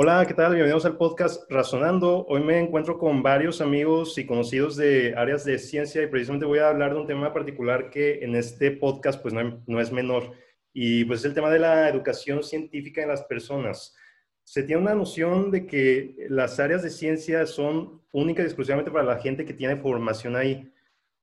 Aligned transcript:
Hola, 0.00 0.24
¿qué 0.28 0.32
tal? 0.32 0.52
Bienvenidos 0.52 0.84
al 0.84 0.96
podcast 0.96 1.50
Razonando. 1.50 2.24
Hoy 2.28 2.40
me 2.40 2.60
encuentro 2.60 2.98
con 2.98 3.20
varios 3.20 3.60
amigos 3.60 4.16
y 4.16 4.26
conocidos 4.26 4.76
de 4.76 5.12
áreas 5.16 5.44
de 5.44 5.58
ciencia 5.58 6.00
y 6.00 6.06
precisamente 6.06 6.46
voy 6.46 6.60
a 6.60 6.68
hablar 6.68 6.94
de 6.94 7.00
un 7.00 7.08
tema 7.08 7.32
particular 7.32 7.90
que 7.90 8.20
en 8.22 8.36
este 8.36 8.70
podcast 8.70 9.20
pues 9.20 9.34
no, 9.34 9.80
es 9.80 9.90
menor 9.90 10.34
y 10.72 11.04
pues 11.04 11.18
es 11.18 11.24
el 11.24 11.34
tema 11.34 11.50
de 11.50 11.58
la 11.58 11.88
educación 11.88 12.44
científica 12.44 13.02
en 13.02 13.08
las 13.08 13.24
personas. 13.24 13.96
Se 14.44 14.62
tiene 14.62 14.82
una 14.82 14.94
noción 14.94 15.50
de 15.50 15.66
que 15.66 16.14
las 16.28 16.60
áreas 16.60 16.84
de 16.84 16.90
ciencia 16.90 17.44
son 17.44 18.00
únicas 18.12 18.44
y 18.44 18.46
exclusivamente 18.46 18.92
para 18.92 19.04
la 19.04 19.18
gente 19.18 19.44
que 19.44 19.52
tiene 19.52 19.78
formación 19.78 20.36
ahí. 20.36 20.72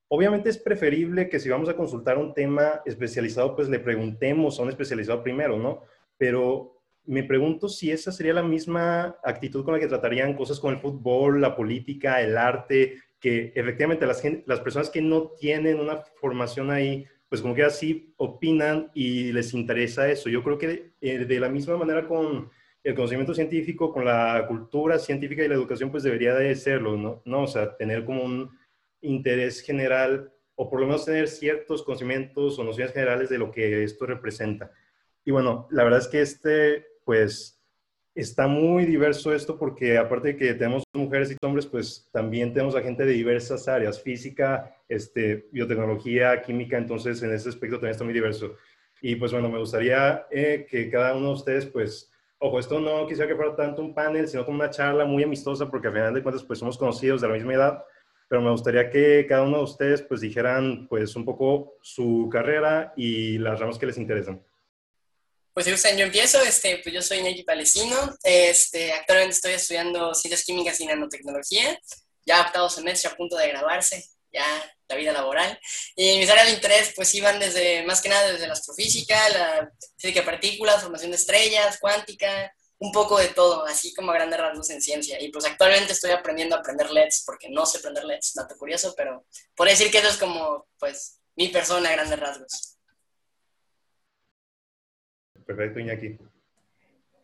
Obviamente 0.10 0.50
es 0.50 0.58
preferible 0.58 1.30
que 1.30 1.40
si 1.40 1.48
vamos 1.48 1.70
a 1.70 1.78
consultar 1.78 2.18
un 2.18 2.34
tema 2.34 2.82
especializado, 2.84 3.56
pues 3.56 3.70
le 3.70 3.80
preguntemos 3.80 4.60
a 4.60 4.64
un 4.64 4.68
especializado 4.68 5.24
primero, 5.24 5.58
¿no? 5.58 5.84
Pero 6.18 6.75
me 7.08 7.24
pregunto 7.24 7.70
si 7.70 7.92
esa 7.92 8.12
sería 8.12 8.34
la 8.34 8.44
misma 8.44 9.18
actitud 9.24 9.64
con 9.64 9.74
la 9.74 9.80
que 9.80 9.88
tratarían 9.88 10.36
cosas 10.36 10.60
como 10.60 10.74
el 10.74 10.80
fútbol, 10.80 11.42
la 11.42 11.56
política, 11.56 12.22
el 12.22 12.38
arte, 12.38 13.00
que 13.20 13.52
efectivamente 13.56 14.06
las, 14.06 14.22
las 14.46 14.60
personas 14.60 14.90
que 14.90 15.02
no 15.02 15.32
tienen 15.40 15.80
una 15.80 15.98
formación 16.20 16.72
ahí, 16.72 17.06
pues 17.30 17.42
como 17.42 17.56
que 17.56 17.64
así 17.64 18.14
opinan 18.18 18.92
y 18.94 19.32
les 19.32 19.54
interesa 19.54 20.10
eso. 20.10 20.30
Yo 20.30 20.44
creo 20.44 20.58
que 20.58 20.94
eh, 21.02 21.20
de 21.20 21.40
la 21.40 21.50
misma 21.50 21.78
manera 21.78 22.08
con 22.08 22.50
el 22.84 22.96
conocimiento 22.96 23.34
científico, 23.34 23.92
con 23.92 24.06
la 24.06 24.46
cultura 24.48 25.00
científica 25.00 25.44
y 25.44 25.48
la 25.48 25.56
educación, 25.56 25.90
pues 25.90 26.04
debería 26.04 26.36
de 26.36 26.56
serlo, 26.56 26.98
¿no? 26.98 27.22
¿no? 27.26 27.44
O 27.44 27.48
sea, 27.48 27.76
tener 27.76 28.06
como 28.06 28.24
un 28.24 28.52
interés 29.02 29.62
general 29.62 30.32
o 30.56 30.70
por 30.70 30.80
lo 30.80 30.88
menos 30.88 31.06
tener 31.06 31.28
ciertos 31.28 31.84
conocimientos 31.84 32.58
o 32.58 32.64
nociones 32.64 32.94
generales 32.94 33.30
de 33.30 33.38
lo 33.38 33.52
que 33.52 33.84
esto 33.84 34.06
representa. 34.06 34.72
Y 35.26 35.32
bueno, 35.32 35.68
la 35.72 35.84
verdad 35.84 36.00
es 36.00 36.08
que 36.08 36.22
este 36.22 36.86
pues 37.06 37.56
está 38.16 38.48
muy 38.48 38.86
diverso 38.86 39.34
esto 39.34 39.58
porque 39.58 39.98
aparte 39.98 40.30
de 40.30 40.38
que 40.38 40.54
tenemos 40.54 40.84
mujeres 40.94 41.32
y 41.32 41.46
hombres, 41.46 41.66
pues 41.66 42.10
también 42.12 42.54
tenemos 42.54 42.76
a 42.76 42.82
gente 42.82 43.06
de 43.06 43.12
diversas 43.12 43.68
áreas, 43.68 44.02
física, 44.02 44.76
este, 44.88 45.48
biotecnología, 45.52 46.42
química, 46.42 46.78
entonces 46.78 47.22
en 47.24 47.34
ese 47.34 47.50
aspecto 47.50 47.76
también 47.76 47.92
está 47.92 48.06
muy 48.06 48.14
diverso. 48.14 48.56
Y 49.02 49.16
pues 49.18 49.34
bueno, 49.34 49.50
me 49.50 49.60
gustaría 49.60 50.26
eh, 50.32 50.66
que 50.70 50.90
cada 50.90 51.16
uno 51.16 51.28
de 51.28 51.34
ustedes, 51.34 51.66
pues, 51.66 52.12
ojo, 52.40 52.60
esto 52.60 52.80
no 52.80 53.06
quisiera 53.06 53.28
que 53.28 53.36
fuera 53.36 53.56
tanto 53.56 53.82
un 53.82 53.94
panel, 53.94 54.28
sino 54.28 54.46
como 54.46 54.58
una 54.58 54.70
charla 54.70 55.06
muy 55.06 55.24
amistosa, 55.24 55.70
porque 55.70 55.88
al 55.88 55.94
final 55.94 56.14
de 56.14 56.24
cuentas, 56.24 56.44
pues 56.44 56.60
somos 56.60 56.78
conocidos 56.78 57.22
de 57.22 57.28
la 57.28 57.34
misma 57.34 57.54
edad, 57.54 57.84
pero 58.30 58.42
me 58.42 58.50
gustaría 58.50 58.90
que 58.90 59.26
cada 59.28 59.44
uno 59.44 59.58
de 59.58 59.64
ustedes, 59.64 60.02
pues, 60.02 60.22
dijeran, 60.22 60.88
pues, 60.88 61.16
un 61.16 61.26
poco 61.26 61.78
su 61.82 62.30
carrera 62.32 62.94
y 62.96 63.38
las 63.38 63.60
ramas 63.60 63.78
que 63.78 63.86
les 63.88 63.98
interesan. 63.98 64.42
Pues 65.56 65.68
yo 65.68 66.04
empiezo, 66.04 66.42
este, 66.42 66.80
pues 66.80 66.94
yo 66.94 67.02
soy 67.02 67.20
Iñaki 67.20 67.44
Palesino, 67.44 67.96
este, 68.24 68.92
actualmente 68.92 69.36
estoy 69.36 69.54
estudiando 69.54 70.14
Ciencias 70.14 70.44
Químicas 70.44 70.82
y 70.82 70.86
Nanotecnología, 70.86 71.80
ya 72.26 72.42
octavo 72.42 72.70
semestre 72.70 73.10
a 73.10 73.16
punto 73.16 73.38
de 73.38 73.48
graduarse, 73.48 74.06
ya 74.34 74.46
la 74.90 74.96
vida 74.98 75.14
laboral. 75.14 75.58
Y 75.96 76.18
mis 76.18 76.30
áreas 76.30 76.48
de 76.48 76.56
interés 76.56 76.92
pues 76.94 77.16
iban 77.16 77.40
desde, 77.40 77.84
más 77.86 78.02
que 78.02 78.10
nada 78.10 78.34
desde 78.34 78.48
la 78.48 78.52
astrofísica, 78.52 79.30
la 79.30 79.72
física 79.98 80.20
de 80.20 80.26
partículas, 80.26 80.82
formación 80.82 81.12
de 81.12 81.18
estrellas, 81.18 81.78
cuántica, 81.80 82.54
un 82.80 82.92
poco 82.92 83.18
de 83.18 83.30
todo, 83.30 83.66
así 83.66 83.94
como 83.94 84.12
a 84.12 84.16
grandes 84.16 84.38
rasgos 84.38 84.70
en 84.72 84.82
ciencia. 84.82 85.22
Y 85.22 85.30
pues 85.30 85.46
actualmente 85.46 85.94
estoy 85.94 86.12
aprendiendo 86.12 86.58
a 86.58 86.60
aprender 86.60 86.92
LEDs, 86.92 87.24
porque 87.26 87.48
no 87.50 87.66
sé 87.66 87.78
aprender 87.78 88.04
LEDs, 88.04 88.34
dato 88.36 88.58
curioso, 88.58 88.94
pero 88.98 89.26
por 89.56 89.70
decir 89.70 89.90
que 89.90 90.00
eso 90.00 90.10
es 90.10 90.18
como, 90.18 90.68
pues, 90.78 91.22
mi 91.38 91.48
persona 91.48 91.88
a 91.88 91.94
grandes 91.94 92.20
rasgos. 92.20 92.75
Perfecto, 95.46 95.80
Iñaki. 95.80 96.18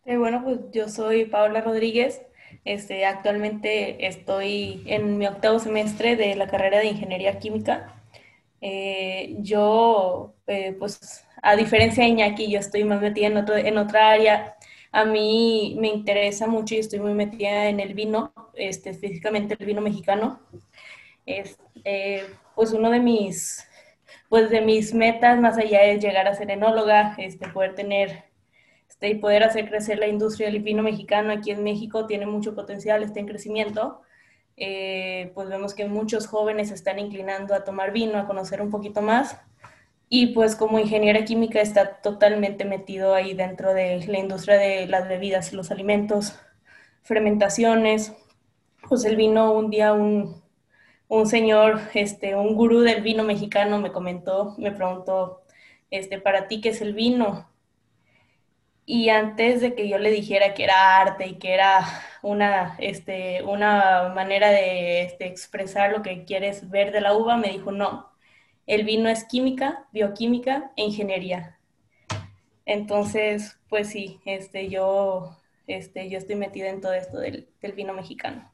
Eh, 0.06 0.18
bueno, 0.18 0.44
pues 0.44 0.60
yo 0.72 0.90
soy 0.90 1.26
Paola 1.26 1.62
Rodríguez. 1.62 2.22
Este, 2.66 3.06
actualmente 3.06 4.08
estoy 4.08 4.84
en 4.86 5.18
mi 5.18 5.26
octavo 5.26 5.60
semestre 5.60 6.16
de 6.16 6.36
la 6.36 6.48
carrera 6.48 6.80
de 6.80 6.88
Ingeniería 6.88 7.40
Química. 7.40 7.96
Eh, 8.62 9.36
yo, 9.40 10.36
eh, 10.48 10.76
pues, 10.78 11.26
a 11.42 11.56
diferencia 11.56 12.04
de 12.04 12.10
Iñaki, 12.10 12.52
yo 12.52 12.60
estoy 12.60 12.84
más 12.84 13.02
metida 13.02 13.28
en, 13.28 13.38
otro, 13.38 13.56
en 13.56 13.78
otra 13.78 14.12
área. 14.12 14.56
A 14.92 15.06
mí 15.06 15.78
me 15.80 15.88
interesa 15.88 16.48
mucho 16.48 16.76
y 16.76 16.80
estoy 16.80 17.00
muy 17.00 17.14
metida 17.14 17.70
en 17.70 17.80
el 17.80 17.94
vino, 17.94 18.34
este, 18.56 18.90
específicamente 18.90 19.56
el 19.58 19.66
vino 19.66 19.82
mexicano. 19.82 20.42
Es, 21.26 21.58
pues 22.56 22.74
uno 22.74 22.90
de 22.92 23.00
mis 23.00 23.71
pues 24.30 24.50
de 24.50 24.62
mis 24.62 24.94
metas 24.94 25.40
más 25.40 25.58
allá 25.58 25.84
es 25.84 26.04
llegar 26.04 26.28
a 26.28 26.36
ser 26.36 26.52
enóloga, 26.52 27.16
este, 27.18 27.48
poder 27.50 27.76
tener 27.76 28.26
este, 28.90 29.10
y 29.10 29.16
poder 29.16 29.44
hacer 29.44 29.70
crecer 29.70 30.00
la 30.00 30.08
industria 30.08 30.52
del 30.52 30.62
vino 30.62 30.84
mexicano 30.84 31.32
aquí 31.32 31.52
en 31.52 31.64
México 31.64 32.06
tiene 32.06 32.26
mucho 32.26 32.54
potencial, 32.56 33.04
está 33.04 33.20
en 33.20 33.28
crecimiento. 33.28 34.02
Eh, 34.58 35.32
pues 35.34 35.50
vemos 35.50 35.74
que 35.74 35.86
muchos 35.86 36.28
jóvenes 36.28 36.72
están 36.72 37.00
inclinando 37.00 37.56
a 37.56 37.64
tomar 37.64 37.92
vino, 37.92 38.20
a 38.20 38.28
conocer 38.28 38.62
un 38.62 38.70
poquito 38.70 39.02
más. 39.02 39.38
Y 40.08 40.28
pues 40.34 40.56
como 40.56 40.78
ingeniera 40.78 41.26
química 41.26 41.62
está 41.62 42.02
totalmente 42.02 42.66
metido 42.66 43.16
ahí 43.16 43.34
dentro 43.34 43.74
de 43.74 44.06
la 44.08 44.20
industria 44.20 44.58
de 44.58 44.86
las 44.88 45.08
bebidas, 45.08 45.54
los 45.54 45.72
alimentos, 45.72 46.38
fermentaciones. 47.02 48.14
Pues 48.88 49.06
el 49.06 49.16
vino, 49.16 49.54
un 49.54 49.70
día 49.72 49.94
un, 49.94 50.41
un 51.12 51.28
señor, 51.28 51.82
este, 51.94 52.36
un 52.36 52.56
gurú 52.56 52.80
del 52.82 53.02
vino 53.02 53.24
mexicano 53.26 53.80
me 53.80 53.92
comentó, 53.92 54.56
me 54.58 54.72
preguntó, 54.72 55.42
este, 55.90 56.20
¿para 56.22 56.48
ti 56.48 56.62
qué 56.62 56.70
es 56.70 56.82
el 56.82 56.94
vino? 56.94 57.50
Y 58.86 59.10
antes 59.10 59.60
de 59.60 59.76
que 59.76 59.90
yo 59.90 59.98
le 59.98 60.10
dijera 60.10 60.54
que 60.54 60.64
era 60.64 61.00
arte 61.00 61.28
y 61.28 61.34
que 61.38 61.54
era 61.54 61.86
una, 62.22 62.78
este, 62.80 63.44
una 63.44 64.14
manera 64.16 64.52
de 64.52 65.02
este, 65.02 65.28
expresar 65.28 65.92
lo 65.92 66.02
que 66.02 66.24
quieres 66.24 66.70
ver 66.70 66.94
de 66.94 67.02
la 67.02 67.14
uva, 67.14 67.36
me 67.36 67.50
dijo, 67.50 67.74
no, 67.74 68.10
el 68.66 68.86
vino 68.86 69.10
es 69.10 69.26
química, 69.26 69.88
bioquímica 69.92 70.72
e 70.78 70.84
ingeniería. 70.84 71.60
Entonces, 72.66 73.60
pues 73.68 73.90
sí, 73.90 74.22
este, 74.26 74.70
yo, 74.70 75.38
este, 75.68 76.10
yo 76.10 76.18
estoy 76.18 76.36
metida 76.36 76.70
en 76.70 76.80
todo 76.80 76.94
esto 76.94 77.20
del, 77.20 77.50
del 77.62 77.74
vino 77.74 77.94
mexicano 77.94 78.50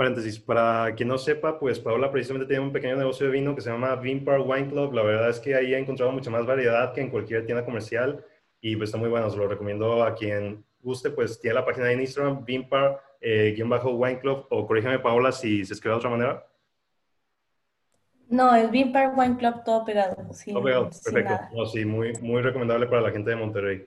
paréntesis, 0.00 0.40
para 0.40 0.94
quien 0.94 1.10
no 1.10 1.18
sepa, 1.18 1.58
pues 1.58 1.78
Paola 1.78 2.10
precisamente 2.10 2.48
tiene 2.48 2.64
un 2.64 2.72
pequeño 2.72 2.96
negocio 2.96 3.26
de 3.26 3.32
vino 3.32 3.54
que 3.54 3.60
se 3.60 3.68
llama 3.68 3.94
Vinpar 3.96 4.40
Wine 4.40 4.70
Club. 4.70 4.94
La 4.94 5.02
verdad 5.02 5.28
es 5.28 5.38
que 5.38 5.54
ahí 5.54 5.74
he 5.74 5.78
encontrado 5.78 6.10
mucha 6.10 6.30
más 6.30 6.46
variedad 6.46 6.94
que 6.94 7.02
en 7.02 7.10
cualquier 7.10 7.44
tienda 7.44 7.66
comercial 7.66 8.24
y 8.62 8.76
pues 8.76 8.88
está 8.88 8.96
muy 8.96 9.10
bueno. 9.10 9.28
Se 9.28 9.36
lo 9.36 9.46
recomiendo 9.46 10.02
a 10.02 10.14
quien 10.14 10.64
guste, 10.80 11.10
pues 11.10 11.38
tiene 11.38 11.56
la 11.56 11.66
página 11.66 11.88
de 11.88 12.00
Instagram, 12.00 12.46
Vinpar, 12.46 12.98
eh, 13.20 13.54
Wine 13.62 14.20
Club, 14.20 14.46
o 14.48 14.66
corrígeme 14.66 15.00
Paola 15.00 15.32
si 15.32 15.66
se 15.66 15.74
escribe 15.74 15.92
de 15.92 15.98
otra 15.98 16.08
manera. 16.08 16.46
No, 18.30 18.54
es 18.54 18.70
Vinpar 18.70 19.12
Wine 19.14 19.36
Club 19.36 19.62
todo 19.66 19.84
pegado. 19.84 20.16
todo 20.16 20.62
pegado, 20.62 20.88
perfecto. 21.04 21.66
sí, 21.66 21.84
muy, 21.84 22.14
muy 22.22 22.40
recomendable 22.40 22.86
para 22.86 23.02
la 23.02 23.10
gente 23.10 23.28
de 23.28 23.36
Monterrey. 23.36 23.86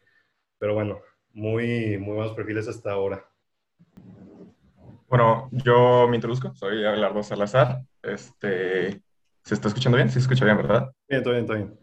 Pero 0.59 0.75
bueno, 0.75 0.99
muy, 1.31 1.97
muy 1.97 2.13
buenos 2.13 2.35
perfiles 2.35 2.67
hasta 2.67 2.91
ahora. 2.91 3.25
Bueno, 5.13 5.47
yo 5.51 6.07
me 6.09 6.15
introduzco, 6.15 6.55
soy 6.55 6.83
Abelardo 6.83 7.21
Salazar. 7.21 7.83
Este, 8.01 8.99
¿Se 9.43 9.53
está 9.53 9.67
escuchando 9.67 9.95
bien? 9.95 10.09
Sí 10.09 10.15
se 10.15 10.21
escucha 10.21 10.43
bien, 10.43 10.57
¿verdad? 10.57 10.91
Bien, 11.07 11.21
todo 11.21 11.33
bien, 11.33 11.45
todo 11.45 11.55
bien. 11.55 11.77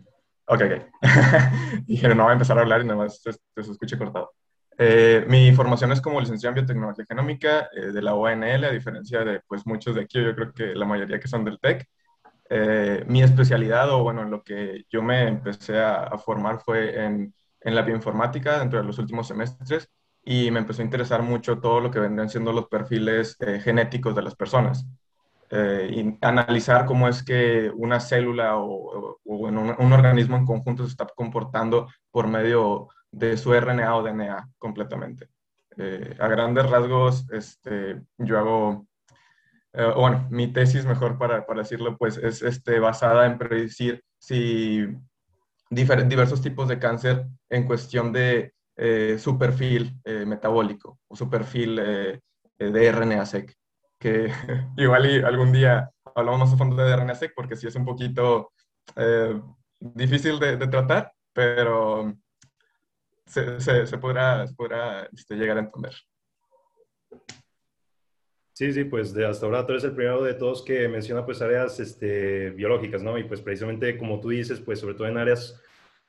Ok, 0.46 0.62
ok. 0.62 1.00
Dije, 1.86 2.12
no 2.12 2.24
voy 2.24 2.30
a 2.30 2.32
empezar 2.32 2.58
a 2.58 2.62
hablar 2.62 2.80
y 2.80 2.86
nada 2.86 2.98
más 2.98 3.22
se, 3.22 3.30
se 3.30 3.70
escuche 3.70 3.96
cortado. 3.96 4.32
Eh, 4.76 5.24
mi 5.28 5.52
formación 5.52 5.92
es 5.92 6.00
como 6.00 6.20
licenciado 6.20 6.50
en 6.50 6.64
biotecnología 6.66 7.04
genómica 7.08 7.68
eh, 7.72 7.92
de 7.92 8.02
la 8.02 8.14
ONL, 8.14 8.64
a 8.64 8.72
diferencia 8.72 9.20
de 9.20 9.42
pues 9.46 9.64
muchos 9.64 9.94
de 9.94 10.00
aquí, 10.00 10.20
yo 10.20 10.34
creo 10.34 10.52
que 10.52 10.74
la 10.74 10.86
mayoría 10.86 11.20
que 11.20 11.28
son 11.28 11.44
del 11.44 11.60
TEC. 11.60 11.86
Eh, 12.48 13.04
mi 13.06 13.22
especialidad, 13.22 13.90
o 13.90 14.02
bueno, 14.02 14.22
en 14.22 14.32
lo 14.32 14.42
que 14.42 14.86
yo 14.90 15.04
me 15.04 15.28
empecé 15.28 15.78
a, 15.78 16.02
a 16.02 16.18
formar 16.18 16.58
fue 16.64 17.00
en, 17.00 17.32
en 17.60 17.74
la 17.76 17.82
bioinformática 17.82 18.58
dentro 18.58 18.80
de 18.80 18.86
los 18.86 18.98
últimos 18.98 19.28
semestres 19.28 19.88
y 20.24 20.50
me 20.50 20.60
empezó 20.60 20.82
a 20.82 20.84
interesar 20.84 21.22
mucho 21.22 21.58
todo 21.58 21.80
lo 21.80 21.90
que 21.90 22.00
vendrían 22.00 22.28
siendo 22.28 22.52
los 22.52 22.68
perfiles 22.68 23.36
eh, 23.40 23.60
genéticos 23.60 24.14
de 24.14 24.22
las 24.22 24.34
personas. 24.34 24.86
Eh, 25.50 25.90
y 25.92 26.18
analizar 26.24 26.86
cómo 26.86 27.08
es 27.08 27.24
que 27.24 27.72
una 27.74 27.98
célula 27.98 28.56
o, 28.56 29.18
un, 29.24 29.92
organismo 29.92 30.36
en 30.36 30.46
conjunto 30.46 30.84
se 30.84 30.90
está 30.90 31.06
comportando 31.06 31.88
por 32.10 32.28
medio 32.28 32.88
de 33.10 33.36
su 33.36 33.52
RNA 33.52 33.96
o 33.96 34.02
DNA 34.02 34.48
completamente. 34.58 35.28
Eh, 35.76 36.16
a 36.20 36.28
grandes 36.28 36.70
rasgos, 36.70 37.26
este, 37.32 38.00
yo 38.18 38.38
hago, 38.38 38.86
bueno, 39.96 40.28
mi 40.30 40.52
tesis, 40.52 40.84
mejor 40.84 41.18
para, 41.18 41.46
para, 41.46 41.62
decirlo, 41.62 41.96
pues 41.96 42.16
es 42.16 42.42
este, 42.42 42.78
basada 42.78 43.26
en 43.26 43.38
predecir 43.38 44.04
si 44.18 44.86
diversos 45.70 46.42
tipos 46.42 46.68
de 46.68 46.78
cáncer 46.78 47.26
en 47.48 47.66
cuestión 47.66 48.12
de 48.12 48.52
eh, 48.82 49.18
su 49.18 49.38
perfil 49.38 50.00
eh, 50.04 50.24
metabólico 50.24 51.00
o 51.06 51.14
su 51.14 51.28
perfil 51.28 51.78
eh, 51.78 52.20
de 52.56 52.92
RNA-seq, 52.92 53.52
que 53.98 54.32
igual 54.78 55.22
algún 55.22 55.52
día 55.52 55.90
hablamos 56.14 56.40
más 56.40 56.52
a 56.54 56.56
fondo 56.56 56.82
de 56.82 56.96
RNA-seq 56.96 57.34
porque 57.36 57.56
sí 57.56 57.66
es 57.66 57.74
un 57.74 57.84
poquito 57.84 58.52
difícil 59.78 60.40
de, 60.40 60.56
tratar, 60.56 61.12
pero 61.30 62.14
se, 63.26 63.98
podrá, 63.98 64.44
este, 65.12 65.34
llegar 65.34 65.58
a 65.58 65.60
entender. 65.60 65.94
Sí, 68.54 68.72
sí, 68.72 68.84
pues 68.84 69.12
de 69.12 69.26
hasta 69.26 69.44
ahora 69.44 69.66
tú 69.66 69.72
eres 69.72 69.84
el 69.84 69.94
primero 69.94 70.22
de 70.22 70.32
todos 70.32 70.64
que 70.64 70.88
menciona 70.88 71.26
pues 71.26 71.42
áreas 71.42 71.78
este, 71.80 72.48
biológicas, 72.50 73.02
¿no? 73.02 73.18
Y 73.18 73.24
pues 73.24 73.42
precisamente 73.42 73.98
como 73.98 74.20
tú 74.20 74.30
dices, 74.30 74.58
pues 74.58 74.80
sobre 74.80 74.94
todo 74.94 75.06
en 75.06 75.18
áreas 75.18 75.62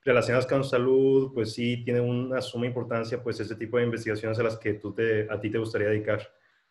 relacionadas 0.03 0.47
con 0.47 0.63
salud, 0.63 1.31
pues 1.33 1.53
sí 1.53 1.83
tiene 1.83 2.01
una 2.01 2.41
suma 2.41 2.65
importancia 2.65 3.21
pues 3.21 3.39
ese 3.39 3.55
tipo 3.55 3.77
de 3.77 3.83
investigaciones 3.83 4.39
a 4.39 4.43
las 4.43 4.57
que 4.57 4.73
tú 4.73 4.93
te, 4.93 5.27
a 5.29 5.39
ti 5.39 5.49
te 5.49 5.57
gustaría 5.57 5.89
dedicar. 5.89 6.21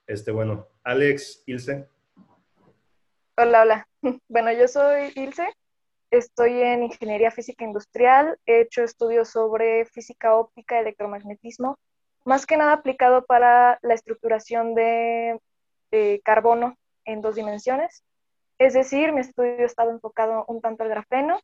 Este, 0.06 0.32
bueno, 0.32 0.68
Alex, 0.82 1.44
Ilse. 1.46 1.88
Hola, 3.36 3.62
hola. 3.62 3.88
Bueno, 4.28 4.52
yo 4.52 4.66
soy 4.66 5.12
Ilse, 5.14 5.46
estoy 6.10 6.60
en 6.62 6.84
Ingeniería 6.84 7.30
Física 7.30 7.64
Industrial, 7.64 8.38
he 8.46 8.62
hecho 8.62 8.82
estudios 8.82 9.28
sobre 9.28 9.84
física 9.84 10.34
óptica, 10.34 10.80
electromagnetismo, 10.80 11.78
más 12.24 12.46
que 12.46 12.56
nada 12.56 12.72
aplicado 12.72 13.24
para 13.26 13.78
la 13.82 13.94
estructuración 13.94 14.74
de 14.74 15.40
carbono 16.24 16.76
en 17.04 17.20
dos 17.20 17.34
dimensiones. 17.34 18.04
Es 18.58 18.74
decir, 18.74 19.12
mi 19.12 19.20
estudio 19.20 19.62
ha 19.62 19.64
estado 19.64 19.90
enfocado 19.90 20.44
un 20.46 20.60
tanto 20.60 20.82
al 20.82 20.90
grafeno. 20.90 21.40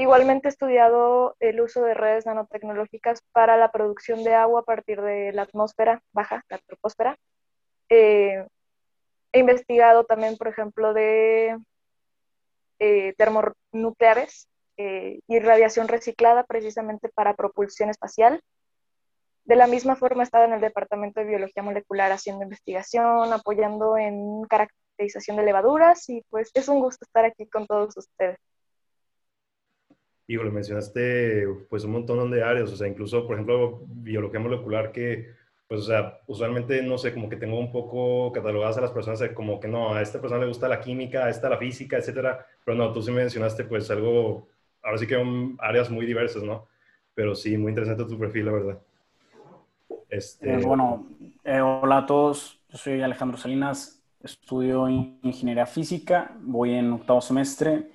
Igualmente 0.00 0.48
he 0.48 0.50
estudiado 0.50 1.36
el 1.40 1.60
uso 1.60 1.82
de 1.82 1.92
redes 1.92 2.24
nanotecnológicas 2.24 3.20
para 3.32 3.58
la 3.58 3.70
producción 3.70 4.24
de 4.24 4.34
agua 4.34 4.60
a 4.60 4.64
partir 4.64 5.02
de 5.02 5.30
la 5.34 5.42
atmósfera 5.42 6.02
baja, 6.12 6.42
la 6.48 6.56
troposfera. 6.56 7.18
Eh, 7.90 8.46
he 9.30 9.38
investigado 9.38 10.04
también, 10.04 10.38
por 10.38 10.48
ejemplo, 10.48 10.94
de 10.94 11.58
eh, 12.78 13.14
termonucleares 13.18 14.48
eh, 14.78 15.20
y 15.28 15.38
radiación 15.38 15.86
reciclada 15.86 16.44
precisamente 16.44 17.10
para 17.10 17.36
propulsión 17.36 17.90
espacial. 17.90 18.40
De 19.44 19.54
la 19.54 19.66
misma 19.66 19.96
forma, 19.96 20.22
he 20.22 20.24
estado 20.24 20.46
en 20.46 20.54
el 20.54 20.62
Departamento 20.62 21.20
de 21.20 21.26
Biología 21.26 21.62
Molecular 21.62 22.10
haciendo 22.10 22.44
investigación, 22.44 23.34
apoyando 23.34 23.98
en 23.98 24.44
caracterización 24.44 25.36
de 25.36 25.42
levaduras 25.42 26.08
y 26.08 26.22
pues 26.30 26.50
es 26.54 26.68
un 26.68 26.80
gusto 26.80 27.04
estar 27.04 27.26
aquí 27.26 27.46
con 27.50 27.66
todos 27.66 27.94
ustedes. 27.98 28.38
Híjole, 30.30 30.52
mencionaste 30.52 31.44
pues 31.68 31.82
un 31.82 31.90
montón 31.90 32.30
de 32.30 32.44
áreas, 32.44 32.70
o 32.70 32.76
sea, 32.76 32.86
incluso, 32.86 33.26
por 33.26 33.34
ejemplo, 33.34 33.80
biología 33.88 34.38
molecular 34.38 34.92
que, 34.92 35.30
pues, 35.66 35.80
o 35.80 35.82
sea, 35.82 36.20
usualmente, 36.28 36.80
no 36.84 36.98
sé, 36.98 37.12
como 37.12 37.28
que 37.28 37.34
tengo 37.34 37.58
un 37.58 37.72
poco 37.72 38.30
catalogadas 38.30 38.78
a 38.78 38.82
las 38.82 38.92
personas 38.92 39.20
como 39.34 39.58
que 39.58 39.66
no, 39.66 39.92
a 39.92 40.00
esta 40.00 40.20
persona 40.20 40.42
le 40.42 40.46
gusta 40.46 40.68
la 40.68 40.80
química, 40.80 41.24
a 41.24 41.30
esta 41.30 41.48
la 41.48 41.58
física, 41.58 41.96
etcétera, 41.96 42.46
pero 42.64 42.76
no, 42.76 42.92
tú 42.92 43.02
sí 43.02 43.10
mencionaste 43.10 43.64
pues 43.64 43.90
algo, 43.90 44.46
ahora 44.84 44.98
sí 44.98 45.08
que 45.08 45.20
áreas 45.58 45.90
muy 45.90 46.06
diversas, 46.06 46.44
¿no? 46.44 46.68
Pero 47.12 47.34
sí, 47.34 47.58
muy 47.58 47.70
interesante 47.70 48.04
tu 48.04 48.16
perfil, 48.16 48.46
la 48.46 48.52
verdad. 48.52 48.78
Este... 50.08 50.48
Eh, 50.48 50.60
bueno, 50.64 51.08
eh, 51.42 51.60
hola 51.60 51.98
a 51.98 52.06
todos, 52.06 52.60
yo 52.68 52.78
soy 52.78 53.02
Alejandro 53.02 53.36
Salinas, 53.36 54.00
estudio 54.22 54.88
ingeniería 54.88 55.66
física, 55.66 56.36
voy 56.40 56.74
en 56.74 56.92
octavo 56.92 57.20
semestre 57.20 57.90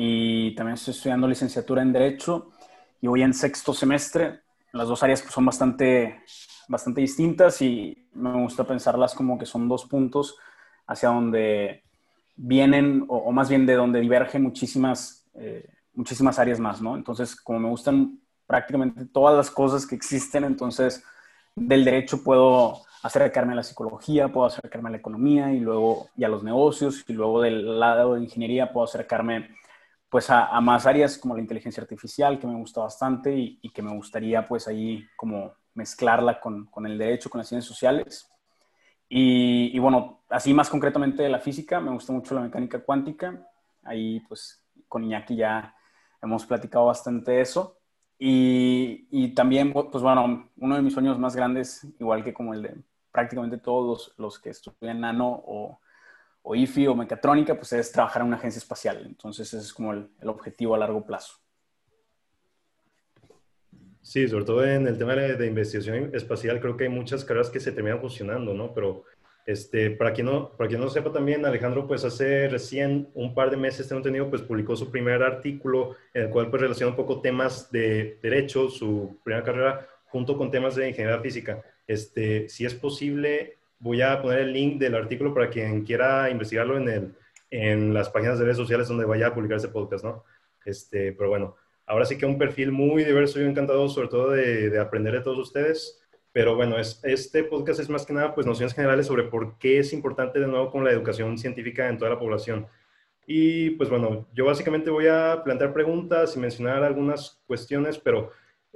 y 0.00 0.54
también 0.54 0.74
estoy 0.74 0.94
estudiando 0.94 1.26
licenciatura 1.26 1.82
en 1.82 1.92
Derecho 1.92 2.52
y 3.00 3.08
voy 3.08 3.22
en 3.22 3.34
sexto 3.34 3.74
semestre. 3.74 4.42
Las 4.72 4.86
dos 4.86 5.02
áreas 5.02 5.24
son 5.28 5.44
bastante, 5.44 6.22
bastante 6.68 7.00
distintas 7.00 7.60
y 7.62 8.06
me 8.12 8.32
gusta 8.40 8.62
pensarlas 8.62 9.12
como 9.12 9.36
que 9.36 9.44
son 9.44 9.68
dos 9.68 9.86
puntos 9.86 10.36
hacia 10.86 11.08
donde 11.08 11.82
vienen, 12.36 13.06
o, 13.08 13.32
más 13.32 13.48
bien 13.48 13.66
de 13.66 13.74
donde 13.74 13.98
divergen 13.98 14.44
muchísimas, 14.44 15.28
eh, 15.34 15.68
muchísimas 15.94 16.38
áreas 16.38 16.60
más, 16.60 16.80
¿no? 16.80 16.94
Entonces, 16.94 17.34
como 17.34 17.58
me 17.58 17.68
gustan 17.68 18.20
prácticamente 18.46 19.04
todas 19.04 19.36
las 19.36 19.50
cosas 19.50 19.84
que 19.84 19.96
existen, 19.96 20.44
entonces 20.44 21.02
del 21.56 21.84
derecho 21.84 22.22
puedo 22.22 22.82
acercarme 23.02 23.54
a 23.54 23.56
la 23.56 23.64
psicología, 23.64 24.28
puedo 24.28 24.46
acercarme 24.46 24.90
a 24.90 24.92
la 24.92 24.98
economía 24.98 25.52
y 25.52 25.58
luego 25.58 26.10
y 26.16 26.22
a 26.22 26.28
los 26.28 26.44
negocios 26.44 27.04
y 27.08 27.14
luego 27.14 27.42
del 27.42 27.80
lado 27.80 28.14
de 28.14 28.22
ingeniería 28.22 28.72
puedo 28.72 28.84
acercarme 28.84 29.58
pues 30.08 30.30
a, 30.30 30.60
más 30.60 30.86
áreas 30.86 31.18
como 31.18 31.34
la 31.34 31.40
inteligencia 31.40 31.82
artificial 31.82 32.38
que 32.38 32.46
me 32.46 32.56
gusta 32.56 32.80
bastante 32.80 33.34
y, 33.36 33.70
que 33.70 33.82
me 33.82 33.94
gustaría 33.94 34.44
pues 34.44 34.66
ahí 34.66 35.06
como 35.16 35.52
mezclarla 35.74 36.40
con, 36.40 36.66
con, 36.66 36.86
el 36.86 36.96
derecho, 36.96 37.28
con 37.30 37.38
las 37.38 37.48
ciencias 37.48 37.68
sociales. 37.68 38.30
Y, 39.08 39.78
bueno, 39.78 40.22
así 40.28 40.52
más 40.52 40.68
concretamente 40.68 41.28
la 41.28 41.40
física, 41.40 41.80
me 41.80 41.90
gusta 41.90 42.12
mucho 42.12 42.34
la 42.34 42.42
mecánica 42.42 42.80
cuántica. 42.80 43.48
Ahí 43.82 44.20
pues 44.20 44.62
con 44.86 45.04
Iñaki 45.04 45.36
ya 45.36 45.74
hemos 46.22 46.44
platicado 46.46 46.86
bastante 46.86 47.32
de 47.32 47.40
eso. 47.40 47.78
Y, 48.18 49.32
también, 49.34 49.72
pues 49.72 50.02
bueno, 50.02 50.50
uno 50.56 50.76
de 50.76 50.82
mis 50.82 50.92
sueños 50.92 51.18
más 51.18 51.36
grandes, 51.36 51.86
igual 51.98 52.24
que 52.24 52.34
como 52.34 52.52
el 52.52 52.62
de 52.62 52.76
prácticamente 53.12 53.58
todos 53.58 54.14
los, 54.18 54.38
que 54.38 54.50
estudian 54.50 55.00
nano 55.00 55.42
o, 55.46 55.80
o, 56.48 56.54
IFI 56.54 56.86
o 56.86 56.94
mecatrónica, 56.94 57.54
pues 57.54 57.72
es 57.74 57.92
trabajar 57.92 58.22
en 58.22 58.28
una 58.28 58.36
agencia 58.36 58.58
espacial. 58.58 59.04
Entonces 59.06 59.52
ese 59.52 59.58
es 59.58 59.72
como 59.72 59.92
el, 59.92 60.08
el 60.20 60.28
objetivo 60.28 60.74
a 60.74 60.78
largo 60.78 61.04
plazo. 61.04 61.34
Sí, 64.00 64.26
sobre 64.26 64.44
todo 64.44 64.64
en 64.64 64.86
el 64.86 64.96
tema 64.96 65.14
de, 65.14 65.36
de, 65.36 65.46
investigación 65.46 66.10
espacial, 66.14 66.60
creo 66.60 66.76
que 66.76 66.84
hay 66.84 66.90
muchas 66.90 67.24
carreras 67.24 67.50
que 67.50 67.60
se 67.60 67.72
terminan 67.72 68.00
fusionando, 68.00 68.54
¿no? 68.54 68.72
Pero 68.72 69.04
este, 69.48 69.90
para, 69.90 70.12
quien 70.12 70.26
no, 70.26 70.50
para 70.56 70.68
quien 70.68 70.80
no 70.80 70.88
sepa 70.88 71.12
también, 71.12 71.44
Alejandro, 71.44 71.86
pues 71.86 72.04
hace 72.04 72.48
recién 72.48 73.08
un 73.14 73.34
par 73.34 73.50
de 73.50 73.56
meses, 73.56 73.88
tengo 73.88 73.98
entendido, 73.98 74.30
pues 74.30 74.42
publicó 74.42 74.76
su 74.76 74.90
primer 74.90 75.22
artículo 75.22 75.96
en 76.14 76.24
el 76.24 76.30
cual 76.30 76.50
pues 76.50 76.62
relaciona 76.62 76.90
un 76.90 76.96
poco 76.96 77.20
temas 77.20 77.70
de 77.70 78.18
derecho, 78.22 78.70
su 78.70 79.18
primera 79.24 79.44
carrera, 79.44 79.88
junto 80.06 80.38
con 80.38 80.50
temas 80.50 80.74
de 80.76 80.88
ingeniería 80.88 81.20
física. 81.20 81.62
Este, 81.86 82.48
si 82.48 82.64
es 82.64 82.74
posible, 82.74 83.57
voy 83.78 84.02
a 84.02 84.20
poner 84.20 84.40
el 84.40 84.52
link 84.52 84.78
del 84.78 84.94
artículo 84.94 85.32
para 85.34 85.50
quien 85.50 85.84
quiera 85.84 86.30
investigarlo 86.30 86.76
en, 86.76 86.88
el, 86.88 87.14
en 87.50 87.94
las 87.94 88.10
páginas 88.10 88.38
de 88.38 88.44
redes 88.44 88.56
sociales 88.56 88.88
donde 88.88 89.04
vaya 89.04 89.28
a 89.28 89.34
publicar 89.34 89.58
ese 89.58 89.68
podcast, 89.68 90.04
¿no? 90.04 90.24
Este, 90.64 91.12
pero 91.12 91.30
bueno, 91.30 91.56
ahora 91.86 92.04
sí 92.04 92.18
que 92.18 92.26
un 92.26 92.38
perfil 92.38 92.72
muy 92.72 93.04
diverso 93.04 93.40
y 93.40 93.44
encantado, 93.44 93.88
sobre 93.88 94.08
todo 94.08 94.30
de, 94.30 94.70
de 94.70 94.78
aprender 94.78 95.14
de 95.14 95.20
todos 95.20 95.38
ustedes. 95.38 96.02
Pero 96.32 96.54
bueno, 96.54 96.78
es, 96.78 97.00
este 97.04 97.42
podcast 97.44 97.80
es 97.80 97.88
más 97.88 98.04
que 98.04 98.12
nada 98.12 98.34
pues 98.34 98.46
nociones 98.46 98.74
generales 98.74 99.06
sobre 99.06 99.24
por 99.24 99.58
qué 99.58 99.78
es 99.78 99.92
importante 99.92 100.38
de 100.38 100.46
nuevo 100.46 100.70
con 100.70 100.84
la 100.84 100.92
educación 100.92 101.38
científica 101.38 101.88
en 101.88 101.98
toda 101.98 102.10
la 102.10 102.18
población. 102.18 102.66
Y 103.26 103.70
pues 103.70 103.90
bueno, 103.90 104.26
yo 104.34 104.44
básicamente 104.44 104.90
voy 104.90 105.06
a 105.06 105.42
plantear 105.44 105.72
preguntas 105.72 106.36
y 106.36 106.38
mencionar 106.38 106.82
algunas 106.82 107.42
cuestiones, 107.46 107.98
pero 107.98 108.30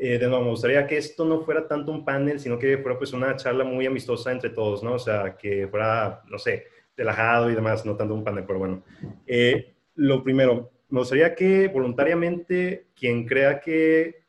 eh, 0.04 0.18
de 0.18 0.26
nuevo 0.26 0.42
me 0.42 0.50
gustaría 0.50 0.84
que 0.84 0.96
esto 0.96 1.24
no 1.24 1.42
fuera 1.42 1.68
tanto 1.68 1.92
un 1.92 2.04
panel, 2.04 2.40
sino 2.40 2.58
que 2.58 2.76
fuera 2.78 2.98
pues 2.98 3.12
una 3.12 3.36
charla 3.36 3.62
muy 3.62 3.86
amistosa 3.86 4.32
entre 4.32 4.50
todos, 4.50 4.82
¿no? 4.82 4.94
O 4.94 4.98
sea, 4.98 5.36
que 5.36 5.68
fuera, 5.68 6.24
no 6.28 6.40
sé, 6.40 6.66
relajado 6.96 7.48
y 7.48 7.54
demás, 7.54 7.86
no 7.86 7.94
tanto 7.94 8.12
un 8.12 8.24
panel, 8.24 8.42
pero 8.44 8.58
bueno. 8.58 8.82
Eh, 9.24 9.74
lo 9.94 10.24
primero, 10.24 10.72
me 10.88 10.98
gustaría 10.98 11.36
que 11.36 11.68
voluntariamente 11.68 12.88
quien 12.98 13.26
crea 13.26 13.60
que 13.60 14.24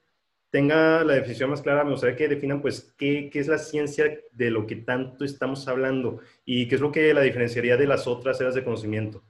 tenga 0.52 1.04
la 1.04 1.14
definición 1.14 1.50
más 1.50 1.64
clara, 1.64 1.84
me 1.84 1.90
gustaría 1.90 2.18
que 2.18 2.28
definan 2.28 2.62
pues 2.62 2.94
qué, 2.96 3.32
qué, 3.34 3.40
es 3.40 3.48
la 3.48 3.58
ciencia 3.58 4.16
de 4.32 4.52
lo 4.52 4.68
que 4.68 4.76
tanto 4.76 5.26
estamos 5.26 5.68
hablando 5.68 6.20
y 6.46 6.68
qué 6.68 6.76
es 6.76 6.82
lo 6.82 6.92
que 6.92 7.16
la 7.16 7.22
diferenciaría 7.22 7.78
de 7.78 7.88
las 7.88 8.06
otras 8.06 8.40
áreas 8.40 8.54
de 8.54 8.64
conocimiento. 8.64 9.24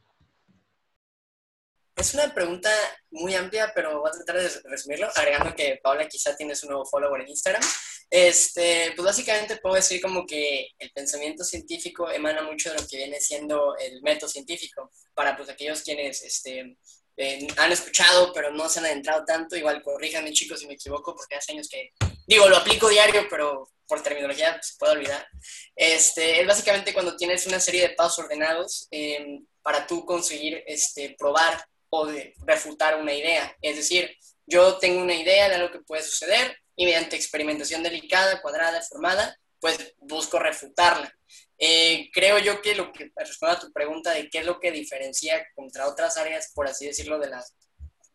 Es 1.96 2.14
una 2.16 2.34
pregunta 2.34 2.70
muy 3.12 3.36
amplia, 3.36 3.72
pero 3.76 4.02
voy 4.02 4.10
a 4.10 4.14
tratar 4.14 4.42
de 4.42 4.50
resumirlo, 4.66 5.10
agregando 5.16 5.56
que 5.56 5.80
Paula 5.82 6.08
quizá 6.08 6.36
tiene 6.36 6.56
su 6.56 6.66
nuevo 6.66 6.86
follower 6.86 7.22
en 7.22 7.30
Instagram. 7.30 7.62
Este, 8.10 8.94
pues 8.96 9.06
básicamente 9.06 9.58
puedo 9.58 9.76
decir 9.76 10.02
como 10.02 10.26
que 10.26 10.70
el 10.80 10.92
pensamiento 10.92 11.44
científico 11.44 12.10
emana 12.10 12.44
mucho 12.44 12.70
de 12.70 12.80
lo 12.80 12.88
que 12.88 12.98
viene 12.98 13.20
siendo 13.20 13.76
el 13.78 14.02
método 14.02 14.30
científico, 14.30 14.92
para 15.14 15.36
pues 15.38 15.50
aquellos 15.50 15.82
quienes 15.82 16.24
este, 16.24 16.78
eh, 17.18 17.48
han 17.58 17.72
escuchado, 17.72 18.34
pero 18.34 18.52
no 18.52 18.68
se 18.70 18.80
han 18.80 18.86
adentrado 18.86 19.24
tanto. 19.26 19.56
Igual, 19.56 19.82
corríjanme, 19.84 20.34
chicos, 20.34 20.60
si 20.60 20.68
me 20.68 20.74
equivoco, 20.74 21.16
porque 21.16 21.36
hace 21.36 21.54
años 21.54 21.70
que, 21.70 21.92
digo, 22.28 22.50
lo 22.50 22.58
aplico 22.58 22.90
diario, 22.90 23.28
pero 23.30 23.70
por 23.88 24.02
terminología 24.02 24.60
se 24.62 24.74
puede 24.80 24.94
olvidar. 24.94 25.28
Este, 25.76 26.42
es 26.42 26.48
básicamente 26.48 26.94
cuando 26.94 27.16
tienes 27.16 27.46
una 27.46 27.60
serie 27.60 27.82
de 27.82 27.96
pasos 27.96 28.26
ordenados 28.26 28.88
em, 28.92 29.46
para 29.62 29.86
tú 29.86 30.06
conseguir 30.06 30.64
este, 30.66 31.16
probar 31.18 31.64
o 31.96 32.08
de 32.08 32.34
refutar 32.40 33.00
una 33.00 33.14
idea. 33.14 33.56
Es 33.62 33.76
decir, 33.76 34.18
yo 34.48 34.80
tengo 34.80 35.00
una 35.00 35.14
idea 35.14 35.48
de 35.48 35.56
algo 35.56 35.72
que 35.72 35.82
puede 35.82 36.02
suceder 36.02 36.58
y 36.76 36.86
mediante 36.86 37.16
experimentación 37.16 37.84
delicada, 37.84 38.42
cuadrada, 38.42 38.82
formada, 38.82 39.38
pues 39.60 39.94
busco 40.00 40.40
refutarla. 40.40 41.16
Eh, 41.60 42.10
creo 42.12 42.40
yo 42.40 42.64
que 42.64 42.74
lo 42.74 42.92
que 42.92 43.12
responde 43.16 43.58
a 43.58 43.60
tu 43.60 43.72
pregunta 43.72 44.12
de 44.12 44.28
qué 44.28 44.40
es 44.40 44.46
lo 44.46 44.60
que 44.60 44.72
diferencia 44.72 45.46
contra 45.54 45.88
otras 45.88 46.18
áreas, 46.18 46.52
por 46.56 46.68
así 46.68 46.88
decirlo, 46.88 47.20
de 47.20 47.30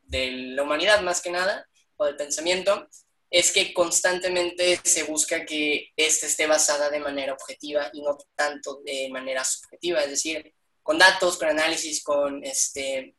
de 0.03 0.31
la 0.33 0.63
humanidad 0.65 1.01
más 1.03 1.21
que 1.21 1.31
nada, 1.31 1.65
o 1.99 2.07
del 2.07 2.17
pensamiento, 2.17 2.89
es 3.31 3.53
que 3.53 3.73
constantemente 3.73 4.81
se 4.83 5.05
busca 5.05 5.45
que 5.45 5.93
ésta 5.97 6.27
esté 6.27 6.49
basada 6.49 6.91
de 6.91 6.99
manera 6.99 7.35
objetiva 7.35 7.91
y 7.93 8.03
no 8.03 8.19
tanto 8.35 8.81
de 8.85 9.09
manera 9.11 9.45
subjetiva, 9.45 10.01
es 10.03 10.11
decir, 10.11 10.53
con 10.83 10.99
datos, 10.99 11.37
con 11.37 11.49
análisis, 11.49 12.03
con 12.03 12.43
este, 12.43 13.15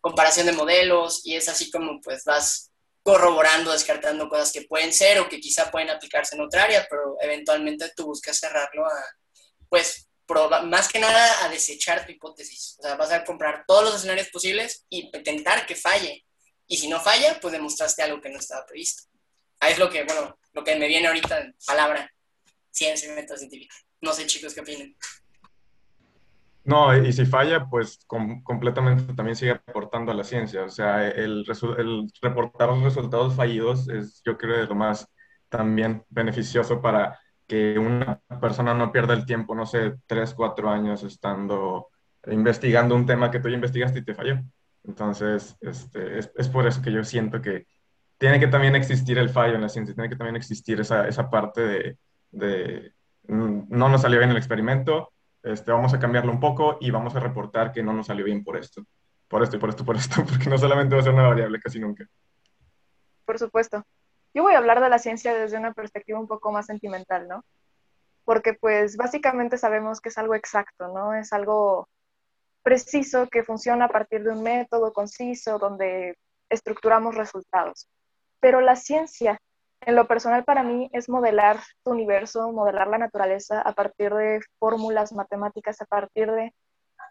comparación 0.00 0.46
de 0.46 0.52
modelos, 0.52 1.20
y 1.24 1.36
es 1.36 1.48
así 1.48 1.70
como 1.70 2.00
pues 2.00 2.24
vas 2.24 2.70
corroborando, 3.02 3.72
descartando 3.72 4.28
cosas 4.28 4.52
que 4.52 4.62
pueden 4.62 4.92
ser 4.92 5.20
o 5.20 5.28
que 5.28 5.40
quizá 5.40 5.70
pueden 5.70 5.90
aplicarse 5.90 6.36
en 6.36 6.42
otra 6.42 6.64
área, 6.64 6.86
pero 6.88 7.16
eventualmente 7.20 7.92
tú 7.96 8.06
buscas 8.06 8.38
cerrarlo 8.38 8.86
a, 8.86 9.04
pues, 9.68 10.06
más 10.64 10.88
que 10.88 11.00
nada 11.00 11.44
a 11.44 11.48
desechar 11.48 12.06
tu 12.06 12.12
hipótesis. 12.12 12.76
O 12.78 12.82
sea, 12.82 12.94
vas 12.96 13.10
a 13.10 13.24
comprar 13.24 13.64
todos 13.66 13.84
los 13.84 13.94
escenarios 13.96 14.28
posibles 14.28 14.84
y 14.88 15.10
intentar 15.12 15.66
que 15.66 15.74
falle. 15.74 16.24
Y 16.68 16.76
si 16.76 16.88
no 16.88 17.00
falla, 17.00 17.40
pues 17.40 17.52
demostraste 17.52 18.02
algo 18.02 18.20
que 18.20 18.28
no 18.28 18.38
estaba 18.38 18.64
previsto. 18.64 19.04
Ahí 19.58 19.72
es 19.72 19.78
lo 19.78 19.90
que, 19.90 20.04
bueno, 20.04 20.38
lo 20.52 20.62
que 20.62 20.76
me 20.76 20.86
viene 20.86 21.08
ahorita 21.08 21.40
en 21.40 21.56
palabra, 21.66 22.12
ciencia 22.70 23.10
y 23.10 23.14
método 23.14 23.38
científico. 23.38 23.74
No 24.00 24.12
sé, 24.12 24.26
chicos, 24.26 24.54
qué 24.54 24.60
opinan. 24.60 24.94
No, 26.64 26.94
y 26.96 27.12
si 27.12 27.24
falla, 27.24 27.66
pues 27.68 28.00
completamente 28.06 29.14
también 29.14 29.34
sigue 29.34 29.52
aportando 29.52 30.12
a 30.12 30.14
la 30.14 30.24
ciencia. 30.24 30.64
O 30.64 30.68
sea, 30.68 31.08
el, 31.08 31.44
reportar 32.20 32.68
los 32.68 32.82
resultados 32.82 33.34
fallidos 33.34 33.88
es, 33.88 34.22
yo 34.24 34.36
creo, 34.36 34.66
lo 34.66 34.74
más 34.74 35.08
también 35.48 36.04
beneficioso 36.10 36.80
para 36.80 37.18
que 37.46 37.78
una 37.78 38.20
persona 38.40 38.74
no 38.74 38.92
pierda 38.92 39.14
el 39.14 39.26
tiempo, 39.26 39.54
no 39.54 39.66
sé, 39.66 39.94
tres, 40.06 40.34
cuatro 40.34 40.70
años 40.70 41.02
estando 41.02 41.88
investigando 42.26 42.94
un 42.94 43.06
tema 43.06 43.30
que 43.30 43.40
tú 43.40 43.48
ya 43.48 43.54
investigaste 43.54 44.00
y 44.00 44.04
te 44.04 44.14
falló. 44.14 44.40
Entonces, 44.84 45.56
este, 45.60 46.18
es, 46.18 46.30
es, 46.36 46.48
por 46.48 46.66
eso 46.66 46.82
que 46.82 46.92
yo 46.92 47.02
siento 47.04 47.40
que 47.40 47.66
tiene 48.18 48.38
que 48.38 48.46
también 48.46 48.76
existir 48.76 49.18
el 49.18 49.30
fallo 49.30 49.54
en 49.54 49.62
la 49.62 49.68
ciencia, 49.68 49.94
tiene 49.94 50.08
que 50.10 50.16
también 50.16 50.36
existir 50.36 50.80
esa, 50.80 51.08
esa 51.08 51.30
parte 51.30 51.60
de, 51.62 51.98
de, 52.30 52.92
mm, 53.28 53.62
no 53.68 53.88
nos 53.88 54.02
salió 54.02 54.18
bien 54.18 54.30
el 54.30 54.36
experimento, 54.36 55.12
este, 55.42 55.72
vamos 55.72 55.94
a 55.94 55.98
cambiarlo 55.98 56.32
un 56.32 56.40
poco 56.40 56.78
y 56.80 56.90
vamos 56.90 57.14
a 57.16 57.20
reportar 57.20 57.72
que 57.72 57.82
no 57.82 57.92
nos 57.92 58.06
salió 58.06 58.24
bien 58.24 58.44
por 58.44 58.56
esto, 58.56 58.84
por 59.28 59.42
esto 59.42 59.56
y 59.56 59.58
por 59.58 59.70
esto, 59.70 59.84
por 59.84 59.96
esto, 59.96 60.24
porque 60.28 60.50
no 60.50 60.58
solamente 60.58 60.94
va 60.94 61.00
a 61.00 61.04
ser 61.04 61.14
una 61.14 61.28
variable 61.28 61.60
casi 61.60 61.78
nunca. 61.78 62.06
Por 63.24 63.38
supuesto. 63.38 63.84
Yo 64.32 64.42
voy 64.42 64.54
a 64.54 64.58
hablar 64.58 64.80
de 64.80 64.88
la 64.88 64.98
ciencia 64.98 65.34
desde 65.34 65.58
una 65.58 65.72
perspectiva 65.72 66.20
un 66.20 66.28
poco 66.28 66.52
más 66.52 66.66
sentimental, 66.66 67.26
¿no? 67.26 67.44
Porque 68.24 68.54
pues 68.54 68.96
básicamente 68.96 69.58
sabemos 69.58 70.00
que 70.00 70.10
es 70.10 70.18
algo 70.18 70.34
exacto, 70.34 70.88
¿no? 70.88 71.14
Es 71.14 71.32
algo 71.32 71.88
preciso 72.62 73.28
que 73.28 73.42
funciona 73.42 73.86
a 73.86 73.88
partir 73.88 74.22
de 74.22 74.30
un 74.30 74.42
método 74.42 74.92
conciso 74.92 75.58
donde 75.58 76.16
estructuramos 76.48 77.14
resultados. 77.14 77.88
Pero 78.40 78.60
la 78.60 78.76
ciencia, 78.76 79.40
en 79.80 79.96
lo 79.96 80.06
personal 80.06 80.44
para 80.44 80.62
mí, 80.62 80.90
es 80.92 81.08
modelar 81.08 81.58
tu 81.84 81.90
universo, 81.90 82.52
modelar 82.52 82.88
la 82.88 82.98
naturaleza 82.98 83.60
a 83.60 83.72
partir 83.72 84.12
de 84.14 84.40
fórmulas 84.58 85.12
matemáticas, 85.12 85.80
a 85.80 85.86
partir 85.86 86.30
de 86.30 86.54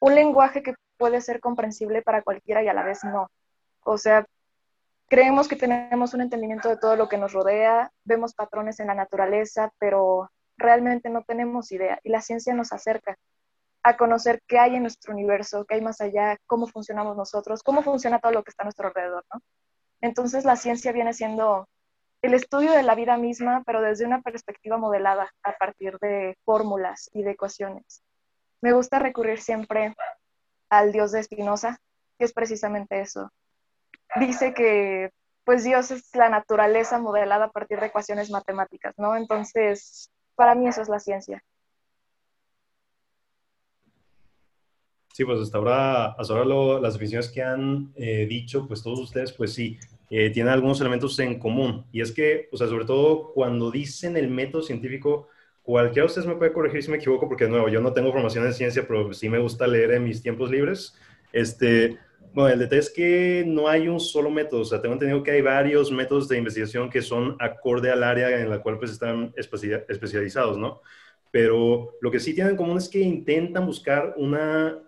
un 0.02 0.16
lenguaje 0.16 0.64
que 0.64 0.76
puede 0.98 1.22
ser 1.22 1.40
comprensible 1.40 2.02
para 2.02 2.22
cualquiera 2.22 2.64
y 2.64 2.68
a 2.68 2.74
la 2.74 2.84
vez 2.84 3.04
no. 3.04 3.30
O 3.84 3.98
sea, 3.98 4.26
Creemos 5.10 5.48
que 5.48 5.56
tenemos 5.56 6.14
un 6.14 6.22
entendimiento 6.22 6.70
de 6.70 6.78
todo 6.78 6.96
lo 6.96 7.10
que 7.10 7.18
nos 7.18 7.34
rodea, 7.34 7.92
vemos 8.04 8.36
patrones 8.36 8.80
en 8.80 8.88
la 8.88 8.94
naturaleza, 8.94 9.74
pero 9.80 10.30
realmente 10.56 11.10
no 11.10 11.24
tenemos 11.24 11.72
idea. 11.72 12.00
Y 12.04 12.10
la 12.10 12.22
ciencia 12.22 12.54
nos 12.54 12.72
acerca 12.72 13.18
a 13.82 13.98
conocer 13.98 14.40
qué 14.46 14.60
hay 14.60 14.76
en 14.76 14.84
nuestro 14.84 15.14
universo, 15.14 15.66
qué 15.66 15.76
hay 15.76 15.82
más 15.82 16.00
allá, 16.00 16.38
cómo 16.46 16.68
funcionamos 16.68 17.18
nosotros, 17.18 17.64
cómo 17.64 17.82
funciona 17.82 18.20
todo 18.20 18.34
lo 18.34 18.44
que 18.44 18.52
está 18.52 18.62
a 18.62 18.66
nuestro 18.66 18.88
alrededor, 18.88 19.26
¿no? 19.34 19.42
Entonces 20.00 20.46
la 20.46 20.56
ciencia 20.56 20.92
viene 20.92 21.14
siendo 21.14 21.68
el 22.22 22.34
estudio 22.34 22.72
de 22.72 22.84
la 22.84 22.96
vida 22.96 23.18
misma, 23.18 23.64
pero 23.66 23.82
desde 23.82 24.06
una 24.06 24.22
perspectiva 24.22 24.78
modelada 24.78 25.32
a 25.44 25.54
partir 25.54 25.98
de 26.00 26.38
fórmulas 26.44 27.10
y 27.14 27.24
de 27.24 27.32
ecuaciones. 27.32 28.04
Me 28.62 28.74
gusta 28.74 29.00
recurrir 29.00 29.40
siempre 29.40 29.96
al 30.70 30.92
Dios 30.92 31.12
de 31.12 31.24
Spinoza, 31.24 31.80
que 32.18 32.26
es 32.26 32.34
precisamente 32.34 33.00
eso, 33.00 33.32
dice 34.16 34.54
que 34.54 35.12
pues 35.44 35.64
Dios 35.64 35.90
es 35.92 36.16
la 36.16 36.30
naturaleza 36.30 37.00
modelada 37.00 37.46
a 37.46 37.52
partir 37.52 37.80
de 37.80 37.88
ecuaciones 37.88 38.30
matemáticas, 38.30 38.94
¿no? 38.98 39.16
Entonces, 39.16 40.12
para 40.36 40.54
mí 40.54 40.68
eso 40.68 40.82
es 40.82 40.90
la 40.90 41.00
ciencia. 41.00 41.44
Sí, 45.12 45.26
pues 45.26 45.40
hasta 45.42 45.58
ahora, 45.58 46.06
hasta 46.12 46.34
ahora 46.34 46.80
las 46.80 46.94
definiciones 46.94 47.30
que 47.30 47.42
han 47.42 47.92
eh, 47.96 48.28
dicho, 48.28 48.68
pues 48.68 48.84
todos 48.84 49.00
ustedes, 49.00 49.34
pues 49.34 49.54
sí, 49.54 49.80
eh, 50.10 50.30
tienen 50.32 50.52
algunos 50.52 50.82
elementos 50.82 51.18
en 51.20 51.40
común. 51.40 51.86
Y 51.92 52.02
es 52.02 52.12
que, 52.12 52.50
o 52.52 52.58
sea, 52.58 52.68
sobre 52.68 52.86
todo 52.86 53.32
cuando 53.34 53.72
dicen 53.72 54.18
el 54.18 54.30
método 54.30 54.64
científico, 54.64 55.28
cualquiera 55.62 56.04
de 56.04 56.08
ustedes 56.08 56.28
me 56.28 56.36
puede 56.36 56.52
corregir 56.52 56.84
si 56.84 56.90
me 56.90 56.98
equivoco, 56.98 57.28
porque 57.28 57.46
de 57.46 57.52
nuevo, 57.52 57.70
yo 57.70 57.82
no 57.82 57.94
tengo 57.94 58.12
formación 58.12 58.46
en 58.46 58.54
ciencia, 58.54 58.86
pero 58.88 59.14
sí 59.14 59.30
me 59.30 59.40
gusta 59.40 59.68
leer 59.68 59.92
en 59.92 60.04
mis 60.04 60.22
tiempos 60.22 60.50
libres. 60.50 60.96
Este, 61.32 61.98
bueno, 62.34 62.54
el 62.54 62.60
detalle 62.60 62.80
es 62.80 62.90
que 62.90 63.44
no 63.46 63.68
hay 63.68 63.88
un 63.88 64.00
solo 64.00 64.30
método, 64.30 64.62
o 64.62 64.66
sea, 64.66 64.82
tengo 64.82 64.94
entendido 64.94 65.24
que 65.24 65.32
hay 65.32 65.42
varios 65.42 65.92
métodos 65.92 66.28
de 66.28 66.38
investigación 66.38 66.90
que 66.90 67.02
son 67.02 67.36
acorde 67.40 67.92
al 67.92 68.04
área 68.04 68.30
en 68.40 68.50
la 68.50 68.62
cual 68.62 68.78
pues 68.78 68.92
están 68.92 69.34
especializados, 69.36 70.58
¿no? 70.58 70.82
Pero 71.32 71.98
lo 72.02 72.12
que 72.12 72.20
sí 72.20 72.34
tienen 72.34 72.52
en 72.52 72.58
común 72.58 72.78
es 72.78 72.90
que 72.90 73.00
intentan 73.00 73.66
buscar 73.66 74.16
una, 74.18 74.80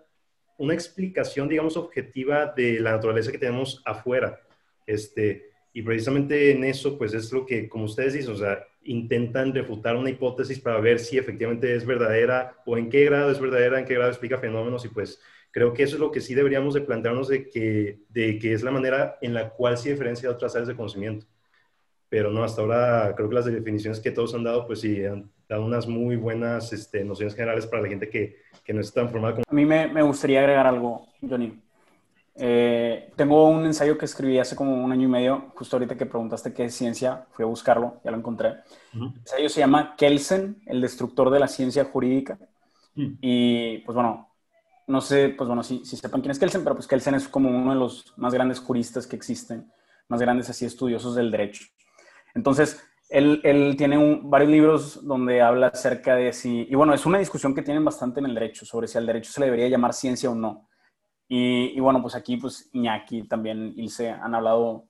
una 0.58 0.74
explicación, 0.74 1.48
digamos, 1.48 1.76
objetiva 1.76 2.52
de 2.56 2.80
la 2.80 2.92
naturaleza 2.92 3.30
que 3.30 3.38
tenemos 3.38 3.82
afuera. 3.84 4.40
Este, 4.86 5.50
y 5.72 5.82
precisamente 5.82 6.52
en 6.52 6.64
eso, 6.64 6.98
pues 6.98 7.14
es 7.14 7.32
lo 7.32 7.46
que, 7.46 7.68
como 7.68 7.84
ustedes 7.84 8.14
dicen, 8.14 8.32
o 8.32 8.36
sea, 8.36 8.64
intentan 8.84 9.54
refutar 9.54 9.96
una 9.96 10.10
hipótesis 10.10 10.58
para 10.58 10.80
ver 10.80 10.98
si 10.98 11.18
efectivamente 11.18 11.74
es 11.74 11.86
verdadera 11.86 12.56
o 12.66 12.76
en 12.76 12.88
qué 12.88 13.04
grado 13.04 13.30
es 13.30 13.40
verdadera, 13.40 13.78
en 13.78 13.84
qué 13.84 13.94
grado 13.94 14.10
explica 14.10 14.38
fenómenos 14.38 14.84
y 14.84 14.88
pues 14.88 15.20
Creo 15.52 15.74
que 15.74 15.82
eso 15.82 15.96
es 15.96 16.00
lo 16.00 16.10
que 16.10 16.22
sí 16.22 16.34
deberíamos 16.34 16.72
de 16.72 16.80
plantearnos 16.80 17.28
de 17.28 17.48
que, 17.50 18.00
de 18.08 18.38
que 18.38 18.54
es 18.54 18.62
la 18.62 18.70
manera 18.70 19.18
en 19.20 19.34
la 19.34 19.50
cual 19.50 19.76
se 19.76 19.90
diferencia 19.90 20.28
de 20.28 20.34
otras 20.34 20.54
áreas 20.54 20.68
de 20.68 20.74
conocimiento. 20.74 21.26
Pero 22.08 22.30
no, 22.30 22.42
hasta 22.42 22.62
ahora 22.62 23.12
creo 23.14 23.28
que 23.28 23.34
las 23.34 23.44
definiciones 23.44 24.00
que 24.00 24.10
todos 24.10 24.34
han 24.34 24.44
dado, 24.44 24.66
pues 24.66 24.80
sí, 24.80 25.04
han 25.04 25.30
dado 25.46 25.66
unas 25.66 25.86
muy 25.86 26.16
buenas 26.16 26.72
este, 26.72 27.04
nociones 27.04 27.34
generales 27.34 27.66
para 27.66 27.82
la 27.82 27.88
gente 27.88 28.08
que, 28.08 28.38
que 28.64 28.72
no 28.72 28.80
está 28.80 29.02
tan 29.02 29.10
formada. 29.10 29.34
Como... 29.34 29.44
A 29.46 29.54
mí 29.54 29.66
me, 29.66 29.88
me, 29.88 30.00
gustaría 30.00 30.40
agregar 30.40 30.66
algo, 30.66 31.06
Johnny. 31.20 31.60
Eh, 32.34 33.12
tengo 33.16 33.48
un 33.48 33.66
ensayo 33.66 33.98
que 33.98 34.06
escribí 34.06 34.38
hace 34.38 34.56
como 34.56 34.74
un 34.82 34.90
año 34.90 35.04
y 35.04 35.10
medio, 35.10 35.52
justo 35.54 35.76
ahorita 35.76 35.96
que 35.96 36.06
preguntaste 36.06 36.54
qué 36.54 36.64
es 36.64 36.74
ciencia, 36.74 37.26
fui 37.32 37.44
a 37.44 37.46
buscarlo, 37.46 38.00
ya 38.04 38.10
lo 38.10 38.16
encontré. 38.16 38.56
El 38.94 39.12
ensayo 39.18 39.48
se 39.48 39.60
llama 39.60 39.94
Kelsen, 39.96 40.62
el 40.66 40.80
destructor 40.80 41.30
de 41.30 41.40
la 41.40 41.48
ciencia 41.48 41.84
jurídica. 41.84 42.38
Mm. 42.94 43.14
Y 43.20 43.78
pues 43.78 43.94
bueno, 43.94 44.28
no 44.86 45.00
sé, 45.00 45.30
pues 45.30 45.46
bueno, 45.46 45.62
si, 45.62 45.84
si 45.84 45.96
sepan 45.96 46.20
quién 46.20 46.30
es 46.30 46.38
Kelsen, 46.38 46.64
pero 46.64 46.74
pues 46.74 46.86
Kelsen 46.86 47.14
es 47.14 47.28
como 47.28 47.50
uno 47.50 47.72
de 47.72 47.78
los 47.78 48.14
más 48.16 48.32
grandes 48.32 48.60
juristas 48.60 49.06
que 49.06 49.16
existen, 49.16 49.70
más 50.08 50.20
grandes 50.20 50.48
así 50.50 50.64
estudiosos 50.64 51.14
del 51.14 51.30
derecho. 51.30 51.66
Entonces, 52.34 52.82
él, 53.10 53.40
él 53.44 53.74
tiene 53.76 54.20
varios 54.22 54.50
libros 54.50 55.06
donde 55.06 55.42
habla 55.42 55.66
acerca 55.68 56.16
de 56.16 56.32
si, 56.32 56.66
y 56.68 56.74
bueno, 56.74 56.94
es 56.94 57.04
una 57.04 57.18
discusión 57.18 57.54
que 57.54 57.62
tienen 57.62 57.84
bastante 57.84 58.20
en 58.20 58.26
el 58.26 58.34
derecho, 58.34 58.64
sobre 58.64 58.88
si 58.88 58.96
al 58.96 59.06
derecho 59.06 59.30
se 59.30 59.40
le 59.40 59.46
debería 59.46 59.68
llamar 59.68 59.92
ciencia 59.92 60.30
o 60.30 60.34
no. 60.34 60.68
Y, 61.34 61.72
y 61.74 61.80
bueno, 61.80 62.02
pues 62.02 62.14
aquí 62.14 62.36
pues 62.36 62.68
Iñaki 62.74 63.22
también, 63.22 63.72
Ilse, 63.74 64.10
han 64.10 64.34
hablado 64.34 64.84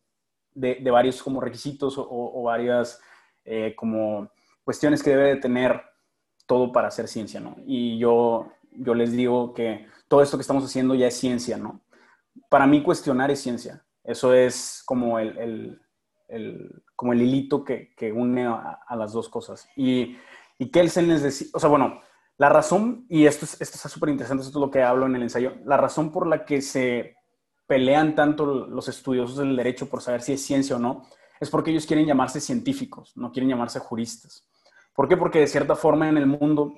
de, 0.53 0.75
de 0.83 0.91
varios 0.91 1.23
como 1.23 1.41
requisitos 1.41 1.97
o, 1.97 2.05
o 2.11 2.43
varias 2.43 3.01
eh, 3.45 3.75
como 3.77 4.29
cuestiones 4.65 5.05
que 5.05 5.11
debe 5.11 5.29
de 5.29 5.37
tener 5.37 5.81
todo 6.47 6.73
para 6.73 6.89
hacer 6.89 7.07
ciencia, 7.07 7.39
¿no? 7.39 7.55
Y 7.65 7.97
yo 7.97 8.51
yo 8.73 8.93
les 8.93 9.13
digo 9.13 9.55
que 9.55 9.87
todo 10.09 10.21
esto 10.21 10.37
que 10.37 10.41
estamos 10.41 10.65
haciendo 10.65 10.97
ya 10.97 11.07
es 11.07 11.17
ciencia, 11.17 11.57
¿no? 11.57 11.81
Para 12.49 12.67
mí 12.67 12.83
cuestionar 12.83 13.31
es 13.31 13.41
ciencia. 13.41 13.85
Eso 14.03 14.35
es 14.35 14.83
como 14.85 15.21
el, 15.21 15.81
como 16.97 17.13
el 17.13 17.23
hilito 17.23 17.63
que, 17.63 18.13
une 18.13 18.47
a, 18.49 18.97
las 18.97 19.13
dos 19.13 19.29
cosas. 19.29 19.69
Y, 19.77 20.17
y 20.59 20.73
Kelsen 20.73 21.07
les 21.07 21.23
decía, 21.23 21.47
o 21.55 21.61
sea, 21.61 21.69
bueno, 21.69 22.01
la 22.39 22.49
razón, 22.49 23.07
y 23.09 23.27
esto, 23.27 23.45
es, 23.45 23.61
esto 23.61 23.77
está 23.77 23.89
súper 23.89 24.09
interesante, 24.09 24.43
esto 24.43 24.59
es 24.59 24.61
lo 24.61 24.71
que 24.71 24.83
hablo 24.83 25.07
en 25.07 25.17
el 25.17 25.23
ensayo, 25.23 25.55
la 25.65 25.77
razón 25.77 26.11
por 26.11 26.27
la 26.27 26.45
que 26.45 26.63
se 26.63 27.17
pelean 27.67 28.15
tanto 28.15 28.47
los 28.47 28.89
estudiosos 28.89 29.39
del 29.39 29.57
derecho 29.57 29.89
por 29.89 30.03
saber 30.03 30.23
si 30.23 30.33
es 30.33 30.45
ciencia 30.45 30.77
o 30.77 30.79
no, 30.79 31.07
es 31.41 31.51
porque 31.51 31.71
ellos 31.71 31.87
quieren 31.87 32.07
llamarse 32.07 32.41
científicos, 32.41 33.13
no 33.17 33.33
quieren 33.33 33.49
llamarse 33.49 33.81
juristas. 33.81 34.49
¿Por 34.95 35.09
qué? 35.09 35.17
Porque 35.17 35.41
de 35.41 35.47
cierta 35.47 35.75
forma 35.75 36.09
en 36.09 36.17
el 36.17 36.27
mundo 36.27 36.75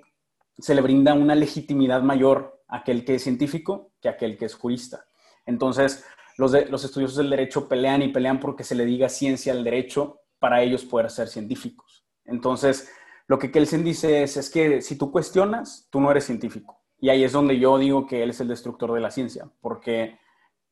se 0.59 0.75
le 0.75 0.81
brinda 0.81 1.15
una 1.15 1.35
legitimidad 1.35 2.03
mayor 2.03 2.63
a 2.69 2.79
aquel 2.79 3.05
que 3.05 3.17
es 3.17 3.23
científico 3.23 3.93
que 4.01 4.09
a 4.09 4.13
aquel 4.13 4.37
que 4.39 4.45
es 4.47 4.55
jurista. 4.55 5.05
Entonces, 5.47 6.05
los, 6.39 6.53
los 6.71 6.85
estudiosos 6.85 7.17
del 7.17 7.31
derecho 7.31 7.69
pelean 7.69 8.03
y 8.03 8.09
pelean 8.09 8.41
porque 8.41 8.65
se 8.65 8.75
le 8.75 8.85
diga 8.85 9.09
ciencia 9.09 9.53
al 9.53 9.65
derecho 9.65 10.21
para 10.39 10.63
ellos 10.63 10.85
poder 10.85 11.11
ser 11.11 11.29
científicos. 11.29 12.07
Entonces, 12.25 12.89
lo 13.27 13.39
que 13.39 13.51
Kelsen 13.51 13.85
dice 13.85 14.23
es, 14.23 14.37
es 14.37 14.51
que 14.51 14.83
si 14.83 14.97
tú 14.97 15.11
cuestionas, 15.11 15.89
tú 15.91 16.01
no 16.01 16.11
eres 16.11 16.25
científico. 16.25 16.81
Y 16.99 17.09
ahí 17.11 17.25
es 17.25 17.33
donde 17.33 17.59
yo 17.59 17.79
digo 17.79 18.07
que 18.07 18.23
él 18.23 18.31
es 18.31 18.41
el 18.41 18.49
destructor 18.49 18.93
de 18.93 19.01
la 19.01 19.11
ciencia, 19.11 19.51
porque 19.61 20.19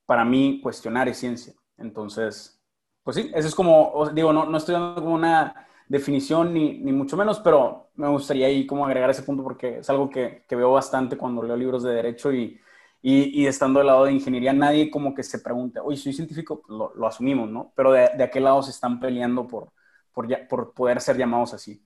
para 0.07 0.25
mí 0.25 0.61
cuestionar 0.63 1.09
es 1.09 1.19
ciencia. 1.19 1.55
Entonces, 1.79 2.63
pues 3.03 3.17
sí, 3.17 3.31
eso 3.35 3.49
es 3.49 3.55
como, 3.55 4.11
digo, 4.15 4.33
no, 4.33 4.47
no 4.47 4.59
estoy 4.59 4.75
dando 4.75 5.03
como 5.03 5.15
una 5.15 5.67
definición 5.89 6.55
ni, 6.55 6.79
ni, 6.79 6.93
mucho 6.93 7.17
menos, 7.17 7.41
pero 7.41 7.91
me 7.95 8.09
gustaría 8.09 8.47
ahí 8.47 8.67
como 8.67 8.87
agregar 8.87 9.11
ese 9.11 9.23
punto 9.25 9.43
porque 9.43 9.79
es 9.79 9.91
algo 9.91 10.09
que, 10.11 10.45
que 10.49 10.57
veo 10.57 10.73
bastante 10.73 11.17
cuando 11.17 11.43
leo 11.43 11.57
libros 11.57 11.83
de 11.83 11.95
derecho 11.95 12.33
y, 12.33 12.59
Y, 13.03 13.47
estando 13.47 13.81
del 13.81 13.89
lado 13.89 14.05
de 14.05 14.13
ingeniería, 14.13 14.53
nadie 14.53 14.91
como 14.91 15.15
que 15.15 15.23
se 15.25 15.41
pregunte, 15.41 15.81
oye, 15.81 15.97
soy 15.97 16.13
científico, 16.13 16.63
pues 16.63 16.93
lo, 16.97 17.07
asumimos, 17.07 17.51
¿no? 17.51 17.73
Pero 17.77 17.93
de, 17.93 18.11
de, 18.17 18.25
aquel 18.25 18.45
lado 18.45 18.63
se 18.63 18.71
están 18.71 19.01
peleando 19.01 19.47
por, 19.49 19.73
por, 20.13 20.29
por 20.49 20.73
poder 20.75 21.01
ser 21.01 21.17
llamados 21.19 21.53
así. 21.55 21.85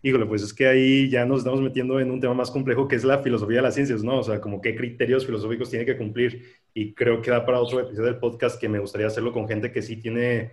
Híjole, 0.00 0.26
pues 0.26 0.42
es 0.42 0.54
que 0.54 0.66
ahí 0.68 1.10
ya 1.10 1.24
nos 1.24 1.38
estamos 1.40 1.60
metiendo 1.60 1.98
en 1.98 2.10
un 2.12 2.20
tema 2.20 2.32
más 2.32 2.50
complejo 2.52 2.86
que 2.86 2.94
es 2.94 3.04
la 3.04 3.18
filosofía 3.18 3.56
de 3.56 3.62
las 3.62 3.74
ciencias, 3.74 4.04
¿no? 4.04 4.20
O 4.20 4.22
sea, 4.22 4.40
como 4.40 4.60
qué 4.60 4.76
criterios 4.76 5.26
filosóficos 5.26 5.70
tiene 5.70 5.84
que 5.84 5.96
cumplir. 5.96 6.44
Y 6.72 6.94
creo 6.94 7.20
que 7.20 7.32
da 7.32 7.44
para 7.44 7.60
otro 7.60 7.80
episodio 7.80 8.06
del 8.06 8.18
podcast 8.20 8.60
que 8.60 8.68
me 8.68 8.78
gustaría 8.78 9.08
hacerlo 9.08 9.32
con 9.32 9.48
gente 9.48 9.72
que 9.72 9.82
sí 9.82 9.96
tiene, 9.96 10.52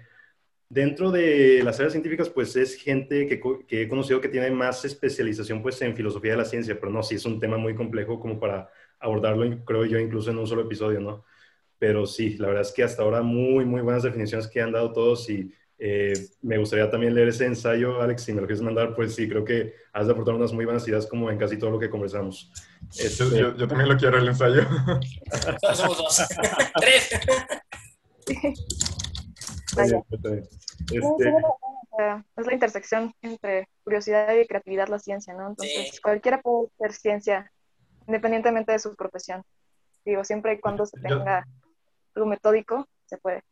dentro 0.69 1.11
de 1.11 1.61
las 1.63 1.77
áreas 1.79 1.93
científicas, 1.93 2.29
pues 2.29 2.55
es 2.55 2.75
gente 2.75 3.27
que, 3.27 3.39
que 3.67 3.83
he 3.83 3.87
conocido 3.87 4.19
que 4.21 4.29
tiene 4.29 4.49
más 4.51 4.83
especialización 4.85 5.61
pues 5.61 5.81
en 5.81 5.95
filosofía 5.95 6.31
de 6.31 6.37
la 6.37 6.45
ciencia, 6.45 6.79
pero 6.79 6.91
no, 6.91 7.03
sí 7.03 7.15
es 7.15 7.25
un 7.25 7.39
tema 7.39 7.57
muy 7.57 7.75
complejo 7.75 8.19
como 8.19 8.39
para 8.39 8.69
abordarlo, 8.99 9.63
creo 9.65 9.85
yo, 9.85 9.99
incluso 9.99 10.31
en 10.31 10.39
un 10.39 10.47
solo 10.47 10.63
episodio, 10.63 10.99
¿no? 11.01 11.23
Pero 11.77 12.05
sí, 12.07 12.37
la 12.37 12.47
verdad 12.47 12.63
es 12.63 12.71
que 12.71 12.83
hasta 12.83 13.03
ahora 13.03 13.21
muy, 13.21 13.65
muy 13.65 13.81
buenas 13.81 14.03
definiciones 14.03 14.47
que 14.47 14.61
han 14.61 14.71
dado 14.71 14.91
todos 14.93 15.29
y 15.29 15.53
eh, 15.87 16.13
me 16.41 16.57
gustaría 16.57 16.89
también 16.89 17.13
leer 17.13 17.27
ese 17.27 17.45
ensayo, 17.45 18.01
Alex, 18.01 18.23
si 18.23 18.33
me 18.33 18.41
lo 18.41 18.47
quieres 18.47 18.63
mandar, 18.63 18.95
pues 18.95 19.13
sí, 19.13 19.29
creo 19.29 19.45
que 19.45 19.75
has 19.93 20.07
de 20.07 20.13
aportar 20.13 20.33
unas 20.33 20.51
muy 20.51 20.65
buenas 20.65 20.87
ideas 20.87 21.05
como 21.05 21.29
en 21.29 21.37
casi 21.37 21.59
todo 21.59 21.69
lo 21.69 21.79
que 21.79 21.91
conversamos. 21.91 22.51
Este, 22.97 23.23
yo, 23.29 23.55
yo, 23.55 23.67
también 23.67 23.89
lo 23.89 23.95
quiero, 23.95 24.17
el 24.17 24.27
ensayo. 24.27 24.63
Somos 25.75 25.97
dos. 25.99 26.27
Tres. 26.81 27.11
Este... 29.77 31.33
Es 32.35 32.47
la 32.47 32.53
intersección 32.53 33.13
entre 33.21 33.69
curiosidad 33.83 34.35
y 34.35 34.47
creatividad 34.47 34.87
la 34.87 34.97
ciencia, 34.97 35.35
¿no? 35.35 35.49
Entonces, 35.49 36.01
cualquiera 36.01 36.41
puede 36.41 36.69
ser 36.79 36.93
ciencia 36.93 37.51
independientemente 38.07 38.71
de 38.71 38.79
su 38.79 38.95
profesión. 38.95 39.43
Digo, 40.03 40.23
siempre 40.23 40.53
y 40.53 40.59
cuando 40.59 40.87
se 40.87 40.99
tenga 40.99 41.45
algo 42.15 42.27
metódico, 42.27 42.87
se 43.05 43.19
puede. 43.19 43.43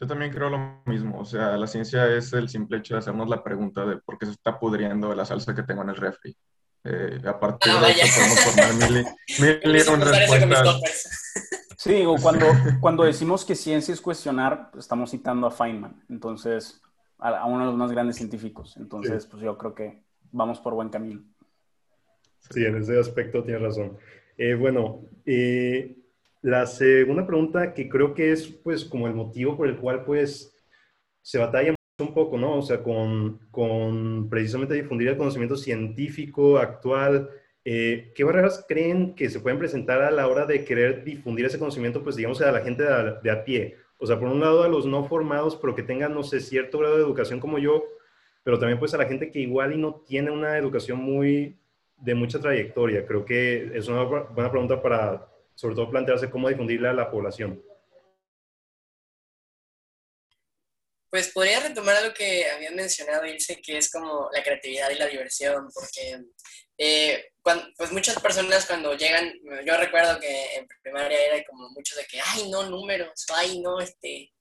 Yo 0.00 0.06
también 0.06 0.32
creo 0.32 0.48
lo 0.48 0.82
mismo. 0.86 1.18
O 1.18 1.24
sea, 1.24 1.56
la 1.56 1.66
ciencia 1.66 2.06
es 2.14 2.32
el 2.32 2.48
simple 2.48 2.78
hecho 2.78 2.94
de 2.94 3.00
hacernos 3.00 3.28
la 3.28 3.42
pregunta 3.42 3.84
de 3.84 3.96
por 3.96 4.16
qué 4.16 4.26
se 4.26 4.32
está 4.32 4.58
pudriendo 4.58 5.12
la 5.14 5.24
salsa 5.24 5.54
que 5.54 5.64
tengo 5.64 5.82
en 5.82 5.88
el 5.90 5.96
refri. 5.96 6.36
Eh, 6.84 7.20
aparte 7.26 7.68
ah, 7.68 7.80
de 7.80 7.90
eso, 7.90 8.20
podemos 8.20 8.40
formar 8.40 8.90
mil, 8.90 9.06
mil 9.64 10.00
respuestas. 10.00 11.34
Sí, 11.76 12.04
o 12.06 12.14
cuando, 12.16 12.46
cuando 12.80 13.02
decimos 13.02 13.44
que 13.44 13.56
ciencia 13.56 13.92
es 13.92 14.00
cuestionar, 14.00 14.70
estamos 14.78 15.10
citando 15.10 15.48
a 15.48 15.50
Feynman. 15.50 16.04
Entonces, 16.08 16.80
a, 17.18 17.46
uno 17.46 17.60
de 17.60 17.66
los 17.66 17.76
más 17.76 17.90
grandes 17.90 18.16
científicos. 18.16 18.76
Entonces, 18.76 19.26
pues 19.26 19.42
yo 19.42 19.58
creo 19.58 19.74
que 19.74 20.02
vamos 20.30 20.60
por 20.60 20.74
buen 20.74 20.90
camino. 20.90 21.24
Sí, 22.50 22.64
en 22.64 22.76
ese 22.76 22.98
aspecto 22.98 23.42
tienes 23.42 23.62
razón. 23.62 23.98
Eh, 24.36 24.54
bueno, 24.54 25.00
eh, 25.26 25.97
la 26.48 26.66
segunda 26.66 27.26
pregunta 27.26 27.74
que 27.74 27.90
creo 27.90 28.14
que 28.14 28.32
es 28.32 28.46
pues 28.48 28.82
como 28.82 29.06
el 29.06 29.14
motivo 29.14 29.54
por 29.54 29.68
el 29.68 29.76
cual 29.76 30.04
pues 30.04 30.56
se 31.20 31.36
batalla 31.36 31.74
un 31.98 32.14
poco, 32.14 32.38
¿no? 32.38 32.56
O 32.56 32.62
sea, 32.62 32.82
con, 32.82 33.38
con 33.50 34.30
precisamente 34.30 34.72
difundir 34.74 35.08
el 35.08 35.18
conocimiento 35.18 35.56
científico 35.56 36.56
actual. 36.56 37.28
Eh, 37.66 38.12
¿Qué 38.14 38.24
barreras 38.24 38.64
creen 38.66 39.14
que 39.14 39.28
se 39.28 39.40
pueden 39.40 39.58
presentar 39.58 40.00
a 40.00 40.10
la 40.10 40.26
hora 40.26 40.46
de 40.46 40.64
querer 40.64 41.04
difundir 41.04 41.44
ese 41.44 41.58
conocimiento, 41.58 42.02
pues 42.02 42.16
digamos, 42.16 42.40
a 42.40 42.50
la 42.50 42.60
gente 42.60 42.82
de 42.82 42.94
a, 42.94 43.02
de 43.22 43.30
a 43.30 43.44
pie? 43.44 43.76
O 43.98 44.06
sea, 44.06 44.18
por 44.18 44.28
un 44.28 44.40
lado 44.40 44.62
a 44.62 44.68
los 44.68 44.86
no 44.86 45.04
formados, 45.04 45.54
pero 45.56 45.74
que 45.74 45.82
tengan, 45.82 46.14
no 46.14 46.22
sé, 46.22 46.40
cierto 46.40 46.78
grado 46.78 46.96
de 46.96 47.02
educación 47.02 47.40
como 47.40 47.58
yo, 47.58 47.84
pero 48.42 48.58
también 48.58 48.78
pues 48.78 48.94
a 48.94 48.98
la 48.98 49.06
gente 49.06 49.30
que 49.30 49.40
igual 49.40 49.74
y 49.74 49.76
no 49.76 50.02
tiene 50.06 50.30
una 50.30 50.56
educación 50.56 50.98
muy 50.98 51.58
de 51.98 52.14
mucha 52.14 52.40
trayectoria. 52.40 53.04
Creo 53.04 53.26
que 53.26 53.70
es 53.74 53.86
una 53.88 54.04
buena 54.04 54.50
pregunta 54.50 54.80
para, 54.80 55.28
sobre 55.58 55.74
todo, 55.74 55.90
plantearse 55.90 56.30
cómo 56.30 56.48
difundirla 56.48 56.90
a 56.90 56.94
la 56.94 57.10
población. 57.10 57.60
Pues 61.10 61.32
podría 61.32 61.58
retomar 61.58 61.96
algo 61.96 62.14
que 62.14 62.48
había 62.48 62.70
mencionado, 62.70 63.26
Ilse, 63.26 63.60
que 63.60 63.78
es 63.78 63.90
como 63.90 64.30
la 64.32 64.40
creatividad 64.44 64.88
y 64.90 64.98
la 64.98 65.06
diversión, 65.06 65.68
porque 65.74 66.22
eh, 66.78 67.32
pues 67.76 67.90
muchas 67.90 68.20
personas 68.20 68.66
cuando 68.66 68.94
llegan, 68.94 69.32
yo 69.66 69.76
recuerdo 69.76 70.20
que 70.20 70.54
en 70.54 70.68
primaria 70.80 71.26
era 71.26 71.44
como 71.44 71.70
mucho 71.70 71.96
de 71.96 72.04
que, 72.04 72.20
ay, 72.20 72.48
no, 72.50 72.70
números, 72.70 73.26
ay, 73.34 73.60
no, 73.60 73.80
este, 73.80 74.32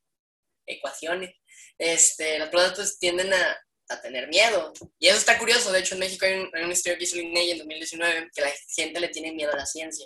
ecuaciones. 0.67 1.33
Este, 1.79 2.37
los 2.37 2.49
productos 2.49 2.99
tienden 2.99 3.33
a, 3.33 3.57
a 3.89 4.01
tener 4.01 4.27
miedo. 4.27 4.73
Y 4.99 5.07
eso 5.07 5.17
está 5.17 5.37
curioso. 5.37 5.71
De 5.71 5.79
hecho, 5.79 5.95
en 5.95 5.99
México 5.99 6.25
hay 6.25 6.63
un, 6.63 6.71
estudio 6.71 6.97
que 6.97 7.03
hizo 7.05 7.15
el 7.15 7.23
INEI 7.23 7.51
en 7.51 7.57
2019 7.59 8.29
que 8.33 8.41
la 8.41 8.51
gente 8.75 8.99
le 8.99 9.09
tiene 9.09 9.31
miedo 9.31 9.51
a 9.53 9.57
la 9.57 9.65
ciencia. 9.65 10.05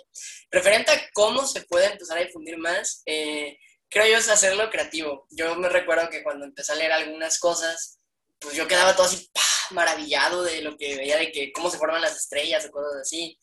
Referente 0.50 0.90
a 0.90 1.10
cómo 1.12 1.46
se 1.46 1.62
puede 1.62 1.86
empezar 1.86 2.18
a 2.18 2.22
difundir 2.22 2.56
más, 2.58 3.02
eh, 3.06 3.58
creo 3.88 4.06
yo 4.06 4.18
es 4.18 4.28
hacerlo 4.28 4.70
creativo. 4.70 5.26
Yo 5.30 5.54
me 5.56 5.68
recuerdo 5.68 6.08
que 6.10 6.22
cuando 6.22 6.44
empecé 6.44 6.72
a 6.72 6.76
leer 6.76 6.92
algunas 6.92 7.38
cosas, 7.38 7.98
pues 8.38 8.56
yo 8.56 8.66
quedaba 8.66 8.96
todo 8.96 9.06
así 9.06 9.30
maravillado 9.70 10.42
de 10.42 10.62
lo 10.62 10.76
que 10.76 10.96
veía, 10.96 11.16
de 11.16 11.32
que 11.32 11.52
cómo 11.52 11.70
se 11.70 11.78
forman 11.78 12.02
las 12.02 12.16
estrellas 12.16 12.66
o 12.66 12.70
cosas 12.70 13.00
así. 13.00 13.38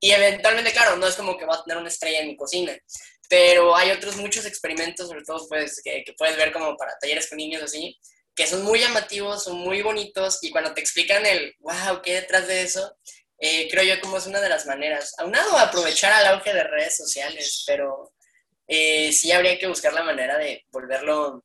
Y 0.00 0.10
eventualmente, 0.10 0.72
claro, 0.72 0.96
no 0.96 1.06
es 1.06 1.14
como 1.14 1.36
que 1.38 1.46
voy 1.46 1.56
a 1.56 1.62
tener 1.62 1.78
una 1.78 1.88
estrella 1.88 2.20
en 2.20 2.28
mi 2.28 2.36
cocina, 2.36 2.76
pero 3.28 3.74
hay 3.74 3.90
otros 3.90 4.16
muchos 4.16 4.44
experimentos, 4.44 5.08
sobre 5.08 5.22
todo 5.22 5.46
pues, 5.48 5.80
que, 5.82 6.04
que 6.04 6.12
puedes 6.12 6.36
ver 6.36 6.52
como 6.52 6.76
para 6.76 6.98
talleres 6.98 7.28
con 7.28 7.38
niños 7.38 7.62
así, 7.62 7.98
que 8.34 8.46
son 8.46 8.62
muy 8.62 8.80
llamativos, 8.80 9.44
son 9.44 9.58
muy 9.58 9.82
bonitos 9.82 10.38
y 10.42 10.50
cuando 10.50 10.74
te 10.74 10.80
explican 10.80 11.24
el, 11.24 11.54
wow, 11.60 12.02
¿qué 12.02 12.14
detrás 12.14 12.46
de 12.48 12.62
eso? 12.62 12.96
Eh, 13.38 13.68
creo 13.70 13.84
yo 13.84 14.00
como 14.00 14.16
es 14.16 14.26
una 14.26 14.40
de 14.40 14.48
las 14.48 14.66
maneras. 14.66 15.14
Aunado 15.18 15.56
a 15.56 15.62
aprovechar 15.62 16.12
al 16.12 16.26
auge 16.26 16.52
de 16.52 16.64
redes 16.64 16.96
sociales, 16.96 17.64
pero 17.66 18.12
eh, 18.66 19.12
sí 19.12 19.32
habría 19.32 19.58
que 19.58 19.66
buscar 19.66 19.92
la 19.92 20.02
manera 20.02 20.38
de 20.38 20.64
volverlo 20.70 21.44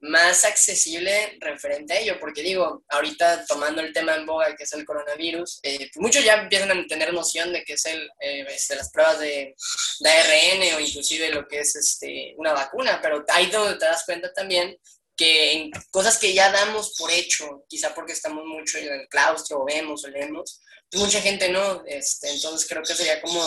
más 0.00 0.44
accesible 0.44 1.36
referente 1.38 1.94
a 1.94 2.00
ello, 2.00 2.18
porque 2.18 2.42
digo, 2.42 2.82
ahorita 2.88 3.46
tomando 3.46 3.80
el 3.80 3.92
tema 3.92 4.16
en 4.16 4.26
boga 4.26 4.56
que 4.56 4.64
es 4.64 4.72
el 4.72 4.84
coronavirus, 4.84 5.60
eh, 5.62 5.90
muchos 5.96 6.24
ya 6.24 6.34
empiezan 6.34 6.72
a 6.72 6.86
tener 6.88 7.12
noción 7.12 7.52
de 7.52 7.62
que 7.62 7.74
es 7.74 7.86
el, 7.86 8.10
este, 8.18 8.74
las 8.74 8.90
pruebas 8.90 9.20
de, 9.20 9.54
de, 10.00 10.10
ARN 10.10 10.74
o 10.74 10.80
inclusive 10.80 11.30
lo 11.30 11.46
que 11.46 11.60
es 11.60 11.76
este, 11.76 12.34
una 12.36 12.52
vacuna, 12.52 12.98
pero 13.00 13.24
ahí 13.28 13.46
donde 13.46 13.78
te 13.78 13.84
das 13.84 14.04
cuenta 14.04 14.32
también 14.32 14.76
que 15.16 15.52
en 15.52 15.70
cosas 15.90 16.18
que 16.18 16.32
ya 16.32 16.50
damos 16.50 16.94
por 16.98 17.10
hecho, 17.10 17.64
quizá 17.68 17.94
porque 17.94 18.12
estamos 18.12 18.44
mucho 18.44 18.78
en 18.78 18.92
el 18.92 19.08
claustro 19.08 19.60
o 19.60 19.64
vemos 19.64 20.04
o 20.04 20.08
leemos, 20.08 20.62
pues 20.90 21.02
mucha 21.02 21.20
gente 21.20 21.48
no, 21.48 21.84
este, 21.86 22.30
entonces 22.30 22.68
creo 22.68 22.82
que 22.82 22.94
sería 22.94 23.20
como 23.20 23.40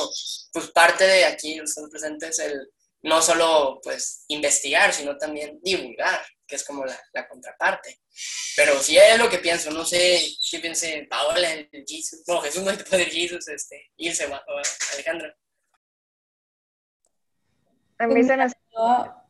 pues 0.52 0.72
parte 0.72 1.06
de 1.06 1.26
aquí 1.26 1.56
los 1.56 1.74
presentes 1.92 2.40
el 2.40 2.70
no 3.02 3.22
solo 3.22 3.80
pues 3.84 4.26
investigar, 4.30 4.92
sino 4.92 5.16
también 5.18 5.60
divulgar, 5.62 6.26
que 6.48 6.56
es 6.56 6.64
como 6.64 6.86
la, 6.86 7.00
la 7.14 7.28
contraparte. 7.28 8.02
Pero 8.56 8.82
sí 8.82 8.98
es 8.98 9.20
lo 9.20 9.30
que 9.30 9.38
pienso, 9.38 9.70
no 9.70 9.86
sé 9.86 10.20
qué 10.50 10.60
piense 10.60 11.06
Paola, 11.10 11.54
el 11.54 11.70
Jesus, 11.88 12.24
no, 12.28 12.42
Jesús 12.42 12.64
no 12.64 12.72
puede 12.90 13.06
Jesus, 13.06 13.48
este, 13.48 13.92
irse 13.98 14.26
o 14.26 14.42
Alejandro. 14.94 15.32
A 18.00 18.08
mí 18.08 18.24
se 18.24 18.36
me... 18.36 18.48
Ah. 18.78 19.22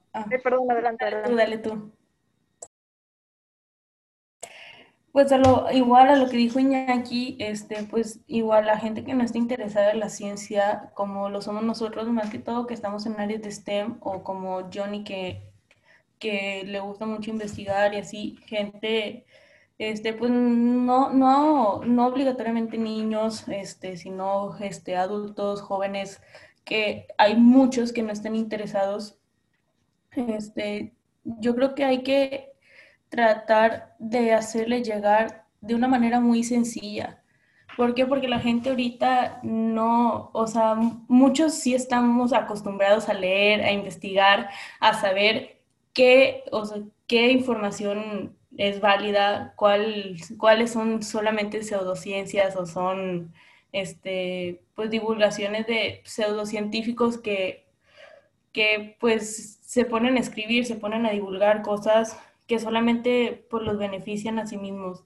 Perdón, 0.41 0.71
adelante, 0.71 1.04
adelante. 1.04 1.36
Dale 1.36 1.58
tú. 1.58 1.94
Pues 5.15 5.32
a 5.32 5.38
lo, 5.38 5.71
igual 5.71 6.10
a 6.10 6.17
lo 6.17 6.28
que 6.30 6.36
dijo 6.36 6.60
Iñaki, 6.60 7.38
este, 7.39 7.84
pues 7.84 8.19
igual 8.28 8.65
la 8.65 8.78
gente 8.78 9.06
que 9.06 9.13
no 9.13 9.23
está 9.23 9.38
interesada 9.38 9.91
en 9.91 10.01
la 10.01 10.10
ciencia, 10.10 10.91
como 10.93 11.30
lo 11.30 11.41
somos 11.41 11.63
nosotros, 11.63 12.10
más 12.10 12.30
que 12.30 12.38
todo 12.38 12.67
que 12.67 12.73
estamos 12.73 13.06
en 13.06 13.17
áreas 13.17 13.41
de 13.41 13.49
STEM, 13.49 13.97
o 14.01 14.23
como 14.23 14.69
Johnny 14.73 15.06
que, 15.06 15.54
que 16.19 16.63
le 16.65 16.82
gusta 16.82 17.06
mucho 17.06 17.32
investigar 17.32 17.93
y 17.93 17.99
así, 17.99 18.38
gente, 18.47 19.25
este, 19.78 20.13
pues 20.13 20.32
no, 20.32 21.13
no, 21.13 21.82
no 21.86 22.08
obligatoriamente 22.08 22.78
niños, 22.78 23.47
este, 23.47 23.95
sino 23.95 24.58
este, 24.58 24.97
adultos, 24.97 25.62
jóvenes, 25.62 26.21
que 26.65 27.08
hay 27.17 27.38
muchos 27.38 27.93
que 27.93 28.04
no 28.04 28.12
están 28.12 28.36
interesados. 28.36 29.17
Este, 30.12 30.93
yo 31.23 31.56
creo 31.56 31.73
que 31.73 31.86
hay 31.86 32.04
que 32.04 32.55
tratar 33.10 33.96
de 34.00 34.34
hacerle 34.34 34.84
llegar 34.84 35.46
de 35.62 35.76
una 35.76 35.88
manera 35.88 36.20
muy 36.20 36.44
sencilla. 36.44 37.22
¿Por 37.78 37.94
qué? 37.94 38.06
Porque 38.06 38.28
la 38.28 38.39
gente 38.39 38.70
ahorita 38.70 39.39
no, 39.44 40.30
o 40.34 40.48
sea, 40.48 40.76
muchos 41.08 41.56
sí 41.56 41.74
estamos 41.76 42.32
acostumbrados 42.34 43.10
a 43.10 43.13
leer, 43.13 43.63
a 43.63 43.72
investigar, 43.72 44.50
a 44.80 44.94
saber 44.94 45.60
qué, 45.94 46.44
o 46.52 46.65
sea, 46.65 46.82
qué 47.08 47.32
información 47.32 48.38
es 48.58 48.80
válida, 48.80 49.54
cuál, 49.58 50.15
cuáles 50.38 50.72
son 50.72 51.04
solamente 51.04 51.63
pseudociencias 51.63 52.56
o 52.56 52.65
son 52.65 53.34
este, 53.74 54.62
pues 54.76 54.89
divulgaciones 54.89 55.68
de 55.68 56.02
pseudocientíficos 56.06 57.18
que, 57.18 57.65
que 58.54 58.96
pues 59.00 59.60
se 59.62 59.84
ponen 59.84 60.15
a 60.15 60.22
escribir, 60.22 60.65
se 60.65 60.76
ponen 60.76 61.06
a 61.06 61.12
divulgar 61.12 61.62
cosas 61.62 62.18
que 62.47 62.60
solamente 62.60 63.45
pues 63.49 63.63
los 63.63 63.77
benefician 63.77 64.39
a 64.39 64.47
sí 64.47 64.58
mismos. 64.58 65.03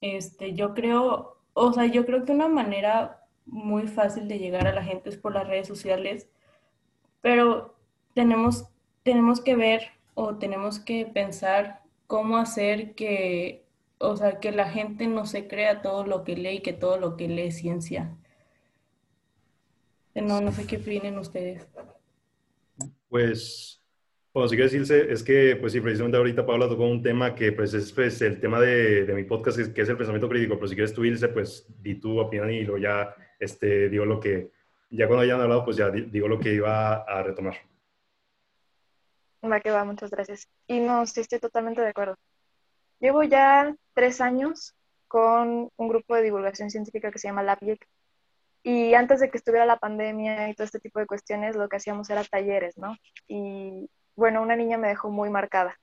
Este, 0.00 0.54
yo 0.54 0.74
creo, 0.74 1.38
o 1.52 1.72
sea, 1.72 1.86
yo 1.86 2.06
creo 2.06 2.24
que 2.24 2.32
una 2.32 2.48
manera 2.48 3.26
muy 3.46 3.88
fácil 3.88 4.28
de 4.28 4.38
llegar 4.38 4.66
a 4.66 4.74
la 4.74 4.84
gente 4.84 5.10
es 5.10 5.16
por 5.16 5.34
las 5.34 5.46
redes 5.46 5.68
sociales, 5.68 6.28
pero 7.20 7.76
tenemos, 8.14 8.66
tenemos 9.02 9.40
que 9.40 9.56
ver 9.56 9.90
o 10.14 10.36
tenemos 10.36 10.78
que 10.78 11.06
pensar 11.06 11.82
cómo 12.06 12.38
hacer 12.38 12.94
que, 12.94 13.66
o 13.98 14.16
sea, 14.16 14.40
que 14.40 14.52
la 14.52 14.68
gente 14.68 15.06
no 15.06 15.26
se 15.26 15.46
crea 15.48 15.82
todo 15.82 16.04
lo 16.06 16.24
que 16.24 16.36
lee 16.36 16.56
y 16.56 16.60
que 16.62 16.72
todo 16.72 16.98
lo 16.98 17.16
que 17.16 17.28
lee 17.28 17.48
es 17.48 17.58
ciencia. 17.58 18.16
No, 20.14 20.40
no 20.40 20.52
sé 20.52 20.66
qué 20.66 20.76
opinen 20.76 21.18
ustedes. 21.18 21.66
Pues, 23.08 23.79
bueno, 24.32 24.48
si 24.48 24.56
quiero 24.56 24.70
decirse, 24.70 25.12
es 25.12 25.22
que, 25.22 25.56
pues 25.56 25.72
sí, 25.72 25.80
precisamente 25.80 26.16
ahorita 26.16 26.46
Paula 26.46 26.68
tocó 26.68 26.84
un 26.84 27.02
tema 27.02 27.34
que, 27.34 27.52
pues, 27.52 27.74
es 27.74 27.92
pues, 27.92 28.22
el 28.22 28.40
tema 28.40 28.60
de, 28.60 29.04
de 29.04 29.14
mi 29.14 29.24
podcast, 29.24 29.72
que 29.72 29.82
es 29.82 29.88
el 29.88 29.96
pensamiento 29.96 30.28
crítico, 30.28 30.54
pero 30.54 30.68
si 30.68 30.74
quieres 30.74 30.94
tú, 30.94 31.04
Ilse, 31.04 31.28
pues, 31.28 31.66
di 31.82 31.96
tu 31.96 32.18
opinión 32.18 32.50
y 32.50 32.62
luego 32.62 32.78
ya, 32.78 33.14
este, 33.38 33.88
digo 33.88 34.04
lo 34.04 34.20
que, 34.20 34.50
ya 34.90 35.06
cuando 35.06 35.22
hayan 35.22 35.40
hablado, 35.40 35.64
pues 35.64 35.76
ya 35.76 35.90
digo 35.90 36.28
lo 36.28 36.38
que 36.38 36.52
iba 36.52 36.94
a 36.94 37.22
retomar. 37.22 37.56
Va 39.42 39.60
que 39.60 39.70
va, 39.70 39.84
muchas 39.84 40.10
gracias. 40.10 40.48
Y 40.66 40.80
no, 40.80 41.06
sí 41.06 41.20
estoy 41.20 41.38
totalmente 41.38 41.80
de 41.80 41.88
acuerdo. 41.88 42.16
Llevo 42.98 43.22
ya 43.22 43.74
tres 43.94 44.20
años 44.20 44.74
con 45.08 45.70
un 45.76 45.88
grupo 45.88 46.14
de 46.14 46.22
divulgación 46.22 46.70
científica 46.70 47.10
que 47.10 47.18
se 47.18 47.28
llama 47.28 47.42
LabGeek. 47.42 47.86
Y 48.62 48.92
antes 48.92 49.20
de 49.20 49.30
que 49.30 49.38
estuviera 49.38 49.64
la 49.64 49.78
pandemia 49.78 50.50
y 50.50 50.54
todo 50.54 50.66
este 50.66 50.80
tipo 50.80 51.00
de 51.00 51.06
cuestiones, 51.06 51.56
lo 51.56 51.68
que 51.68 51.76
hacíamos 51.76 52.10
era 52.10 52.22
talleres, 52.24 52.76
¿no? 52.76 52.94
Y 53.26 53.88
bueno, 54.20 54.42
una 54.42 54.54
niña 54.54 54.78
me 54.78 54.88
dejó 54.88 55.10
muy 55.10 55.30
marcada 55.30 55.76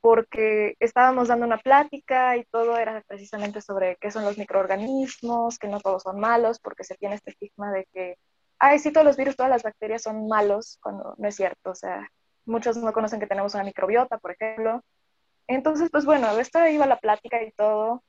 porque 0.00 0.76
estábamos 0.80 1.28
dando 1.28 1.46
una 1.46 1.58
plática 1.58 2.36
y 2.36 2.44
todo 2.44 2.76
era 2.76 3.02
precisamente 3.06 3.60
sobre 3.60 3.96
qué 4.00 4.10
son 4.10 4.24
los 4.24 4.38
microorganismos, 4.38 5.58
que 5.58 5.68
no 5.68 5.80
todos 5.80 6.02
son 6.02 6.20
malos, 6.20 6.58
porque 6.60 6.84
se 6.84 6.96
tiene 6.96 7.16
este 7.16 7.30
estigma 7.30 7.72
de 7.72 7.86
que, 7.92 8.16
ay, 8.58 8.78
sí, 8.78 8.92
todos 8.92 9.06
los 9.06 9.16
virus, 9.16 9.36
todas 9.36 9.50
las 9.50 9.62
bacterias 9.62 10.02
son 10.02 10.28
malos, 10.28 10.78
cuando 10.82 11.14
no 11.18 11.28
es 11.28 11.36
cierto. 11.36 11.70
O 11.70 11.74
sea, 11.74 12.08
muchos 12.46 12.76
no 12.76 12.92
conocen 12.92 13.20
que 13.20 13.26
tenemos 13.26 13.54
una 13.54 13.64
microbiota, 13.64 14.18
por 14.18 14.32
ejemplo. 14.32 14.82
Entonces, 15.48 15.88
pues 15.90 16.04
bueno, 16.04 16.30
esto 16.38 16.66
iba 16.66 16.86
la 16.86 16.98
plática 16.98 17.42
y 17.42 17.52
todo. 17.52 18.02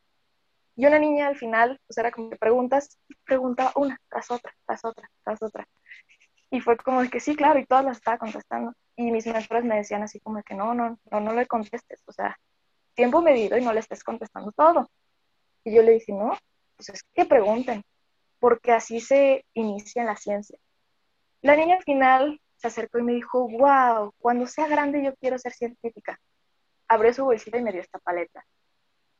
Y 0.75 0.85
una 0.85 0.99
niña 0.99 1.27
al 1.27 1.37
final, 1.37 1.79
pues 1.87 1.97
era 1.97 2.11
como 2.11 2.29
que 2.29 2.37
preguntas, 2.37 2.97
preguntaba 3.25 3.71
una 3.75 3.99
tras 4.09 4.31
otra, 4.31 4.53
tras 4.65 4.85
otra, 4.85 5.09
tras 5.23 5.41
otra. 5.41 5.67
Y 6.51 6.61
fue 6.61 6.77
como 6.77 7.01
de 7.01 7.09
que 7.09 7.19
sí, 7.19 7.35
claro, 7.35 7.59
y 7.59 7.65
todas 7.65 7.85
las 7.85 7.97
estaba 7.97 8.17
contestando. 8.17 8.73
Y 8.99 9.11
mis 9.11 9.25
mentores 9.27 9.63
me 9.63 9.77
decían 9.77 10.03
así 10.03 10.19
como 10.19 10.43
que 10.43 10.53
no, 10.53 10.73
no, 10.73 10.99
no, 11.09 11.19
no 11.21 11.31
le 11.31 11.47
contestes, 11.47 12.03
o 12.05 12.11
sea, 12.11 12.37
tiempo 12.95 13.21
medido 13.21 13.57
y 13.57 13.63
no 13.63 13.71
le 13.71 13.79
estés 13.79 14.03
contestando 14.03 14.51
todo. 14.51 14.91
Y 15.63 15.73
yo 15.73 15.83
le 15.83 15.93
dije, 15.93 16.11
no, 16.11 16.37
pues 16.75 16.89
es 16.89 17.03
que 17.13 17.23
pregunten, 17.23 17.81
porque 18.39 18.73
así 18.73 18.99
se 18.99 19.45
inicia 19.53 20.03
la 20.03 20.17
ciencia. 20.17 20.59
La 21.41 21.55
niña 21.55 21.77
al 21.77 21.83
final 21.83 22.41
se 22.57 22.67
acercó 22.67 22.99
y 22.99 23.03
me 23.03 23.13
dijo, 23.13 23.47
wow, 23.47 24.13
cuando 24.19 24.45
sea 24.45 24.67
grande 24.67 25.01
yo 25.01 25.15
quiero 25.15 25.39
ser 25.39 25.53
científica. 25.53 26.19
Abrió 26.89 27.13
su 27.13 27.23
bolsita 27.23 27.57
y 27.57 27.63
me 27.63 27.71
dio 27.71 27.79
esta 27.79 27.99
paleta. 27.99 28.45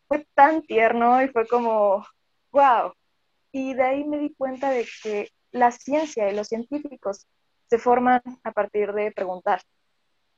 Fue 0.10 0.28
tan 0.34 0.62
tierno 0.62 1.24
y 1.24 1.30
fue 1.30 1.48
como, 1.48 2.06
wow. 2.52 2.92
Y 3.54 3.76
de 3.76 3.84
ahí 3.84 4.04
me 4.04 4.18
di 4.18 4.34
cuenta 4.34 4.72
de 4.72 4.86
que 5.02 5.30
la 5.52 5.72
ciencia 5.72 6.30
y 6.30 6.36
los 6.36 6.50
científicos 6.50 7.28
se 7.70 7.78
forman 7.78 8.22
a 8.44 8.52
partir 8.52 8.94
de 8.94 9.12
preguntar. 9.12 9.62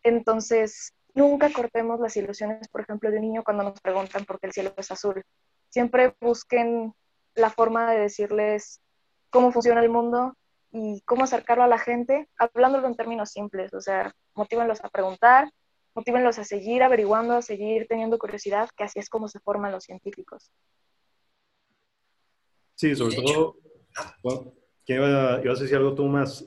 Entonces, 0.04 0.94
nunca 1.13 1.52
cortemos 1.52 2.00
las 2.00 2.15
ilusiones, 2.17 2.67
por 2.67 2.82
ejemplo, 2.82 3.10
de 3.10 3.17
un 3.17 3.24
niño 3.24 3.44
cuando 3.44 3.63
nos 3.63 3.80
preguntan 3.82 4.26
por 4.26 4.39
qué 4.39 4.48
el 4.48 4.54
cielo 4.54 4.74
es 4.78 4.91
azul. 4.91 5.24
Siempre 5.70 6.15
busquen 6.20 6.94
la 7.36 7.50
forma 7.50 7.91
de 7.91 8.00
decirles 8.00 8.82
cómo 9.30 9.52
funciona 9.52 9.82
el 9.82 9.89
mundo, 9.89 10.36
y 10.72 11.02
cómo 11.02 11.24
acercarlo 11.24 11.63
a 11.63 11.67
la 11.67 11.78
gente, 11.78 12.30
hablándolo 12.38 12.88
en 12.88 12.96
términos 12.96 13.32
simples, 13.32 13.74
o 13.74 13.82
sea, 13.82 14.15
motívenlos 14.34 14.84
a 14.84 14.89
preguntar, 14.89 15.52
motívenlos 15.94 16.39
a 16.39 16.46
seguir 16.46 16.82
averiguando, 16.84 17.34
a 17.34 17.41
seguir 17.41 17.88
teniendo 17.88 18.17
curiosidad, 18.17 18.70
que 18.76 18.86
así 18.86 19.00
es 19.00 19.10
como 19.10 19.28
se 19.28 19.39
forman 19.39 19.72
los 19.72 19.84
científicos. 19.84 20.50
Sí, 22.76 22.96
sobre 22.96 23.15
todo, 23.17 23.58
¿qué 24.91 24.95
iba, 24.95 25.39
ibas 25.43 25.60
a 25.60 25.63
decir 25.63 25.77
algo 25.77 25.95
tú 25.95 26.06
más? 26.06 26.43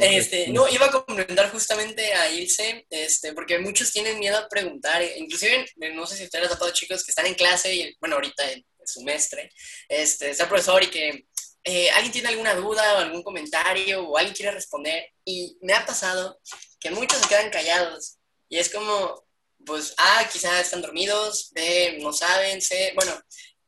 este, 0.00 0.48
no, 0.48 0.68
iba 0.68 0.86
a 0.86 0.90
comentar 0.90 1.50
justamente 1.50 2.12
a 2.12 2.30
Ilse, 2.30 2.86
este, 2.90 3.32
porque 3.32 3.58
muchos 3.58 3.90
tienen 3.92 4.18
miedo 4.18 4.36
a 4.36 4.48
preguntar, 4.48 5.02
inclusive, 5.16 5.64
no 5.94 6.06
sé 6.06 6.16
si 6.16 6.24
ustedes 6.24 6.46
han 6.46 6.52
topado 6.52 6.72
chicos 6.72 7.02
que 7.04 7.10
están 7.10 7.26
en 7.26 7.34
clase, 7.34 7.74
y 7.74 7.96
bueno, 8.00 8.16
ahorita 8.16 8.50
en 8.52 8.58
el 8.58 8.86
semestre, 8.86 9.50
este, 9.88 10.30
está 10.30 10.44
el 10.44 10.48
profesor 10.48 10.82
y 10.82 10.88
que 10.88 11.26
eh, 11.64 11.90
alguien 11.90 12.12
tiene 12.12 12.28
alguna 12.28 12.54
duda 12.54 12.94
o 12.94 12.98
algún 12.98 13.22
comentario 13.22 14.06
o 14.06 14.16
alguien 14.16 14.34
quiere 14.36 14.52
responder 14.52 15.10
y 15.24 15.56
me 15.62 15.72
ha 15.72 15.84
pasado 15.84 16.38
que 16.78 16.90
muchos 16.90 17.18
se 17.18 17.28
quedan 17.28 17.50
callados 17.50 18.18
y 18.48 18.58
es 18.58 18.68
como, 18.68 19.24
pues, 19.64 19.94
ah, 19.96 20.28
quizás 20.30 20.60
están 20.60 20.82
dormidos, 20.82 21.50
B, 21.52 21.98
no 22.00 22.12
saben, 22.12 22.60
C, 22.60 22.92
bueno, 22.94 23.18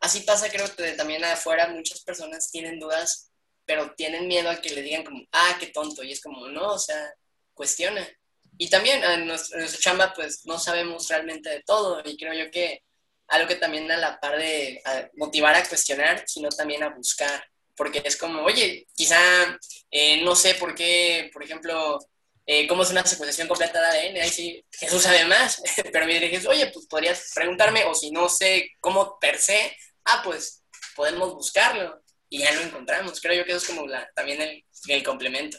así 0.00 0.20
pasa 0.20 0.50
creo 0.50 0.72
que 0.76 0.92
también 0.92 1.24
afuera 1.24 1.68
muchas 1.68 2.02
personas 2.04 2.50
tienen 2.50 2.78
dudas, 2.78 3.27
pero 3.68 3.92
tienen 3.94 4.26
miedo 4.26 4.48
a 4.48 4.62
que 4.62 4.70
le 4.70 4.80
digan 4.80 5.04
como, 5.04 5.22
ah, 5.30 5.58
qué 5.60 5.66
tonto, 5.66 6.02
y 6.02 6.12
es 6.12 6.22
como, 6.22 6.48
no, 6.48 6.72
o 6.72 6.78
sea, 6.78 7.12
cuestiona. 7.52 8.08
Y 8.56 8.70
también 8.70 9.04
en 9.04 9.26
nuestra, 9.26 9.62
chamba, 9.78 10.14
pues, 10.14 10.46
no 10.46 10.58
sabemos 10.58 11.06
realmente 11.08 11.50
de 11.50 11.62
todo 11.64 12.00
y 12.02 12.16
creo 12.16 12.32
yo 12.32 12.50
que 12.50 12.82
algo 13.26 13.46
que 13.46 13.56
también 13.56 13.90
a 13.90 13.98
la 13.98 14.18
par 14.18 14.38
de 14.38 14.82
motivar 15.16 15.54
a 15.54 15.68
cuestionar, 15.68 16.24
sino 16.26 16.48
también 16.48 16.82
a 16.82 16.88
buscar 16.88 17.44
porque 17.76 18.02
es 18.02 18.16
como, 18.16 18.42
oye, 18.42 18.86
quizá 18.96 19.20
eh, 19.90 20.22
no 20.22 20.34
sé 20.34 20.54
por 20.54 20.74
qué, 20.74 21.30
por 21.30 21.44
ejemplo, 21.44 21.98
eh, 22.46 22.66
cómo 22.66 22.82
es 22.82 22.90
una 22.90 23.06
secuenciación 23.06 23.48
completa 23.48 23.80
de 23.80 24.08
ADN, 24.08 24.22
ahí 24.22 24.30
sí 24.30 24.64
Jesús 24.72 25.02
sabe 25.02 25.26
más, 25.26 25.62
pero 25.92 26.06
me 26.06 26.18
dices, 26.18 26.46
oye, 26.46 26.70
pues 26.72 26.86
podrías 26.86 27.30
preguntarme, 27.34 27.84
o 27.84 27.94
si 27.94 28.10
no 28.10 28.30
sé 28.30 28.72
cómo 28.80 29.18
per 29.20 29.38
se, 29.38 29.76
ah, 30.06 30.22
pues 30.24 30.62
podemos 30.96 31.34
buscarlo 31.34 32.02
y 32.28 32.40
ya 32.40 32.54
lo 32.54 32.62
encontramos. 32.62 33.20
Creo 33.20 33.34
yo 33.34 33.44
que 33.44 33.52
eso 33.52 33.58
es 33.58 33.68
como 33.68 33.86
la, 33.86 34.08
también 34.14 34.40
el, 34.40 34.64
el 34.88 35.02
complemento. 35.02 35.58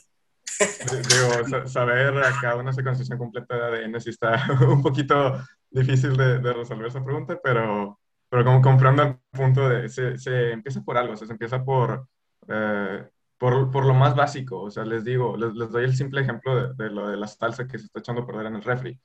Digo, 0.60 1.68
saber 1.68 2.18
acá 2.24 2.56
una 2.56 2.74
secuenciación 2.74 3.18
completa 3.18 3.56
de 3.56 3.86
ADN 3.86 4.02
sí 4.02 4.10
está 4.10 4.46
un 4.68 4.82
poquito 4.82 5.42
difícil 5.70 6.18
de, 6.18 6.40
de 6.40 6.54
resolver 6.54 6.88
esa 6.88 7.04
pregunta, 7.04 7.40
pero 7.42 8.00
pero 8.30 8.46
como 8.46 8.62
comprando 8.62 9.04
el 9.04 9.18
punto 9.32 9.68
de, 9.68 9.90
se, 9.90 10.18
se, 10.18 10.52
empieza 10.52 10.82
por 10.82 10.98
algo, 10.98 11.14
o 11.14 11.18
sea, 11.18 11.26
se 11.26 11.34
empieza 11.34 11.64
por, 11.66 12.08
eh, 12.48 13.10
por, 13.38 13.72
por, 13.72 13.86
lo 13.86 13.96
más 13.96 14.16
básico, 14.16 14.62
o 14.62 14.70
sea, 14.70 14.86
les 14.86 15.04
digo, 15.04 15.36
les, 15.36 15.54
les 15.56 15.72
doy 15.72 15.84
el 15.86 15.96
simple 15.96 16.22
ejemplo 16.22 16.56
de, 16.56 16.74
de, 16.76 16.92
lo 16.92 17.10
de 17.10 17.18
la 17.18 17.28
salsa 17.28 17.68
que 17.68 17.80
se 17.80 17.86
está 17.86 18.00
echando 18.00 18.22
a 18.22 18.28
perder 18.28 18.46
en 18.48 18.56
el 18.56 18.64
refri. 18.64 19.00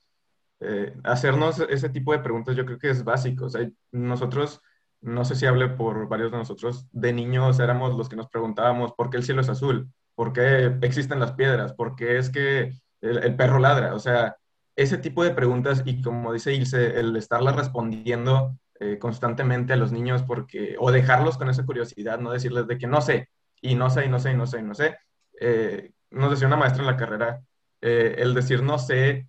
Eh, 0.59 0.95
hacernos 1.03 1.59
ese 1.59 1.89
tipo 1.89 2.13
de 2.13 2.19
preguntas 2.19 2.55
yo 2.55 2.65
creo 2.65 2.77
que 2.77 2.91
es 2.91 3.03
básico, 3.03 3.45
o 3.45 3.49
sea, 3.49 3.67
nosotros, 3.91 4.61
no 5.05 5.23
sé 5.23 5.35
si 5.35 5.45
hable 5.45 5.69
por 5.69 6.07
varios 6.07 6.31
de 6.31 6.37
nosotros, 6.37 6.87
de 6.91 7.13
niños 7.13 7.59
éramos 7.59 7.95
los 7.95 8.09
que 8.09 8.15
nos 8.15 8.27
preguntábamos 8.27 8.93
por 8.93 9.09
qué 9.09 9.17
el 9.17 9.23
cielo 9.23 9.41
es 9.41 9.49
azul, 9.49 9.89
por 10.15 10.33
qué 10.33 10.77
existen 10.81 11.19
las 11.19 11.33
piedras, 11.33 11.73
por 11.73 11.95
qué 11.95 12.17
es 12.17 12.29
que 12.29 12.73
el, 13.01 13.35
perro 13.35 13.59
ladra, 13.59 13.93
o 13.93 13.99
sea, 13.99 14.35
ese 14.75 14.97
tipo 14.97 15.23
de 15.23 15.31
preguntas 15.31 15.83
y 15.85 16.01
como 16.01 16.33
dice 16.33 16.53
Ilse, 16.53 16.99
el 16.99 17.15
estarlas 17.15 17.55
respondiendo 17.55 18.57
eh, 18.79 18.97
constantemente 18.99 19.73
a 19.73 19.77
los 19.77 19.91
niños 19.91 20.23
porque, 20.23 20.75
o 20.79 20.91
dejarlos 20.91 21.37
con 21.37 21.49
esa 21.49 21.65
curiosidad, 21.65 22.19
no 22.19 22.31
decirles 22.31 22.67
de 22.67 22.77
que 22.77 22.87
no 22.87 23.01
sé, 23.01 23.29
y 23.61 23.75
no 23.75 23.89
sé, 23.89 24.05
y 24.05 24.09
no 24.09 24.19
sé, 24.19 24.31
y 24.31 24.35
no 24.35 24.47
sé, 24.47 24.59
y 24.59 24.63
no 24.63 24.73
sé. 24.73 24.97
Eh, 25.39 25.91
nos 26.09 26.31
decía 26.31 26.47
una 26.47 26.57
maestra 26.57 26.81
en 26.81 26.87
la 26.87 26.97
carrera, 26.97 27.41
eh, 27.81 28.15
el 28.17 28.33
decir 28.33 28.63
no 28.63 28.79
sé 28.79 29.27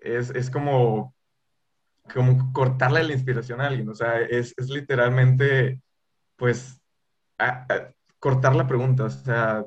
es, 0.00 0.30
es, 0.30 0.50
como, 0.50 1.14
como 2.14 2.52
cortarle 2.52 3.02
la 3.04 3.12
inspiración 3.12 3.60
a 3.60 3.68
alguien, 3.68 3.88
o 3.88 3.94
sea, 3.94 4.20
es, 4.20 4.54
es 4.56 4.68
literalmente, 4.68 5.80
pues, 6.36 6.80
cortar 8.18 8.54
la 8.56 8.66
pregunta, 8.66 9.04
o 9.04 9.10
sea, 9.10 9.64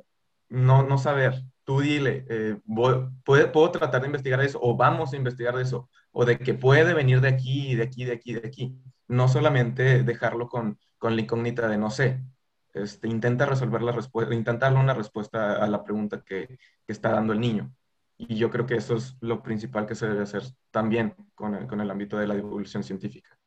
no, 0.50 0.84
no 0.84 0.98
saber. 0.98 1.42
Tú 1.66 1.80
dile, 1.80 2.26
puedo, 2.66 3.12
puedo 3.24 3.72
tratar 3.72 4.02
de 4.02 4.08
investigar 4.08 4.42
eso, 4.42 4.60
o 4.62 4.76
vamos 4.76 5.14
a 5.14 5.16
investigar 5.18 5.58
eso, 5.60 5.90
o 6.12 6.26
de 6.26 6.38
que 6.38 6.54
puede 6.54 6.94
venir 6.94 7.22
de 7.22 7.30
aquí, 7.30 7.76
de 7.76 7.84
aquí, 7.84 8.06
de 8.06 8.14
aquí, 8.14 8.34
de 8.34 8.48
aquí 8.48 8.78
no 9.08 9.28
solamente 9.28 10.04
dejarlo 10.04 10.48
con, 10.48 10.78
con 10.98 11.16
la 11.16 11.22
incógnita 11.22 11.68
de 11.68 11.78
no 11.78 11.90
sé, 11.90 12.22
este, 12.74 13.08
intenta 13.08 13.46
resolver 13.46 13.82
la 13.82 13.92
respuesta, 13.92 14.34
intenta 14.34 14.72
una 14.74 14.94
respuesta 14.94 15.64
a 15.64 15.68
la 15.68 15.84
pregunta 15.84 16.24
que, 16.26 16.48
que, 16.48 16.58
está 16.94 17.12
dando 17.12 17.34
el 17.34 17.40
niño. 17.40 17.74
Y 18.18 18.36
yo 18.36 18.50
creo 18.50 18.66
que 18.66 18.76
eso 18.76 18.96
es 18.96 19.18
lo 19.22 19.42
principal 19.42 19.86
que 19.86 19.96
se 19.96 20.08
debe 20.08 20.24
hacer 20.24 20.44
también 20.72 21.16
con 21.36 21.56
el, 21.56 21.68
con 21.68 21.82
el 21.82 21.90
ámbito 21.90 22.18
de 22.18 22.28
la 22.28 22.36
divulgación 22.36 22.84
científica. 22.84 23.38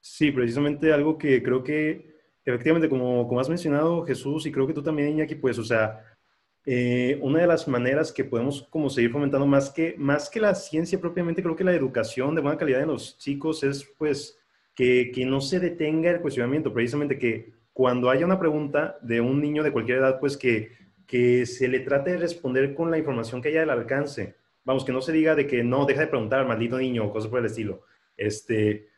Sí, 0.00 0.30
precisamente 0.30 0.92
algo 0.92 1.18
que 1.18 1.42
creo 1.42 1.64
que, 1.64 2.14
efectivamente, 2.44 2.88
como, 2.88 3.26
como 3.26 3.40
has 3.40 3.48
mencionado 3.48 4.04
Jesús, 4.04 4.46
y 4.46 4.52
creo 4.52 4.66
que 4.66 4.74
tú 4.74 4.82
también, 4.82 5.10
Iñaki, 5.10 5.34
pues, 5.34 5.58
o 5.58 5.64
sea, 5.64 6.00
eh, 6.68 7.18
una 7.22 7.40
de 7.40 7.46
las 7.46 7.68
maneras 7.68 8.12
que 8.12 8.24
podemos 8.24 8.66
como 8.70 8.90
seguir 8.90 9.12
fomentando 9.12 9.46
más 9.46 9.70
que, 9.70 9.94
más 9.98 10.28
que 10.28 10.40
la 10.40 10.54
ciencia 10.54 11.00
propiamente, 11.00 11.42
creo 11.42 11.54
que 11.54 11.62
la 11.62 11.74
educación 11.74 12.34
de 12.34 12.40
buena 12.40 12.58
calidad 12.58 12.82
en 12.82 12.88
los 12.88 13.16
chicos 13.18 13.62
es 13.62 13.84
pues 13.96 14.36
que, 14.74 15.12
que 15.14 15.24
no 15.24 15.40
se 15.40 15.60
detenga 15.60 16.10
el 16.10 16.20
cuestionamiento, 16.20 16.72
precisamente 16.72 17.18
que 17.18 17.52
cuando 17.72 18.10
haya 18.10 18.26
una 18.26 18.40
pregunta 18.40 18.98
de 19.00 19.20
un 19.20 19.40
niño 19.40 19.62
de 19.62 19.70
cualquier 19.70 19.98
edad, 19.98 20.18
pues 20.18 20.36
que, 20.36 20.72
que 21.06 21.46
se 21.46 21.68
le 21.68 21.80
trate 21.80 22.12
de 22.12 22.18
responder 22.18 22.74
con 22.74 22.90
la 22.90 22.98
información 22.98 23.40
que 23.40 23.48
haya 23.48 23.62
al 23.62 23.70
alcance. 23.70 24.36
Vamos, 24.64 24.84
que 24.84 24.92
no 24.92 25.00
se 25.00 25.12
diga 25.12 25.34
de 25.34 25.46
que 25.46 25.62
no, 25.62 25.86
deja 25.86 26.00
de 26.00 26.06
preguntar, 26.08 26.46
maldito 26.46 26.78
niño, 26.78 27.04
o 27.04 27.12
cosas 27.12 27.30
por 27.30 27.38
el 27.38 27.46
estilo. 27.46 27.82
Este, 28.16 28.88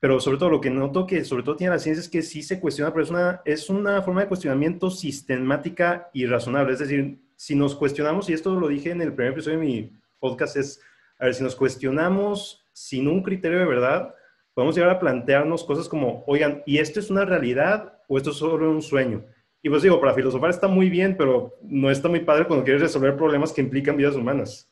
pero 0.00 0.20
sobre 0.20 0.38
todo 0.38 0.50
lo 0.50 0.60
que 0.60 0.70
noto 0.70 1.06
que 1.06 1.24
sobre 1.24 1.44
todo 1.44 1.56
tiene 1.56 1.72
la 1.72 1.78
ciencia 1.78 2.02
es 2.02 2.08
que 2.08 2.22
sí 2.22 2.42
se 2.42 2.60
cuestiona, 2.60 2.92
pero 2.92 3.04
es 3.04 3.10
una, 3.10 3.42
es 3.44 3.70
una 3.70 4.02
forma 4.02 4.22
de 4.22 4.28
cuestionamiento 4.28 4.90
sistemática 4.90 6.10
y 6.12 6.26
razonable. 6.26 6.72
Es 6.72 6.80
decir, 6.80 7.20
si 7.36 7.54
nos 7.54 7.74
cuestionamos, 7.74 8.28
y 8.28 8.32
esto 8.32 8.58
lo 8.58 8.68
dije 8.68 8.90
en 8.90 9.00
el 9.00 9.12
primer 9.12 9.32
episodio 9.32 9.58
de 9.58 9.64
mi 9.64 9.92
podcast, 10.18 10.56
es, 10.56 10.80
a 11.18 11.26
ver, 11.26 11.34
si 11.34 11.42
nos 11.42 11.54
cuestionamos 11.54 12.64
sin 12.72 13.08
un 13.08 13.22
criterio 13.22 13.60
de 13.60 13.66
verdad, 13.66 14.14
podemos 14.52 14.74
llegar 14.74 14.90
a 14.90 14.98
plantearnos 14.98 15.64
cosas 15.64 15.88
como, 15.88 16.24
oigan, 16.26 16.62
¿y 16.66 16.78
esto 16.78 17.00
es 17.00 17.10
una 17.10 17.24
realidad 17.24 17.98
o 18.08 18.18
esto 18.18 18.30
es 18.30 18.36
solo 18.36 18.70
un 18.70 18.82
sueño? 18.82 19.24
Y 19.64 19.70
pues 19.70 19.80
digo, 19.80 19.98
para 19.98 20.12
filosofar 20.12 20.50
está 20.50 20.68
muy 20.68 20.90
bien, 20.90 21.16
pero 21.16 21.58
no 21.62 21.90
está 21.90 22.06
muy 22.06 22.20
padre 22.20 22.46
cuando 22.46 22.62
quieres 22.62 22.82
resolver 22.82 23.16
problemas 23.16 23.50
que 23.50 23.62
implican 23.62 23.96
vidas 23.96 24.14
humanas. 24.14 24.68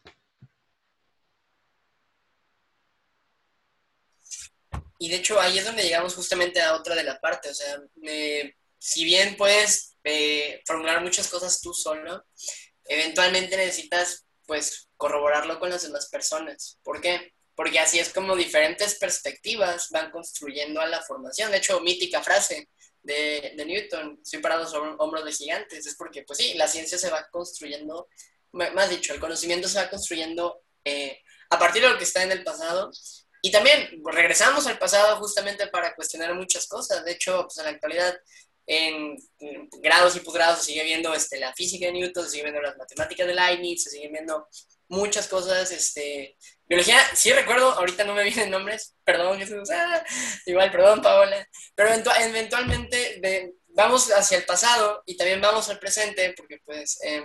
Y 4.98 5.08
de 5.08 5.16
hecho 5.16 5.40
ahí 5.40 5.56
es 5.56 5.64
donde 5.64 5.82
llegamos 5.82 6.14
justamente 6.14 6.60
a 6.60 6.74
otra 6.74 6.94
de 6.94 7.04
la 7.04 7.18
parte, 7.18 7.48
o 7.48 7.54
sea, 7.54 7.80
si 8.78 9.04
bien 9.04 9.34
puedes 9.38 9.96
eh, 10.04 10.60
formular 10.66 11.00
muchas 11.00 11.26
cosas 11.28 11.62
tú 11.62 11.72
solo, 11.72 12.26
eventualmente 12.84 13.56
necesitas 13.56 14.26
pues 14.46 14.90
corroborarlo 14.98 15.58
con 15.58 15.70
las 15.70 15.84
demás 15.84 16.10
personas. 16.10 16.78
¿Por 16.82 17.00
qué? 17.00 17.32
Porque 17.54 17.78
así 17.78 17.98
es 17.98 18.10
como 18.10 18.36
diferentes 18.36 18.96
perspectivas 18.96 19.88
van 19.90 20.10
construyendo 20.10 20.82
a 20.82 20.86
la 20.86 21.00
formación. 21.00 21.50
De 21.50 21.56
hecho, 21.56 21.80
mítica 21.80 22.22
frase 22.22 22.68
de, 23.02 23.54
Newton, 23.66 24.20
estoy 24.22 24.40
parado 24.40 24.66
sobre 24.66 24.92
hombros 24.98 25.24
de 25.24 25.32
gigantes, 25.32 25.86
es 25.86 25.96
porque 25.96 26.22
pues 26.22 26.38
sí, 26.38 26.54
la 26.54 26.68
ciencia 26.68 26.98
se 26.98 27.10
va 27.10 27.28
construyendo, 27.30 28.08
más 28.52 28.90
dicho, 28.90 29.12
el 29.12 29.20
conocimiento 29.20 29.68
se 29.68 29.78
va 29.78 29.90
construyendo 29.90 30.62
eh, 30.84 31.20
a 31.50 31.58
partir 31.58 31.82
de 31.82 31.90
lo 31.90 31.98
que 31.98 32.04
está 32.04 32.22
en 32.22 32.32
el 32.32 32.44
pasado 32.44 32.90
y 33.44 33.50
también 33.50 34.00
regresamos 34.04 34.66
al 34.68 34.78
pasado 34.78 35.16
justamente 35.16 35.66
para 35.66 35.96
cuestionar 35.96 36.32
muchas 36.34 36.68
cosas. 36.68 37.04
De 37.04 37.12
hecho, 37.12 37.42
pues 37.42 37.58
en 37.58 37.64
la 37.64 37.70
actualidad, 37.70 38.16
en, 38.66 39.16
grados 39.80 40.14
y 40.14 40.20
posgrados 40.20 40.60
se 40.60 40.66
sigue 40.66 40.84
viendo 40.84 41.12
este, 41.12 41.40
la 41.40 41.52
física 41.52 41.86
de 41.86 41.92
Newton, 41.92 42.24
se 42.24 42.30
sigue 42.30 42.44
viendo 42.44 42.62
las 42.62 42.76
matemáticas 42.76 43.26
de 43.26 43.34
Leibniz, 43.34 43.82
se 43.82 43.90
siguen 43.90 44.12
viendo 44.12 44.46
muchas 44.88 45.26
cosas. 45.26 45.72
Este, 45.72 46.36
biología, 46.72 46.98
sí 47.14 47.32
recuerdo, 47.32 47.70
ahorita 47.72 48.04
no 48.04 48.14
me 48.14 48.24
vienen 48.28 48.50
nombres, 48.50 48.94
perdón 49.04 49.40
ah, 49.74 50.04
igual, 50.46 50.70
perdón 50.70 51.02
Paola, 51.02 51.46
pero 51.74 51.90
eventualmente 51.90 53.52
vamos 53.68 54.10
hacia 54.10 54.38
el 54.38 54.44
pasado 54.44 55.02
y 55.06 55.16
también 55.16 55.40
vamos 55.40 55.68
al 55.68 55.78
presente, 55.78 56.34
porque 56.36 56.58
pues... 56.64 56.98
Eh, 57.04 57.24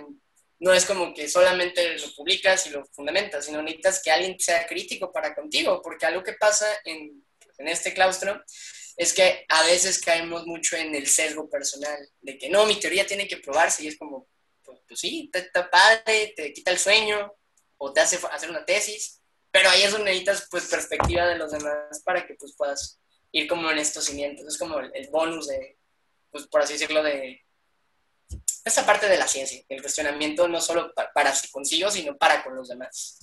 no 0.60 0.72
es 0.72 0.84
como 0.86 1.14
que 1.14 1.28
solamente 1.28 1.96
lo 1.98 2.12
publicas 2.16 2.66
y 2.66 2.70
lo 2.70 2.84
fundamentas, 2.86 3.44
sino 3.46 3.62
necesitas 3.62 4.02
que 4.02 4.10
alguien 4.10 4.38
sea 4.40 4.66
crítico 4.66 5.12
para 5.12 5.32
contigo, 5.32 5.80
porque 5.80 6.04
algo 6.04 6.24
que 6.24 6.32
pasa 6.32 6.66
en, 6.84 7.24
en 7.58 7.68
este 7.68 7.94
claustro 7.94 8.42
es 8.96 9.12
que 9.12 9.44
a 9.48 9.62
veces 9.62 10.00
caemos 10.00 10.46
mucho 10.46 10.76
en 10.76 10.94
el 10.96 11.06
sesgo 11.06 11.48
personal, 11.48 11.96
de 12.20 12.36
que 12.36 12.50
no, 12.50 12.66
mi 12.66 12.74
teoría 12.80 13.06
tiene 13.06 13.28
que 13.28 13.36
probarse 13.36 13.84
y 13.84 13.86
es 13.86 13.96
como, 13.96 14.26
pues, 14.64 14.80
pues 14.88 14.98
sí, 14.98 15.30
está 15.32 15.70
padre, 15.70 16.34
te 16.36 16.52
quita 16.52 16.72
el 16.72 16.78
sueño 16.78 17.32
o 17.76 17.92
te 17.92 18.00
hace 18.00 18.18
hacer 18.32 18.50
una 18.50 18.64
tesis, 18.64 19.22
pero 19.50 19.70
ahí 19.70 19.82
es 19.82 19.92
donde 19.92 20.06
necesitas 20.06 20.46
pues 20.50 20.66
perspectiva 20.66 21.26
de 21.26 21.36
los 21.36 21.52
demás 21.52 22.02
para 22.04 22.26
que 22.26 22.34
pues 22.34 22.54
puedas 22.56 23.00
ir 23.32 23.46
como 23.48 23.70
en 23.70 23.78
estos 23.78 24.04
cimientos, 24.04 24.46
es 24.46 24.58
como 24.58 24.78
el, 24.80 24.90
el 24.94 25.08
bonus 25.10 25.48
de, 25.48 25.78
pues 26.30 26.46
por 26.46 26.62
así 26.62 26.74
decirlo, 26.74 27.02
de, 27.02 27.40
esa 28.64 28.86
parte 28.86 29.08
de 29.08 29.18
la 29.18 29.26
ciencia, 29.26 29.62
el 29.68 29.80
cuestionamiento 29.80 30.46
no 30.48 30.60
solo 30.60 30.92
para 31.14 31.32
consigo, 31.50 31.90
sino 31.90 32.16
para 32.16 32.44
con 32.44 32.54
los 32.54 32.68
demás. 32.68 33.18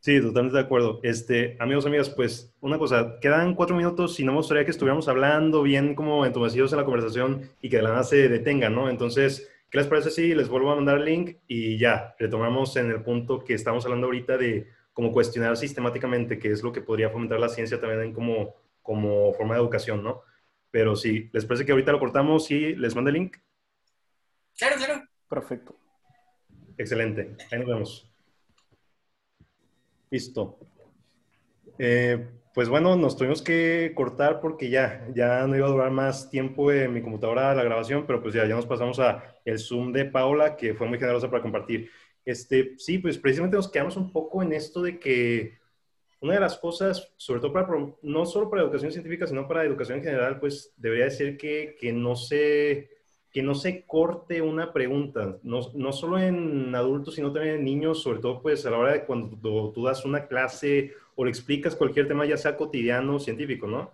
Sí, 0.00 0.18
totalmente 0.20 0.56
de 0.56 0.64
acuerdo. 0.64 1.00
Este, 1.02 1.56
amigos, 1.60 1.84
amigas, 1.84 2.08
pues 2.08 2.54
una 2.60 2.78
cosa, 2.78 3.18
quedan 3.20 3.54
cuatro 3.54 3.76
minutos 3.76 4.18
y 4.18 4.24
no 4.24 4.32
me 4.32 4.38
gustaría 4.38 4.64
que 4.64 4.70
estuviéramos 4.70 5.08
hablando 5.08 5.62
bien 5.62 5.94
como 5.94 6.24
entumecidos 6.24 6.72
en 6.72 6.78
la 6.78 6.84
conversación 6.84 7.50
y 7.60 7.68
que 7.68 7.76
de 7.76 7.82
la 7.82 7.90
nada 7.90 8.04
se 8.04 8.28
detengan, 8.28 8.74
¿no? 8.74 8.88
Entonces, 8.88 9.48
¿qué 9.70 9.78
les 9.78 9.86
parece 9.86 10.10
si 10.10 10.34
les 10.34 10.48
vuelvo 10.48 10.70
a 10.72 10.76
mandar 10.76 10.98
el 10.98 11.04
link 11.04 11.36
y 11.46 11.78
ya, 11.78 12.14
retomamos 12.18 12.76
en 12.76 12.90
el 12.90 13.02
punto 13.02 13.38
que 13.38 13.54
estamos 13.54 13.84
hablando 13.84 14.06
ahorita 14.06 14.36
de 14.36 14.68
cómo 14.92 15.12
cuestionar 15.12 15.56
sistemáticamente, 15.56 16.38
que 16.38 16.50
es 16.50 16.62
lo 16.62 16.72
que 16.72 16.80
podría 16.80 17.10
fomentar 17.10 17.38
la 17.38 17.48
ciencia 17.48 17.80
también 17.80 18.12
como, 18.12 18.56
como 18.82 19.32
forma 19.34 19.54
de 19.54 19.60
educación, 19.60 20.02
¿no? 20.02 20.22
Pero 20.70 20.96
sí, 20.96 21.30
¿les 21.32 21.44
parece 21.44 21.64
que 21.64 21.72
ahorita 21.72 21.92
lo 21.92 21.98
cortamos 21.98 22.50
y 22.50 22.74
les 22.74 22.94
mando 22.94 23.10
el 23.10 23.14
link? 23.14 23.36
Claro, 24.58 24.76
claro. 24.76 25.02
Perfecto. 25.28 25.76
Excelente. 26.76 27.36
Ahí 27.50 27.58
nos 27.58 27.68
vemos. 27.68 28.12
Listo. 30.10 30.58
Eh, 31.78 32.28
pues 32.52 32.68
bueno, 32.68 32.96
nos 32.96 33.16
tuvimos 33.16 33.42
que 33.42 33.92
cortar 33.94 34.40
porque 34.40 34.70
ya, 34.70 35.06
ya 35.14 35.46
no 35.46 35.56
iba 35.56 35.66
a 35.66 35.70
durar 35.70 35.90
más 35.90 36.30
tiempo 36.30 36.72
en 36.72 36.92
mi 36.92 37.02
computadora 37.02 37.54
la 37.54 37.62
grabación, 37.62 38.04
pero 38.06 38.20
pues 38.20 38.34
ya, 38.34 38.46
ya 38.46 38.56
nos 38.56 38.66
pasamos 38.66 38.98
a 38.98 39.36
el 39.44 39.58
Zoom 39.58 39.92
de 39.92 40.06
Paula, 40.06 40.56
que 40.56 40.74
fue 40.74 40.88
muy 40.88 40.98
generosa 40.98 41.30
para 41.30 41.42
compartir. 41.42 41.90
Este, 42.24 42.74
sí, 42.78 42.98
pues 42.98 43.18
precisamente 43.18 43.56
nos 43.56 43.70
quedamos 43.70 43.96
un 43.96 44.12
poco 44.12 44.42
en 44.42 44.52
esto 44.52 44.82
de 44.82 44.98
que 44.98 45.58
una 46.20 46.34
de 46.34 46.40
las 46.40 46.58
cosas, 46.58 47.12
sobre 47.16 47.40
todo 47.40 47.52
para, 47.52 47.68
no 48.02 48.26
solo 48.26 48.50
para 48.50 48.62
educación 48.62 48.92
científica, 48.92 49.26
sino 49.26 49.46
para 49.48 49.64
educación 49.64 49.98
en 49.98 50.04
general, 50.04 50.38
pues 50.38 50.74
debería 50.76 51.08
ser 51.10 51.36
que, 51.36 51.76
que 51.80 51.92
no 51.92 52.16
se 52.16 52.90
que 53.32 53.42
no 53.44 53.54
se 53.54 53.86
corte 53.86 54.42
una 54.42 54.72
pregunta, 54.72 55.38
no, 55.44 55.60
no, 55.74 55.92
solo 55.92 56.18
en 56.18 56.74
adultos, 56.74 57.14
sino 57.14 57.32
también 57.32 57.56
en 57.56 57.64
niños, 57.64 58.02
sobre 58.02 58.18
todo 58.18 58.42
pues 58.42 58.66
a 58.66 58.70
la 58.70 58.78
hora 58.78 58.92
de 58.92 59.04
cuando 59.04 59.70
tú 59.72 59.84
das 59.84 60.04
una 60.04 60.26
clase 60.26 60.94
o 61.20 61.24
le 61.24 61.30
explicas 61.30 61.76
cualquier 61.76 62.08
tema, 62.08 62.24
ya 62.24 62.38
sea 62.38 62.56
cotidiano 62.56 63.16
o 63.16 63.20
científico, 63.20 63.66
¿no? 63.66 63.92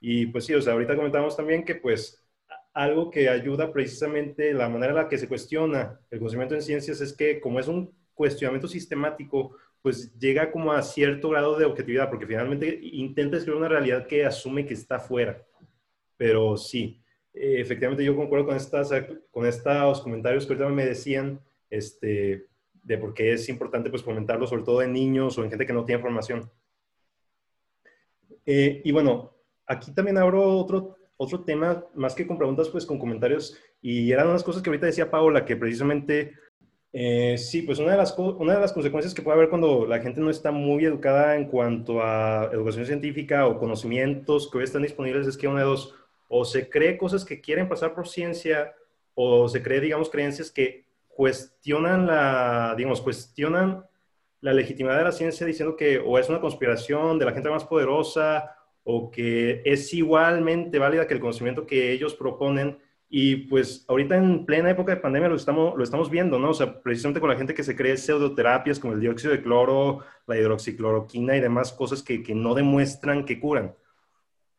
Y 0.00 0.24
pues 0.28 0.46
sí, 0.46 0.54
o 0.54 0.62
sea, 0.62 0.72
ahorita 0.72 0.96
comentamos 0.96 1.36
también 1.36 1.66
que 1.66 1.74
pues 1.74 2.24
algo 2.72 3.10
que 3.10 3.28
ayuda 3.28 3.70
precisamente 3.74 4.54
la 4.54 4.70
manera 4.70 4.92
en 4.92 4.96
la 4.96 5.08
que 5.10 5.18
se 5.18 5.28
cuestiona 5.28 6.00
el 6.10 6.18
conocimiento 6.18 6.54
en 6.54 6.62
ciencias 6.62 7.02
es 7.02 7.12
que 7.12 7.40
como 7.40 7.60
es 7.60 7.68
un 7.68 7.94
cuestionamiento 8.14 8.68
sistemático, 8.68 9.54
pues 9.82 10.18
llega 10.18 10.50
como 10.50 10.72
a 10.72 10.80
cierto 10.80 11.28
grado 11.28 11.58
de 11.58 11.66
objetividad, 11.66 12.08
porque 12.08 12.26
finalmente 12.26 12.80
intenta 12.82 13.36
escribir 13.36 13.58
una 13.58 13.68
realidad 13.68 14.06
que 14.06 14.24
asume 14.24 14.64
que 14.64 14.72
está 14.72 14.98
fuera. 14.98 15.44
Pero 16.16 16.56
sí, 16.56 17.02
eh, 17.34 17.56
efectivamente 17.58 18.02
yo 18.02 18.16
concuerdo 18.16 18.46
con, 18.46 18.56
estas, 18.56 18.90
con 19.30 19.44
estos 19.44 20.00
comentarios 20.00 20.46
que 20.46 20.54
ahorita 20.54 20.70
me 20.70 20.86
decían, 20.86 21.38
este, 21.68 22.46
de 22.82 22.96
por 22.96 23.12
qué 23.12 23.34
es 23.34 23.46
importante 23.50 23.90
pues 23.90 24.02
comentarlo, 24.02 24.46
sobre 24.46 24.62
todo 24.62 24.80
en 24.80 24.94
niños 24.94 25.36
o 25.36 25.44
en 25.44 25.50
gente 25.50 25.66
que 25.66 25.74
no 25.74 25.84
tiene 25.84 26.00
formación. 26.00 26.50
Eh, 28.46 28.82
y 28.84 28.92
bueno, 28.92 29.32
aquí 29.66 29.92
también 29.92 30.18
abro 30.18 30.56
otro, 30.56 30.96
otro 31.16 31.44
tema, 31.44 31.84
más 31.94 32.14
que 32.14 32.26
con 32.26 32.38
preguntas, 32.38 32.68
pues 32.68 32.86
con 32.86 32.98
comentarios, 32.98 33.58
y 33.80 34.10
eran 34.12 34.28
unas 34.28 34.42
cosas 34.42 34.62
que 34.62 34.70
ahorita 34.70 34.86
decía 34.86 35.10
Paola, 35.10 35.44
que 35.44 35.56
precisamente, 35.56 36.32
eh, 36.92 37.36
sí, 37.38 37.62
pues 37.62 37.78
una 37.78 37.92
de, 37.92 37.98
las, 37.98 38.16
una 38.18 38.54
de 38.54 38.60
las 38.60 38.72
consecuencias 38.72 39.14
que 39.14 39.22
puede 39.22 39.36
haber 39.36 39.48
cuando 39.48 39.86
la 39.86 40.00
gente 40.00 40.20
no 40.20 40.30
está 40.30 40.50
muy 40.50 40.84
educada 40.84 41.36
en 41.36 41.46
cuanto 41.46 42.02
a 42.02 42.50
educación 42.52 42.86
científica 42.86 43.46
o 43.46 43.58
conocimientos 43.58 44.50
que 44.50 44.58
hoy 44.58 44.64
están 44.64 44.82
disponibles 44.82 45.26
es 45.26 45.36
que 45.36 45.48
una 45.48 45.60
de 45.60 45.66
dos, 45.66 45.94
o 46.28 46.44
se 46.44 46.68
cree 46.68 46.98
cosas 46.98 47.24
que 47.24 47.40
quieren 47.40 47.68
pasar 47.68 47.94
por 47.94 48.08
ciencia, 48.08 48.74
o 49.14 49.48
se 49.48 49.62
cree, 49.62 49.80
digamos, 49.80 50.10
creencias 50.10 50.50
que 50.50 50.86
cuestionan 51.08 52.06
la, 52.06 52.74
digamos, 52.76 53.00
cuestionan 53.00 53.84
la 54.42 54.52
legitimidad 54.52 54.98
de 54.98 55.04
la 55.04 55.12
ciencia 55.12 55.46
diciendo 55.46 55.76
que 55.76 55.98
o 55.98 56.18
es 56.18 56.28
una 56.28 56.40
conspiración 56.40 57.18
de 57.18 57.24
la 57.24 57.32
gente 57.32 57.48
más 57.48 57.64
poderosa 57.64 58.54
o 58.84 59.10
que 59.10 59.62
es 59.64 59.94
igualmente 59.94 60.78
válida 60.78 61.06
que 61.06 61.14
el 61.14 61.20
conocimiento 61.20 61.66
que 61.66 61.92
ellos 61.92 62.14
proponen. 62.14 62.78
Y 63.08 63.36
pues 63.36 63.84
ahorita 63.88 64.16
en 64.16 64.44
plena 64.44 64.70
época 64.70 64.94
de 64.94 65.00
pandemia 65.00 65.28
lo 65.28 65.36
estamos, 65.36 65.74
lo 65.76 65.84
estamos 65.84 66.10
viendo, 66.10 66.38
¿no? 66.38 66.50
O 66.50 66.54
sea, 66.54 66.82
precisamente 66.82 67.20
con 67.20 67.30
la 67.30 67.36
gente 67.36 67.54
que 67.54 67.62
se 67.62 67.76
cree 67.76 67.96
pseudoterapias 67.96 68.78
como 68.78 68.92
el 68.92 69.00
dióxido 69.00 69.32
de 69.32 69.42
cloro, 69.42 70.00
la 70.26 70.36
hidroxicloroquina 70.36 71.36
y 71.36 71.40
demás 71.40 71.72
cosas 71.72 72.02
que, 72.02 72.22
que 72.22 72.34
no 72.34 72.54
demuestran 72.54 73.24
que 73.24 73.40
curan 73.40 73.74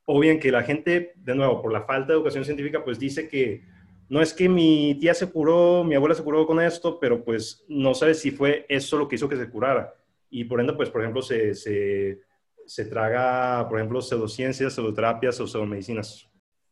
o 0.05 0.19
bien 0.19 0.39
que 0.39 0.51
la 0.51 0.63
gente, 0.63 1.13
de 1.15 1.35
nuevo, 1.35 1.61
por 1.61 1.71
la 1.71 1.83
falta 1.83 2.07
de 2.07 2.13
educación 2.13 2.43
científica, 2.43 2.83
pues 2.83 2.99
dice 2.99 3.27
que 3.27 3.63
no 4.09 4.21
es 4.21 4.33
que 4.33 4.49
mi 4.49 4.95
tía 4.99 5.13
se 5.13 5.29
curó, 5.29 5.83
mi 5.83 5.95
abuela 5.95 6.15
se 6.15 6.23
curó 6.23 6.45
con 6.45 6.61
esto, 6.61 6.99
pero 6.99 7.23
pues 7.23 7.63
no 7.67 7.93
sabe 7.93 8.13
si 8.13 8.31
fue 8.31 8.65
eso 8.69 8.97
lo 8.97 9.07
que 9.07 9.15
hizo 9.15 9.29
que 9.29 9.37
se 9.37 9.49
curara. 9.49 9.93
Y 10.29 10.45
por 10.45 10.59
ende, 10.59 10.73
pues, 10.73 10.89
por 10.89 11.01
ejemplo, 11.01 11.21
se, 11.21 11.53
se, 11.53 12.21
se 12.65 12.85
traga, 12.85 13.67
por 13.69 13.77
ejemplo, 13.77 14.01
pseudociencias, 14.01 14.73
pseudoterapias 14.73 15.39
o 15.39 15.47
pseudomedicinas. 15.47 16.29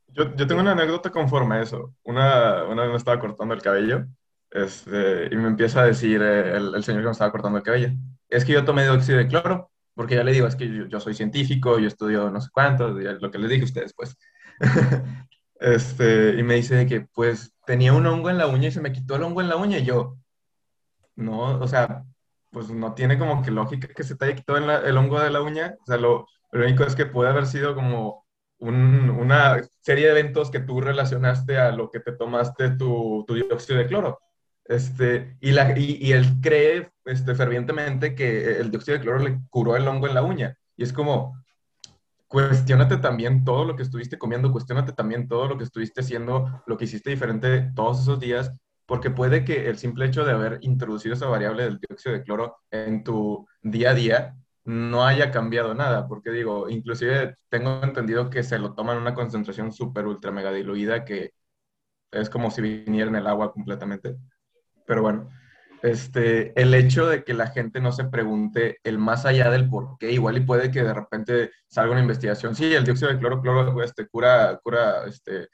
Yo, 0.07 0.35
yo 0.35 0.47
tengo 0.47 0.61
una 0.61 0.71
anécdota 0.71 1.09
conforme 1.09 1.55
a 1.55 1.61
eso. 1.61 1.95
Una, 2.03 2.65
una 2.65 2.83
vez 2.83 2.91
me 2.91 2.97
estaba 2.97 3.19
cortando 3.19 3.53
el 3.53 3.61
cabello 3.61 4.05
este, 4.49 5.27
y 5.31 5.35
me 5.35 5.47
empieza 5.47 5.81
a 5.81 5.85
decir 5.85 6.21
eh, 6.21 6.57
el, 6.57 6.75
el, 6.75 6.83
señor 6.83 7.01
que 7.01 7.07
me 7.07 7.11
estaba 7.11 7.31
cortando 7.31 7.59
el 7.59 7.63
cabello, 7.63 7.89
es 8.27 8.43
que 8.43 8.53
yo 8.53 8.65
tomé 8.65 8.83
dióxido 8.83 9.19
de 9.19 9.27
cloro 9.27 9.71
porque 9.93 10.15
ya 10.15 10.23
le 10.23 10.31
digo, 10.31 10.47
es 10.47 10.55
que 10.55 10.87
yo, 10.89 10.99
soy 10.99 11.13
científico, 11.13 11.77
yo 11.79 11.87
estudio 11.87 12.29
no 12.29 12.41
sé 12.41 12.49
cuánto, 12.51 12.89
lo 12.89 13.31
que 13.31 13.37
les 13.37 13.49
dije 13.49 13.61
a 13.61 13.65
ustedes, 13.65 13.93
pues. 13.93 14.17
Este, 15.61 16.39
y 16.39 16.43
me 16.43 16.55
dice 16.55 16.87
que 16.87 17.01
pues 17.13 17.53
tenía 17.67 17.93
un 17.93 18.07
hongo 18.07 18.31
en 18.31 18.39
la 18.39 18.47
uña 18.47 18.69
y 18.69 18.71
se 18.71 18.81
me 18.81 18.91
quitó 18.91 19.15
el 19.15 19.23
hongo 19.23 19.41
en 19.41 19.49
la 19.49 19.57
uña 19.57 19.77
y 19.77 19.85
yo, 19.85 20.17
no, 21.15 21.59
o 21.59 21.67
sea, 21.67 22.03
pues 22.49 22.69
no 22.71 22.95
tiene 22.95 23.19
como 23.19 23.43
que 23.43 23.51
lógica 23.51 23.87
que 23.89 24.03
se 24.03 24.15
te 24.15 24.25
haya 24.25 24.35
quitado 24.35 24.57
el 24.57 24.97
hongo 24.97 25.19
de 25.19 25.29
la 25.29 25.41
uña, 25.41 25.75
o 25.81 25.85
sea, 25.85 25.97
lo, 25.97 26.27
lo 26.51 26.65
único 26.65 26.83
es 26.83 26.95
que 26.95 27.05
puede 27.05 27.29
haber 27.29 27.45
sido 27.45 27.75
como 27.75 28.25
una 28.59 29.61
serie 29.81 30.05
de 30.05 30.11
eventos 30.11 30.51
que 30.51 30.59
tú 30.61 30.81
relacionaste 30.81 31.57
a 31.59 31.71
lo 31.71 31.91
que 31.91 31.99
te 31.99 32.11
tomaste 32.13 32.71
tu, 32.71 33.23
tu 33.27 33.35
dióxido 33.35 33.79
de 33.79 33.87
cloro. 33.87 34.19
Este, 34.65 35.37
y, 35.41 35.51
la, 35.51 35.77
y, 35.77 36.11
él 36.11 36.25
cree 36.41 36.91
este, 37.05 37.35
fervientemente 37.35 38.15
que 38.15 38.57
el 38.57 38.71
dióxido 38.71 38.97
de 38.97 39.03
cloro 39.03 39.19
le 39.19 39.39
curó 39.49 39.75
el 39.75 39.87
hongo 39.87 40.07
en 40.07 40.15
la 40.15 40.23
uña. 40.23 40.57
Y 40.77 40.83
es 40.83 40.93
como, 40.93 41.40
cuestionate 42.31 42.95
también 42.97 43.43
todo 43.43 43.65
lo 43.65 43.75
que 43.75 43.83
estuviste 43.83 44.17
comiendo, 44.17 44.53
cuestionate 44.53 44.93
también 44.93 45.27
todo 45.27 45.49
lo 45.49 45.57
que 45.57 45.65
estuviste 45.65 45.99
haciendo, 45.99 46.63
lo 46.65 46.77
que 46.77 46.85
hiciste 46.85 47.09
diferente 47.09 47.71
todos 47.75 47.99
esos 47.99 48.21
días, 48.21 48.53
porque 48.85 49.11
puede 49.11 49.43
que 49.43 49.67
el 49.69 49.77
simple 49.77 50.05
hecho 50.05 50.23
de 50.23 50.31
haber 50.31 50.59
introducido 50.61 51.13
esa 51.13 51.27
variable 51.27 51.63
del 51.65 51.77
dióxido 51.77 52.15
de 52.15 52.23
cloro 52.23 52.55
en 52.71 53.03
tu 53.03 53.45
día 53.61 53.91
a 53.91 53.93
día 53.93 54.35
no 54.63 55.05
haya 55.05 55.29
cambiado 55.29 55.73
nada, 55.73 56.07
porque 56.07 56.31
digo, 56.31 56.69
inclusive 56.69 57.35
tengo 57.49 57.83
entendido 57.83 58.29
que 58.29 58.43
se 58.43 58.59
lo 58.59 58.75
toman 58.75 58.97
una 58.97 59.13
concentración 59.13 59.73
súper 59.73 60.07
ultra 60.07 60.31
mega 60.31 60.53
diluida 60.53 61.03
que 61.03 61.33
es 62.11 62.29
como 62.29 62.49
si 62.49 62.61
viniera 62.61 63.09
en 63.09 63.17
el 63.17 63.27
agua 63.27 63.51
completamente. 63.51 64.15
Pero 64.85 65.01
bueno, 65.01 65.29
este, 65.81 66.59
el 66.61 66.73
hecho 66.73 67.07
de 67.07 67.23
que 67.23 67.33
la 67.33 67.47
gente 67.47 67.81
no 67.81 67.91
se 67.91 68.05
pregunte 68.05 68.79
el 68.83 68.97
más 68.97 69.25
allá 69.25 69.49
del 69.49 69.69
por 69.69 69.97
qué, 69.97 70.11
igual 70.11 70.37
y 70.37 70.41
puede 70.41 70.71
que 70.71 70.83
de 70.83 70.93
repente 70.93 71.51
salga 71.67 71.91
una 71.91 72.01
investigación, 72.01 72.55
sí, 72.55 72.73
el 72.73 72.85
dióxido 72.85 73.11
de 73.11 73.19
cloro, 73.19 73.41
cloro 73.41 73.83
este, 73.83 74.07
cura, 74.07 74.59
cura 74.63 75.05
este, 75.07 75.47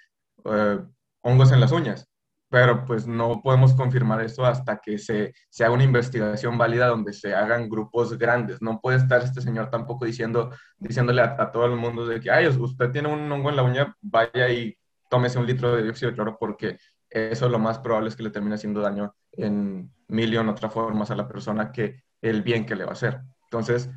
eh, 0.46 0.80
hongos 1.22 1.52
en 1.52 1.60
las 1.62 1.72
uñas, 1.72 2.08
pero 2.50 2.86
pues 2.86 3.08
no 3.08 3.42
podemos 3.42 3.74
confirmar 3.74 4.22
eso 4.22 4.46
hasta 4.46 4.78
que 4.78 4.98
se, 4.98 5.34
se 5.50 5.64
haga 5.66 5.74
una 5.74 5.84
investigación 5.84 6.58
válida 6.58 6.88
donde 6.88 7.14
se 7.14 7.34
hagan 7.36 7.70
grupos 7.70 8.18
grandes. 8.18 8.62
No 8.62 8.80
puede 8.80 8.98
estar 8.98 9.22
este 9.22 9.42
señor 9.42 9.70
tampoco 9.70 10.06
diciendo, 10.06 10.52
diciéndole 10.78 11.22
a, 11.22 11.52
todo 11.52 11.66
el 11.66 11.76
mundo 11.76 12.06
de 12.08 12.20
que, 12.22 12.32
ay, 12.32 12.48
usted 12.48 12.92
tiene 12.92 13.10
un 13.10 13.30
hongo 13.32 13.50
en 13.50 13.56
la 13.58 13.64
uña, 13.64 13.96
vaya 14.02 14.50
y 14.50 14.78
tómese 15.10 15.40
un 15.40 15.46
litro 15.46 15.76
de 15.76 15.84
dióxido 15.84 16.12
de 16.12 16.16
cloro 16.16 16.38
porque 16.40 16.78
eso 17.10 17.50
lo 17.50 17.60
más 17.60 17.80
probable 17.80 18.10
es 18.10 18.16
que 18.16 18.24
le 18.24 18.30
termine 18.30 18.56
haciendo 18.56 18.82
daño 18.82 19.16
en 19.32 19.92
mil 20.08 20.34
y 20.34 20.38
otras 20.38 20.74
formas 20.74 21.12
a 21.12 21.16
la 21.16 21.28
persona 21.28 21.72
que 21.72 22.04
el 22.22 22.42
bien 22.42 22.66
que 22.66 22.76
le 22.76 22.84
va 22.84 22.92
a 22.92 22.94
hacer. 22.94 23.22
Entonces, 23.44 23.90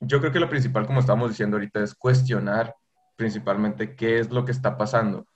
yo 0.00 0.20
creo 0.20 0.32
que 0.32 0.40
lo 0.40 0.48
principal, 0.48 0.86
como 0.86 1.00
estamos 1.00 1.28
diciendo 1.30 1.56
ahorita, 1.56 1.82
es 1.82 1.94
cuestionar 1.94 2.74
principalmente 3.16 3.94
qué 3.94 4.18
es 4.18 4.30
lo 4.30 4.44
que 4.44 4.52
está 4.52 4.76
pasando 4.76 5.26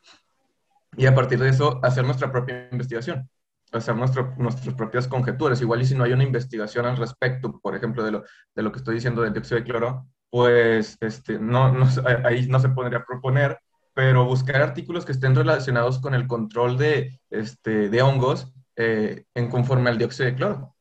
y 0.97 1.07
a 1.07 1.15
partir 1.15 1.39
de 1.39 1.49
eso 1.49 1.81
hacer 1.85 2.05
nuestra 2.05 2.33
propia 2.33 2.69
investigación, 2.73 3.29
hacer 3.73 3.95
nuestro, 3.95 4.35
nuestras 4.37 4.75
propias 4.75 5.07
conjeturas. 5.07 5.61
Igual 5.61 5.83
y 5.83 5.87
si 5.87 5.95
no 5.95 6.05
hay 6.05 6.13
una 6.13 6.25
investigación 6.25 6.87
al 6.87 6.97
respecto, 6.97 7.61
por 7.61 7.77
ejemplo, 7.77 8.03
de 8.03 8.13
lo, 8.13 8.25
de 8.55 8.63
lo 8.63 8.73
que 8.73 8.79
estoy 8.79 8.97
diciendo 8.97 9.23
del 9.23 9.33
dióxido 9.33 9.61
de 9.61 9.65
cloro, 9.65 10.07
pues 10.31 10.97
este, 11.01 11.39
no, 11.39 11.73
no, 11.73 11.87
ahí 12.25 12.47
no 12.49 12.59
se 12.59 12.71
podría 12.71 13.05
proponer, 13.05 13.59
pero 13.99 14.25
buscar 14.25 14.63
artículos 14.63 15.05
que 15.05 15.11
estén 15.11 15.35
relacionados 15.35 15.99
con 15.99 16.15
el 16.15 16.29
control 16.29 16.79
de, 16.79 17.21
este, 17.31 17.89
de 17.89 18.01
hongos 18.01 18.47
eh, 18.77 19.25
en 19.35 19.51
conforme 19.51 19.91
al 19.91 19.99
dióxido 19.99 20.27
de 20.27 20.37
cloro. 20.37 20.77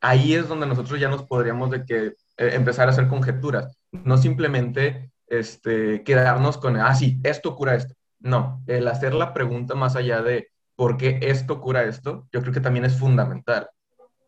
Ahí 0.00 0.32
es 0.32 0.48
donde 0.48 0.66
nosotros 0.66 0.98
ya 0.98 1.10
nos 1.10 1.24
podríamos 1.24 1.70
de 1.70 1.84
que 1.84 2.06
eh, 2.06 2.14
empezar 2.38 2.88
a 2.88 2.92
hacer 2.92 3.06
conjeturas, 3.06 3.76
no 3.92 4.16
simplemente 4.16 5.12
este, 5.26 6.02
quedarnos 6.04 6.56
con, 6.56 6.78
ah, 6.78 6.94
sí, 6.94 7.20
esto 7.22 7.54
cura 7.54 7.74
esto. 7.74 7.92
No, 8.18 8.62
el 8.66 8.88
hacer 8.88 9.12
la 9.12 9.34
pregunta 9.34 9.74
más 9.74 9.94
allá 9.94 10.22
de 10.22 10.48
por 10.74 10.96
qué 10.96 11.18
esto 11.20 11.60
cura 11.60 11.82
esto, 11.82 12.26
yo 12.32 12.40
creo 12.40 12.54
que 12.54 12.60
también 12.60 12.86
es 12.86 12.98
fundamental. 12.98 13.68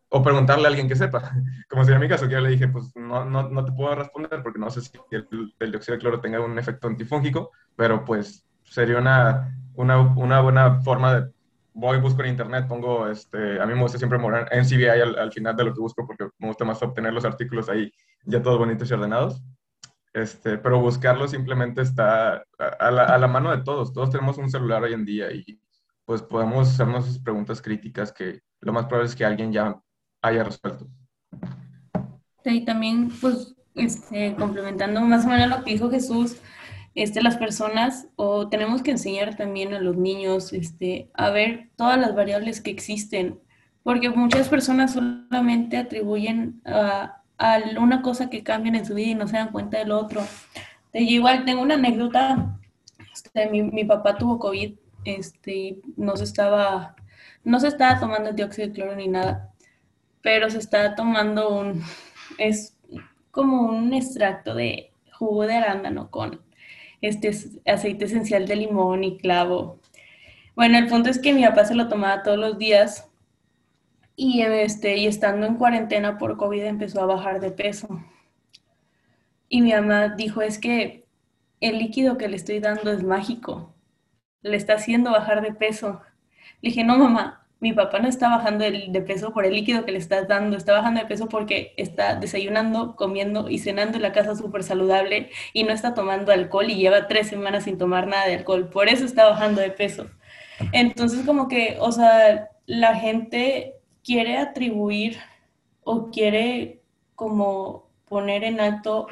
O 0.08 0.22
preguntarle 0.22 0.64
a 0.64 0.68
alguien 0.68 0.88
que 0.88 0.96
sepa. 0.96 1.32
Como 1.68 1.84
sería 1.84 1.98
mi 1.98 2.08
caso, 2.08 2.26
que 2.26 2.34
yo 2.34 2.40
le 2.40 2.50
dije, 2.50 2.68
pues 2.68 2.94
no, 2.94 3.24
no, 3.24 3.48
no 3.48 3.64
te 3.64 3.72
puedo 3.72 3.94
responder 3.94 4.42
porque 4.42 4.58
no 4.58 4.70
sé 4.70 4.82
si 4.82 4.92
el, 5.10 5.70
dióxido 5.70 5.94
de 5.94 6.00
cloro 6.00 6.20
tenga 6.20 6.40
un 6.40 6.58
efecto 6.58 6.88
antifúngico, 6.88 7.50
pero 7.74 8.04
pues 8.04 8.46
sería 8.64 8.98
una, 8.98 9.56
una, 9.74 10.00
una 10.00 10.40
buena 10.40 10.80
forma 10.82 11.14
de 11.14 11.30
voy, 11.76 11.98
busco 12.00 12.22
en 12.22 12.30
internet, 12.30 12.66
pongo, 12.66 13.06
este, 13.06 13.60
a 13.60 13.66
mí 13.66 13.74
me 13.74 13.82
gusta 13.82 13.98
siempre 13.98 14.18
morar 14.18 14.48
en 14.50 14.64
CBI 14.64 14.88
al, 14.88 15.18
al, 15.18 15.32
final 15.32 15.54
de 15.54 15.64
lo 15.64 15.74
que 15.74 15.80
busco 15.80 16.06
porque 16.06 16.26
me 16.38 16.48
gusta 16.48 16.64
más 16.64 16.82
obtener 16.82 17.12
los 17.12 17.26
artículos 17.26 17.68
ahí 17.68 17.92
ya 18.24 18.42
todos 18.42 18.58
bonitos 18.58 18.90
y 18.90 18.94
ordenados. 18.94 19.42
Este, 20.14 20.56
pero 20.56 20.80
buscarlo 20.80 21.28
simplemente 21.28 21.82
está 21.82 22.42
a 22.58 22.90
la, 22.90 23.04
a 23.04 23.18
la, 23.18 23.28
mano 23.28 23.50
de 23.50 23.62
todos. 23.62 23.92
Todos 23.92 24.10
tenemos 24.10 24.38
un 24.38 24.50
celular 24.50 24.82
hoy 24.82 24.94
en 24.94 25.04
día 25.04 25.30
y 25.30 25.60
pues 26.06 26.22
podemos 26.22 26.70
hacernos 26.70 27.18
preguntas 27.18 27.60
críticas 27.60 28.12
que 28.12 28.40
lo 28.60 28.72
más 28.72 28.86
probable 28.86 29.10
es 29.10 29.14
que 29.14 29.26
alguien 29.26 29.52
ya 29.52 29.78
haya 30.22 30.44
resuelto. 30.44 30.86
Y 32.44 32.64
también, 32.64 33.10
pues, 33.20 33.54
este, 33.74 34.34
complementando 34.36 35.00
más 35.00 35.24
o 35.24 35.28
menos 35.28 35.48
lo 35.48 35.64
que 35.64 35.72
dijo 35.72 35.90
Jesús, 35.90 36.36
este, 36.94 37.22
las 37.22 37.36
personas 37.36 38.08
o 38.16 38.48
tenemos 38.48 38.82
que 38.82 38.92
enseñar 38.92 39.36
también 39.36 39.74
a 39.74 39.80
los 39.80 39.96
niños 39.96 40.52
este, 40.52 41.10
a 41.14 41.30
ver 41.30 41.68
todas 41.76 41.98
las 41.98 42.14
variables 42.14 42.60
que 42.60 42.70
existen, 42.70 43.38
porque 43.82 44.10
muchas 44.10 44.48
personas 44.48 44.94
solamente 44.94 45.76
atribuyen 45.76 46.62
a, 46.64 47.22
a 47.38 47.58
una 47.78 48.00
cosa 48.02 48.30
que 48.30 48.42
cambian 48.42 48.76
en 48.76 48.86
su 48.86 48.94
vida 48.94 49.10
y 49.10 49.14
no 49.14 49.28
se 49.28 49.36
dan 49.36 49.52
cuenta 49.52 49.78
del 49.78 49.92
otro. 49.92 50.22
Yo 50.92 51.00
igual 51.00 51.44
tengo 51.44 51.62
una 51.62 51.74
anécdota, 51.74 52.58
este, 53.12 53.50
mi, 53.50 53.62
mi, 53.62 53.84
papá 53.84 54.16
tuvo 54.16 54.38
COVID, 54.38 54.74
este, 55.04 55.80
no 55.96 56.16
se 56.16 56.24
estaba, 56.24 56.96
no 57.44 57.60
se 57.60 57.68
estaba 57.68 58.00
tomando 58.00 58.32
dióxido 58.32 58.68
de 58.68 58.74
cloro 58.74 58.96
ni 58.96 59.08
nada, 59.08 59.52
pero 60.26 60.50
se 60.50 60.58
estaba 60.58 60.96
tomando 60.96 61.56
un, 61.56 61.84
es 62.36 62.76
como 63.30 63.62
un 63.62 63.94
extracto 63.94 64.56
de 64.56 64.90
jugo 65.12 65.46
de 65.46 65.54
arándano 65.54 66.10
con 66.10 66.40
este 67.00 67.30
aceite 67.64 68.06
esencial 68.06 68.48
de 68.48 68.56
limón 68.56 69.04
y 69.04 69.18
clavo. 69.18 69.78
Bueno, 70.56 70.78
el 70.78 70.88
punto 70.88 71.10
es 71.10 71.20
que 71.20 71.32
mi 71.32 71.44
papá 71.44 71.64
se 71.64 71.76
lo 71.76 71.86
tomaba 71.86 72.24
todos 72.24 72.38
los 72.38 72.58
días 72.58 73.08
y, 74.16 74.42
este, 74.42 74.96
y 74.96 75.06
estando 75.06 75.46
en 75.46 75.54
cuarentena 75.54 76.18
por 76.18 76.36
COVID 76.36 76.64
empezó 76.64 77.02
a 77.02 77.06
bajar 77.06 77.38
de 77.38 77.52
peso. 77.52 77.86
Y 79.48 79.62
mi 79.62 79.74
mamá 79.74 80.08
dijo, 80.16 80.42
es 80.42 80.58
que 80.58 81.06
el 81.60 81.78
líquido 81.78 82.18
que 82.18 82.26
le 82.26 82.34
estoy 82.34 82.58
dando 82.58 82.90
es 82.90 83.04
mágico, 83.04 83.76
le 84.42 84.56
está 84.56 84.74
haciendo 84.74 85.12
bajar 85.12 85.40
de 85.40 85.52
peso. 85.52 86.02
Le 86.62 86.70
dije, 86.70 86.82
no, 86.82 86.98
mamá, 86.98 87.45
mi 87.66 87.72
papá 87.72 87.98
no 87.98 88.08
está 88.08 88.28
bajando 88.28 88.64
de 88.64 89.02
peso 89.02 89.32
por 89.32 89.44
el 89.44 89.54
líquido 89.54 89.84
que 89.84 89.90
le 89.90 89.98
estás 89.98 90.28
dando, 90.28 90.56
está 90.56 90.72
bajando 90.72 91.00
de 91.00 91.06
peso 91.06 91.28
porque 91.28 91.74
está 91.76 92.14
desayunando, 92.14 92.94
comiendo 92.94 93.50
y 93.50 93.58
cenando 93.58 93.96
en 93.96 94.02
la 94.02 94.12
casa 94.12 94.36
súper 94.36 94.62
saludable 94.62 95.30
y 95.52 95.64
no 95.64 95.72
está 95.72 95.92
tomando 95.92 96.30
alcohol 96.30 96.70
y 96.70 96.76
lleva 96.76 97.08
tres 97.08 97.26
semanas 97.26 97.64
sin 97.64 97.76
tomar 97.76 98.06
nada 98.06 98.26
de 98.26 98.34
alcohol. 98.34 98.68
Por 98.68 98.88
eso 98.88 99.04
está 99.04 99.28
bajando 99.28 99.60
de 99.60 99.70
peso. 99.70 100.06
Entonces, 100.70 101.26
como 101.26 101.48
que, 101.48 101.76
o 101.80 101.90
sea, 101.90 102.50
la 102.66 102.94
gente 102.94 103.74
quiere 104.04 104.36
atribuir 104.36 105.18
o 105.82 106.12
quiere 106.12 106.82
como 107.16 107.90
poner 108.08 108.44
en 108.44 108.60
alto 108.60 109.08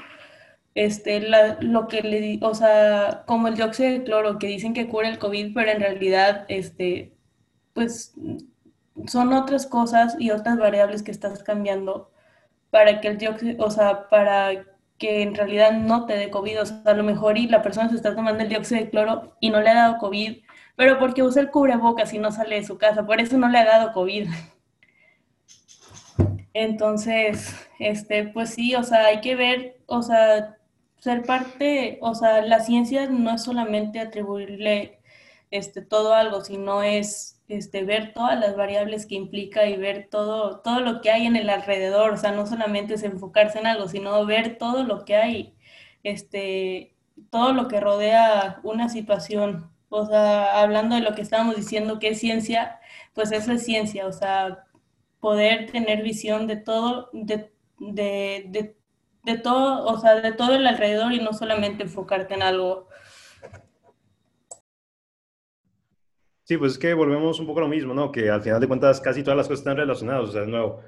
este, 0.76 1.20
lo 1.60 1.88
que 1.88 2.02
le, 2.02 2.38
o 2.40 2.54
sea, 2.54 3.24
como 3.26 3.48
el 3.48 3.56
dióxido 3.56 3.90
de 3.90 4.04
cloro, 4.04 4.38
que 4.38 4.46
dicen 4.46 4.74
que 4.74 4.86
cura 4.86 5.08
el 5.08 5.18
COVID, 5.18 5.54
pero 5.54 5.72
en 5.72 5.80
realidad, 5.80 6.44
este, 6.48 7.13
pues, 7.74 8.14
son 9.06 9.32
otras 9.32 9.66
cosas 9.66 10.16
y 10.18 10.30
otras 10.30 10.56
variables 10.56 11.02
que 11.02 11.10
estás 11.10 11.42
cambiando 11.42 12.10
para 12.70 13.00
que 13.00 13.08
el 13.08 13.18
dióxido, 13.18 13.64
o 13.64 13.70
sea, 13.70 14.08
para 14.08 14.64
que 14.98 15.22
en 15.22 15.34
realidad 15.34 15.72
no 15.72 16.06
te 16.06 16.16
dé 16.16 16.30
COVID, 16.30 16.62
o 16.62 16.66
sea, 16.66 16.82
a 16.86 16.94
lo 16.94 17.04
mejor 17.04 17.36
y 17.38 17.48
la 17.48 17.62
persona 17.62 17.88
se 17.90 17.96
está 17.96 18.14
tomando 18.14 18.42
el 18.42 18.48
dióxido 18.48 18.80
de 18.80 18.90
cloro 18.90 19.36
y 19.40 19.50
no 19.50 19.60
le 19.60 19.70
ha 19.70 19.74
dado 19.74 19.98
COVID, 19.98 20.38
pero 20.76 20.98
porque 20.98 21.22
usa 21.22 21.42
el 21.42 21.50
cubrebocas 21.50 22.12
y 22.14 22.18
no 22.18 22.32
sale 22.32 22.56
de 22.56 22.64
su 22.64 22.78
casa, 22.78 23.04
por 23.06 23.20
eso 23.20 23.36
no 23.38 23.48
le 23.48 23.58
ha 23.58 23.64
dado 23.64 23.92
COVID. 23.92 24.28
Entonces, 26.54 27.54
este, 27.80 28.28
pues 28.28 28.50
sí, 28.50 28.74
o 28.76 28.82
sea, 28.84 29.06
hay 29.06 29.20
que 29.20 29.34
ver, 29.34 29.80
o 29.86 30.02
sea, 30.02 30.56
ser 31.00 31.22
parte, 31.24 31.98
o 32.00 32.14
sea, 32.14 32.42
la 32.42 32.60
ciencia 32.60 33.08
no 33.08 33.34
es 33.34 33.42
solamente 33.42 34.00
atribuirle 34.00 35.00
este, 35.50 35.82
todo 35.82 36.14
algo, 36.14 36.42
sino 36.44 36.82
es 36.82 37.33
este, 37.48 37.84
ver 37.84 38.12
todas 38.14 38.38
las 38.38 38.56
variables 38.56 39.06
que 39.06 39.14
implica 39.16 39.66
y 39.66 39.76
ver 39.76 40.08
todo, 40.10 40.60
todo 40.60 40.80
lo 40.80 41.00
que 41.00 41.10
hay 41.10 41.26
en 41.26 41.36
el 41.36 41.50
alrededor, 41.50 42.12
o 42.12 42.16
sea, 42.16 42.32
no 42.32 42.46
solamente 42.46 42.94
es 42.94 43.02
enfocarse 43.02 43.58
en 43.58 43.66
algo, 43.66 43.88
sino 43.88 44.24
ver 44.26 44.58
todo 44.58 44.84
lo 44.84 45.04
que 45.04 45.16
hay, 45.16 45.54
este, 46.02 46.94
todo 47.30 47.52
lo 47.52 47.68
que 47.68 47.80
rodea 47.80 48.60
una 48.62 48.88
situación. 48.88 49.70
O 49.88 50.06
sea, 50.06 50.60
hablando 50.62 50.96
de 50.96 51.02
lo 51.02 51.14
que 51.14 51.22
estábamos 51.22 51.56
diciendo 51.56 51.98
que 51.98 52.08
es 52.08 52.20
ciencia, 52.20 52.80
pues 53.14 53.32
eso 53.32 53.52
es 53.52 53.64
ciencia, 53.64 54.06
o 54.06 54.12
sea, 54.12 54.66
poder 55.20 55.70
tener 55.70 56.02
visión 56.02 56.46
de 56.46 56.56
todo, 56.56 57.10
de, 57.12 57.52
de, 57.78 58.76
de, 59.24 59.38
todo, 59.38 59.86
o 59.86 59.98
sea, 59.98 60.16
de 60.16 60.32
todo 60.32 60.54
el 60.54 60.66
alrededor 60.66 61.12
y 61.12 61.20
no 61.20 61.32
solamente 61.32 61.84
enfocarte 61.84 62.34
en 62.34 62.42
algo 62.42 62.88
Sí, 66.44 66.58
pues 66.58 66.72
es 66.72 66.78
que 66.78 66.92
volvemos 66.92 67.40
un 67.40 67.46
poco 67.46 67.60
a 67.60 67.62
lo 67.62 67.68
mismo, 67.68 67.94
¿no? 67.94 68.12
Que 68.12 68.28
al 68.28 68.42
final 68.42 68.60
de 68.60 68.68
cuentas 68.68 69.00
casi 69.00 69.22
todas 69.22 69.36
las 69.36 69.48
cosas 69.48 69.60
están 69.60 69.78
relacionadas. 69.78 70.28
O 70.28 70.32
sea, 70.32 70.42
de 70.42 70.48
nuevo, 70.48 70.82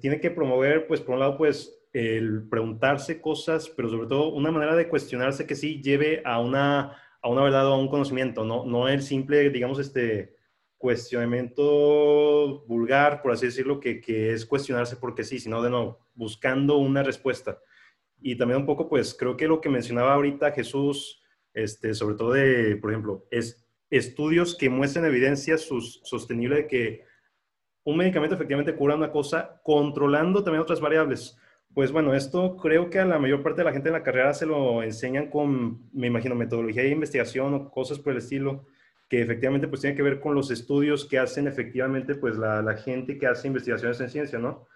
tiene 0.00 0.20
que 0.20 0.30
promover, 0.30 0.86
pues 0.86 1.00
por 1.00 1.14
un 1.14 1.20
lado, 1.20 1.36
pues 1.36 1.76
el 1.92 2.48
preguntarse 2.48 3.20
cosas, 3.20 3.68
pero 3.68 3.88
sobre 3.88 4.06
todo 4.06 4.28
una 4.28 4.52
manera 4.52 4.76
de 4.76 4.88
cuestionarse 4.88 5.46
que 5.46 5.56
sí 5.56 5.82
lleve 5.82 6.22
a 6.24 6.40
una, 6.40 6.96
a 7.20 7.28
una 7.28 7.42
verdad 7.42 7.66
o 7.68 7.74
a 7.74 7.78
un 7.78 7.88
conocimiento, 7.88 8.44
no, 8.44 8.64
no 8.64 8.88
el 8.88 9.02
simple, 9.02 9.50
digamos, 9.50 9.80
este 9.80 10.36
cuestionamiento 10.78 12.64
vulgar, 12.66 13.22
por 13.22 13.32
así 13.32 13.46
decirlo, 13.46 13.80
que, 13.80 14.00
que 14.00 14.32
es 14.32 14.46
cuestionarse 14.46 14.96
porque 14.96 15.24
sí, 15.24 15.40
sino 15.40 15.62
de 15.62 15.70
nuevo, 15.70 15.98
buscando 16.14 16.76
una 16.76 17.02
respuesta. 17.02 17.58
Y 18.20 18.36
también 18.36 18.60
un 18.60 18.66
poco, 18.66 18.88
pues 18.88 19.14
creo 19.14 19.36
que 19.36 19.48
lo 19.48 19.60
que 19.60 19.68
mencionaba 19.68 20.14
ahorita 20.14 20.52
Jesús, 20.52 21.22
este, 21.54 21.94
sobre 21.94 22.14
todo 22.14 22.32
de, 22.32 22.76
por 22.76 22.90
ejemplo, 22.90 23.26
es 23.30 23.65
estudios 23.90 24.56
que 24.56 24.68
muestren 24.68 25.04
evidencia 25.04 25.56
sostenible 25.58 26.56
de 26.56 26.66
que 26.66 27.04
un 27.84 27.96
medicamento 27.96 28.34
efectivamente 28.34 28.74
cura 28.74 28.96
una 28.96 29.12
cosa 29.12 29.60
controlando 29.62 30.42
también 30.42 30.62
otras 30.62 30.80
variables. 30.80 31.38
Pues 31.72 31.92
bueno, 31.92 32.14
esto 32.14 32.56
creo 32.56 32.90
que 32.90 32.98
a 32.98 33.04
la 33.04 33.18
mayor 33.18 33.42
parte 33.42 33.60
de 33.60 33.66
la 33.66 33.72
gente 33.72 33.90
en 33.90 33.92
la 33.92 34.02
carrera 34.02 34.34
se 34.34 34.46
lo 34.46 34.82
enseñan 34.82 35.28
con, 35.28 35.88
me 35.92 36.08
imagino, 36.08 36.34
metodología 36.34 36.82
de 36.82 36.88
investigación 36.88 37.54
o 37.54 37.70
cosas 37.70 37.98
por 37.98 38.12
el 38.12 38.18
estilo, 38.18 38.66
que 39.08 39.20
efectivamente 39.20 39.68
pues 39.68 39.82
tiene 39.82 39.94
que 39.94 40.02
ver 40.02 40.18
con 40.18 40.34
los 40.34 40.50
estudios 40.50 41.04
que 41.04 41.18
hacen 41.18 41.46
efectivamente 41.46 42.16
pues 42.16 42.36
la, 42.36 42.60
la 42.62 42.76
gente 42.76 43.18
que 43.18 43.26
hace 43.26 43.46
investigaciones 43.46 44.00
en 44.00 44.08
ciencia, 44.10 44.38
¿no? 44.38 44.66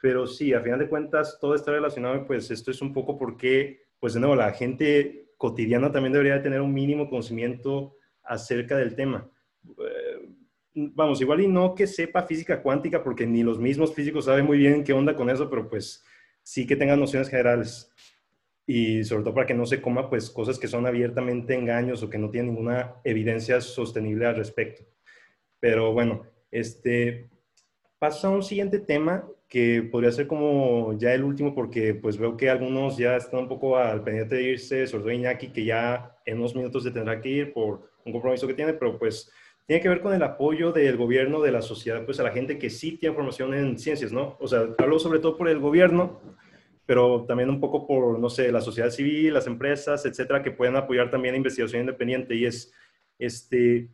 Pero 0.00 0.26
sí, 0.26 0.52
a 0.52 0.60
final 0.60 0.78
de 0.78 0.88
cuentas 0.88 1.38
todo 1.40 1.54
está 1.54 1.72
relacionado 1.72 2.24
pues 2.26 2.50
esto 2.50 2.70
es 2.70 2.82
un 2.82 2.92
poco 2.92 3.18
porque, 3.18 3.86
pues 3.98 4.14
de 4.14 4.20
nuevo, 4.20 4.36
la 4.36 4.52
gente 4.52 5.32
cotidiana 5.38 5.90
también 5.90 6.12
debería 6.12 6.42
tener 6.42 6.60
un 6.60 6.72
mínimo 6.72 7.08
conocimiento 7.08 7.96
acerca 8.24 8.76
del 8.76 8.94
tema. 8.94 9.28
Eh, 9.66 10.28
vamos, 10.74 11.20
igual 11.20 11.40
y 11.40 11.48
no 11.48 11.74
que 11.74 11.86
sepa 11.86 12.22
física 12.22 12.62
cuántica, 12.62 13.02
porque 13.02 13.26
ni 13.26 13.42
los 13.42 13.58
mismos 13.58 13.94
físicos 13.94 14.24
saben 14.24 14.46
muy 14.46 14.58
bien 14.58 14.84
qué 14.84 14.92
onda 14.92 15.14
con 15.14 15.30
eso, 15.30 15.48
pero 15.48 15.68
pues 15.68 16.04
sí 16.42 16.66
que 16.66 16.76
tengan 16.76 17.00
nociones 17.00 17.28
generales. 17.28 17.90
Y 18.66 19.04
sobre 19.04 19.24
todo 19.24 19.34
para 19.34 19.46
que 19.46 19.54
no 19.54 19.66
se 19.66 19.82
coma 19.82 20.08
pues 20.08 20.30
cosas 20.30 20.58
que 20.58 20.68
son 20.68 20.86
abiertamente 20.86 21.54
engaños 21.54 22.02
o 22.02 22.08
que 22.08 22.18
no 22.18 22.30
tienen 22.30 22.54
ninguna 22.54 22.94
evidencia 23.04 23.60
sostenible 23.60 24.26
al 24.26 24.36
respecto. 24.36 24.84
Pero 25.60 25.92
bueno, 25.92 26.24
este 26.50 27.28
pasa 27.98 28.28
a 28.28 28.30
un 28.30 28.42
siguiente 28.42 28.78
tema 28.78 29.26
que 29.48 29.82
podría 29.82 30.12
ser 30.12 30.26
como 30.26 30.92
ya 30.98 31.14
el 31.14 31.24
último 31.24 31.54
porque 31.54 31.94
pues 31.94 32.18
veo 32.18 32.36
que 32.36 32.50
algunos 32.50 32.96
ya 32.96 33.16
están 33.16 33.40
un 33.40 33.48
poco 33.48 33.76
al 33.76 34.02
pendiente 34.02 34.34
de 34.34 34.42
irse, 34.42 34.86
sobre 34.86 35.04
todo 35.04 35.12
Iñaki 35.12 35.48
que 35.48 35.64
ya 35.64 36.16
en 36.24 36.38
unos 36.38 36.54
minutos 36.54 36.82
se 36.82 36.90
tendrá 36.90 37.20
que 37.20 37.28
ir 37.28 37.52
por 37.52 37.90
un 38.04 38.12
compromiso 38.12 38.46
que 38.46 38.54
tiene, 38.54 38.74
pero 38.74 38.98
pues 38.98 39.30
tiene 39.66 39.82
que 39.82 39.88
ver 39.88 40.00
con 40.00 40.12
el 40.12 40.22
apoyo 40.22 40.72
del 40.72 40.96
gobierno, 40.96 41.40
de 41.40 41.52
la 41.52 41.62
sociedad, 41.62 42.04
pues 42.04 42.20
a 42.20 42.22
la 42.22 42.32
gente 42.32 42.58
que 42.58 42.68
sí 42.68 42.98
tiene 42.98 43.14
formación 43.14 43.54
en 43.54 43.78
ciencias, 43.78 44.12
¿no? 44.12 44.36
O 44.40 44.46
sea, 44.46 44.66
hablo 44.78 44.98
sobre 44.98 45.20
todo 45.20 45.36
por 45.38 45.48
el 45.48 45.58
gobierno, 45.58 46.20
pero 46.86 47.24
también 47.26 47.48
un 47.48 47.60
poco 47.60 47.86
por, 47.86 48.18
no 48.18 48.28
sé, 48.28 48.52
la 48.52 48.60
sociedad 48.60 48.90
civil, 48.90 49.32
las 49.32 49.46
empresas, 49.46 50.04
etcétera, 50.04 50.42
que 50.42 50.50
pueden 50.50 50.76
apoyar 50.76 51.10
también 51.10 51.32
la 51.32 51.38
investigación 51.38 51.80
independiente. 51.80 52.34
Y 52.34 52.44
es, 52.44 52.74
este, 53.18 53.88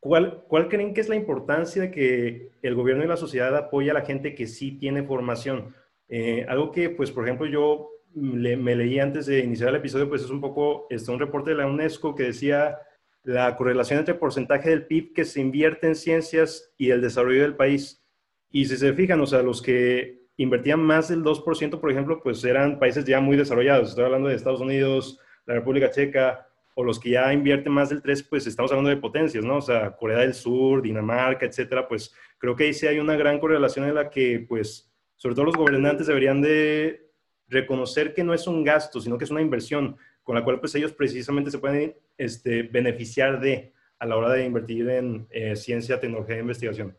¿cuál, 0.00 0.44
¿cuál 0.48 0.68
creen 0.68 0.94
que 0.94 1.02
es 1.02 1.10
la 1.10 1.16
importancia 1.16 1.82
de 1.82 1.90
que 1.90 2.48
el 2.62 2.74
gobierno 2.74 3.04
y 3.04 3.08
la 3.08 3.18
sociedad 3.18 3.54
apoye 3.54 3.90
a 3.90 3.94
la 3.94 4.06
gente 4.06 4.34
que 4.34 4.46
sí 4.46 4.78
tiene 4.78 5.02
formación? 5.02 5.74
Eh, 6.08 6.46
algo 6.48 6.72
que, 6.72 6.88
pues, 6.88 7.10
por 7.10 7.24
ejemplo, 7.24 7.46
yo 7.46 7.90
me 8.14 8.76
leí 8.76 8.98
antes 9.00 9.26
de 9.26 9.40
iniciar 9.40 9.70
el 9.70 9.76
episodio, 9.76 10.08
pues 10.08 10.22
es 10.22 10.30
un 10.30 10.40
poco, 10.40 10.86
está 10.88 11.12
un 11.12 11.18
reporte 11.18 11.50
de 11.50 11.56
la 11.56 11.66
UNESCO 11.66 12.14
que 12.14 12.22
decía 12.22 12.78
la 13.24 13.56
correlación 13.56 13.98
entre 13.98 14.14
porcentaje 14.14 14.70
del 14.70 14.86
PIB 14.86 15.14
que 15.14 15.24
se 15.24 15.40
invierte 15.40 15.86
en 15.88 15.94
ciencias 15.96 16.72
y 16.76 16.90
el 16.90 17.00
desarrollo 17.00 17.42
del 17.42 17.56
país. 17.56 18.04
Y 18.50 18.66
si 18.66 18.76
se 18.76 18.92
fijan, 18.92 19.20
o 19.20 19.26
sea, 19.26 19.42
los 19.42 19.60
que 19.60 20.28
invertían 20.36 20.80
más 20.80 21.08
del 21.08 21.22
2%, 21.22 21.80
por 21.80 21.90
ejemplo, 21.90 22.20
pues 22.22 22.44
eran 22.44 22.78
países 22.78 23.04
ya 23.04 23.20
muy 23.20 23.36
desarrollados. 23.36 23.88
Estoy 23.90 24.04
hablando 24.04 24.28
de 24.28 24.34
Estados 24.34 24.60
Unidos, 24.60 25.18
la 25.46 25.54
República 25.54 25.90
Checa, 25.90 26.46
o 26.74 26.84
los 26.84 27.00
que 27.00 27.10
ya 27.10 27.32
invierten 27.32 27.72
más 27.72 27.88
del 27.88 28.02
3%, 28.02 28.28
pues 28.28 28.46
estamos 28.46 28.70
hablando 28.72 28.90
de 28.90 28.96
potencias, 28.96 29.44
¿no? 29.44 29.56
O 29.58 29.62
sea, 29.62 29.96
Corea 29.96 30.18
del 30.18 30.34
Sur, 30.34 30.82
Dinamarca, 30.82 31.46
etcétera, 31.46 31.88
pues 31.88 32.14
creo 32.38 32.54
que 32.54 32.64
ahí 32.64 32.74
sí 32.74 32.86
hay 32.86 32.98
una 32.98 33.16
gran 33.16 33.38
correlación 33.38 33.86
en 33.86 33.94
la 33.94 34.10
que, 34.10 34.44
pues, 34.46 34.92
sobre 35.16 35.34
todo 35.34 35.46
los 35.46 35.56
gobernantes 35.56 36.08
deberían 36.08 36.42
de 36.42 37.10
reconocer 37.48 38.12
que 38.12 38.24
no 38.24 38.34
es 38.34 38.46
un 38.46 38.64
gasto, 38.64 39.00
sino 39.00 39.16
que 39.16 39.24
es 39.24 39.30
una 39.30 39.40
inversión 39.40 39.96
con 40.24 40.34
la 40.34 40.42
cual 40.42 40.58
pues 40.58 40.74
ellos 40.74 40.92
precisamente 40.92 41.50
se 41.50 41.58
pueden 41.58 41.94
este, 42.18 42.64
beneficiar 42.64 43.38
de 43.40 43.72
a 43.98 44.06
la 44.06 44.16
hora 44.16 44.30
de 44.30 44.44
invertir 44.44 44.88
en 44.90 45.28
eh, 45.30 45.54
ciencia, 45.54 46.00
tecnología 46.00 46.36
e 46.36 46.40
investigación. 46.40 46.98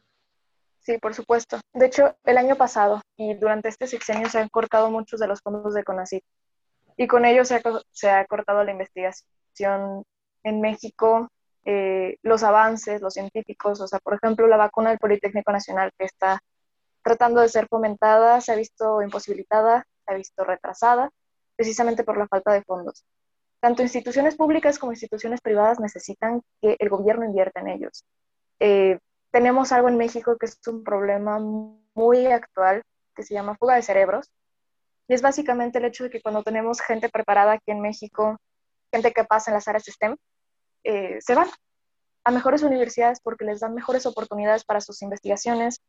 Sí, 0.80 0.98
por 1.00 1.14
supuesto. 1.14 1.60
De 1.74 1.88
hecho, 1.88 2.16
el 2.24 2.38
año 2.38 2.56
pasado 2.56 3.02
y 3.18 3.34
durante 3.34 3.70
este 3.70 3.88
sexenio 3.88 4.30
se 4.30 4.40
han 4.40 4.50
cortado 4.50 4.90
muchos 4.92 5.20
de 5.20 5.28
los 5.28 5.42
fondos 5.42 5.74
de 5.74 5.84
CONACYT 5.84 6.24
y 6.98 7.08
con 7.08 7.26
ello 7.26 7.44
se 7.44 7.56
ha, 7.56 7.62
se 7.92 8.10
ha 8.10 8.26
cortado 8.26 8.64
la 8.64 8.72
investigación 8.72 10.04
en 10.44 10.62
México, 10.62 11.28
eh, 11.66 12.18
los 12.22 12.44
avances, 12.44 13.02
los 13.02 13.14
científicos, 13.14 13.82
o 13.82 13.88
sea, 13.88 14.00
por 14.00 14.14
ejemplo, 14.14 14.46
la 14.46 14.58
vacuna 14.58 14.92
del 14.92 15.00
Politécnico 15.00 15.52
Nacional 15.52 15.92
que 15.98 16.06
está 16.06 16.40
tratando 17.04 17.42
de 17.42 17.50
ser 17.50 17.68
fomentada 17.68 18.40
se 18.42 18.52
ha 18.52 18.56
visto 18.56 19.02
imposibilitada, 19.02 19.86
se 20.06 20.14
ha 20.14 20.16
visto 20.16 20.44
retrasada, 20.44 21.10
precisamente 21.56 22.04
por 22.04 22.18
la 22.18 22.28
falta 22.28 22.54
de 22.54 22.64
fondos 22.64 23.06
tanto 23.66 23.82
instituciones 23.82 24.36
públicas 24.36 24.78
como 24.78 24.92
instituciones 24.92 25.42
privadas 25.42 25.80
necesitan 25.80 26.44
que 26.62 26.76
el 26.78 26.88
gobierno 26.88 27.26
invierta 27.26 27.62
en 27.62 27.68
ellos. 27.70 28.06
Eh, 28.60 29.00
tenemos 29.32 29.72
algo 29.72 29.90
en 29.90 29.98
México 29.98 30.38
que 30.38 30.46
es 30.46 30.60
un 30.68 30.84
problema 30.84 31.40
muy 31.40 32.28
actual, 32.28 32.84
que 33.16 33.24
se 33.24 33.34
llama 33.34 33.56
fuga 33.56 33.74
de 33.74 33.82
cerebros, 33.82 34.32
y 35.08 35.16
es 35.16 35.24
básicamente 35.24 35.80
el 35.80 35.86
hecho 35.86 36.04
de 36.04 36.12
que 36.12 36.22
cuando 36.22 36.44
tenemos 36.44 36.80
gente 36.80 37.10
preparada 37.10 37.54
aquí 37.54 37.72
en 37.72 37.82
México, 37.82 38.38
gente 38.92 39.12
que 39.12 39.24
pasa 39.24 39.50
en 39.50 39.56
las 39.56 39.68
áreas 39.68 39.86
STEM, 39.86 40.16
eh, 40.84 41.18
se 41.20 41.34
van 41.34 41.48
a 42.24 42.30
mejores 42.30 42.62
universidades 42.62 43.20
porque 43.20 43.46
les 43.46 43.62
dan 43.62 43.74
mejores 43.74 44.06
oportunidades 44.06 44.64
para 44.64 44.80
sus 44.80 45.02
investigaciones, 45.02 45.82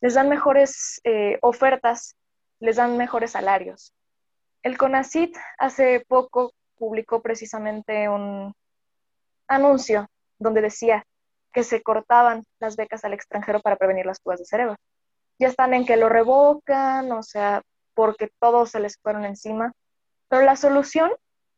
les 0.00 0.14
dan 0.14 0.30
mejores 0.30 0.98
eh, 1.04 1.36
ofertas, 1.42 2.16
les 2.58 2.76
dan 2.76 2.96
mejores 2.96 3.32
salarios. 3.32 3.92
El 4.62 4.76
CONACIT 4.76 5.36
hace 5.58 6.04
poco 6.08 6.52
publicó 6.76 7.22
precisamente 7.22 8.08
un 8.08 8.52
anuncio 9.46 10.08
donde 10.38 10.60
decía 10.62 11.04
que 11.52 11.64
se 11.64 11.82
cortaban 11.82 12.44
las 12.60 12.76
becas 12.76 13.04
al 13.04 13.12
extranjero 13.12 13.60
para 13.60 13.76
prevenir 13.76 14.06
las 14.06 14.20
fugas 14.20 14.40
de 14.40 14.46
cerebro. 14.46 14.76
Ya 15.38 15.48
están 15.48 15.74
en 15.74 15.86
que 15.86 15.96
lo 15.96 16.08
revocan, 16.08 17.10
o 17.12 17.22
sea, 17.22 17.62
porque 17.94 18.30
todos 18.40 18.70
se 18.70 18.80
les 18.80 18.98
fueron 18.98 19.24
encima. 19.24 19.72
Pero 20.28 20.42
la 20.42 20.56
solución 20.56 21.10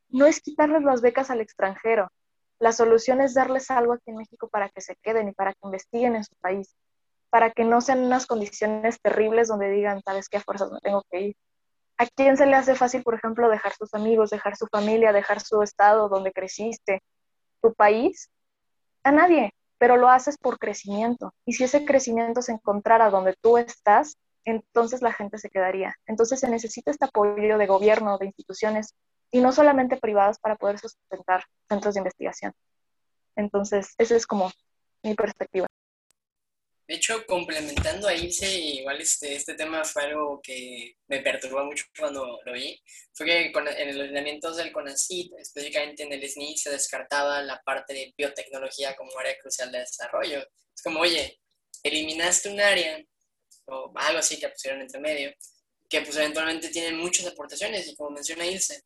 no 0.09 0.27
es 0.27 0.41
quitarles 0.41 0.83
las 0.83 1.01
becas 1.01 1.31
al 1.31 1.41
extranjero. 1.41 2.09
La 2.59 2.73
solución 2.73 3.21
es 3.21 3.35
darles 3.35 3.71
algo 3.71 3.95
aquí 3.95 4.11
en 4.11 4.17
México 4.17 4.49
para 4.49 4.69
que 4.69 4.81
se 4.81 4.97
queden 4.97 5.29
y 5.29 5.33
para 5.33 5.53
que 5.53 5.61
investiguen 5.65 6.17
en 6.17 6.25
su 6.25 6.35
país, 6.37 6.77
para 7.31 7.51
que 7.51 7.65
no 7.65 7.81
sean 7.81 8.05
unas 8.05 8.27
condiciones 8.27 9.01
terribles 9.01 9.49
donde 9.49 9.71
digan, 9.71 10.03
sabes 10.03 10.29
qué, 10.29 10.37
a 10.37 10.41
fuerzas 10.41 10.71
me 10.71 10.81
tengo 10.81 11.03
que 11.11 11.21
ir. 11.21 11.37
¿A 12.01 12.07
quién 12.07 12.39
se 12.39 12.47
le 12.47 12.57
hace 12.57 12.75
fácil, 12.75 13.03
por 13.03 13.15
ejemplo, 13.15 13.51
dejar 13.51 13.75
sus 13.75 13.93
amigos, 13.93 14.31
dejar 14.31 14.57
su 14.57 14.67
familia, 14.69 15.13
dejar 15.13 15.43
su 15.43 15.63
estado 15.63 16.09
donde 16.09 16.33
creciste, 16.33 17.03
tu 17.61 17.75
país? 17.75 18.31
A 19.03 19.13
nadie, 19.13 19.53
pero 19.77 19.99
lo 19.99 20.09
haces 20.09 20.39
por 20.39 20.59
crecimiento. 20.59 21.35
Y 21.45 21.53
si 21.53 21.65
ese 21.65 21.85
crecimiento 21.85 22.41
se 22.41 22.53
encontrara 22.53 23.11
donde 23.11 23.35
tú 23.43 23.59
estás, 23.59 24.17
entonces 24.47 25.03
la 25.03 25.13
gente 25.13 25.37
se 25.37 25.51
quedaría. 25.51 25.95
Entonces 26.07 26.41
se 26.41 26.49
necesita 26.49 26.91
este 26.91 27.05
apoyo 27.05 27.59
de 27.59 27.67
gobierno, 27.67 28.17
de 28.17 28.25
instituciones, 28.25 28.95
y 29.31 29.43
no 29.43 29.53
solamente 29.53 29.99
privadas 29.99 30.39
para 30.39 30.57
poder 30.57 30.79
sustentar 30.79 31.45
centros 31.69 31.93
de 31.93 32.01
investigación. 32.01 32.55
Entonces, 33.37 33.95
esa 33.99 34.17
es 34.17 34.27
como 34.27 34.51
mi 35.03 35.15
perspectiva. 35.15 35.67
De 36.91 36.97
hecho, 36.97 37.25
complementando 37.25 38.09
a 38.09 38.15
Ilse, 38.17 38.51
igual 38.53 39.01
este, 39.01 39.37
este 39.37 39.55
tema 39.55 39.85
fue 39.85 40.07
algo 40.07 40.41
que 40.43 40.97
me 41.07 41.21
perturbó 41.21 41.65
mucho 41.65 41.85
cuando 41.97 42.41
lo 42.45 42.53
vi, 42.53 42.83
fue 43.13 43.27
que 43.27 43.53
con, 43.53 43.69
en 43.69 43.97
los 43.97 44.09
lineamientos 44.09 44.57
del 44.57 44.73
CONACYT, 44.73 45.35
específicamente 45.39 46.03
en 46.03 46.13
el 46.13 46.29
SNI, 46.29 46.59
se 46.59 46.71
descartaba 46.71 47.43
la 47.43 47.63
parte 47.63 47.95
de 47.95 48.13
biotecnología 48.19 48.97
como 48.97 49.17
área 49.21 49.39
crucial 49.39 49.71
de 49.71 49.79
desarrollo. 49.79 50.41
Es 50.75 50.83
como, 50.83 50.99
oye, 50.99 51.39
eliminaste 51.85 52.49
un 52.49 52.59
área, 52.61 53.01
o 53.67 53.93
algo 53.95 54.19
así 54.19 54.41
que 54.41 54.49
pusieron 54.49 54.81
entre 54.81 54.99
medio, 54.99 55.33
que 55.89 56.01
pues 56.01 56.17
eventualmente 56.17 56.71
tiene 56.71 56.91
muchas 56.97 57.25
aportaciones, 57.29 57.87
y 57.87 57.95
como 57.95 58.11
menciona 58.11 58.45
Ilse, 58.45 58.83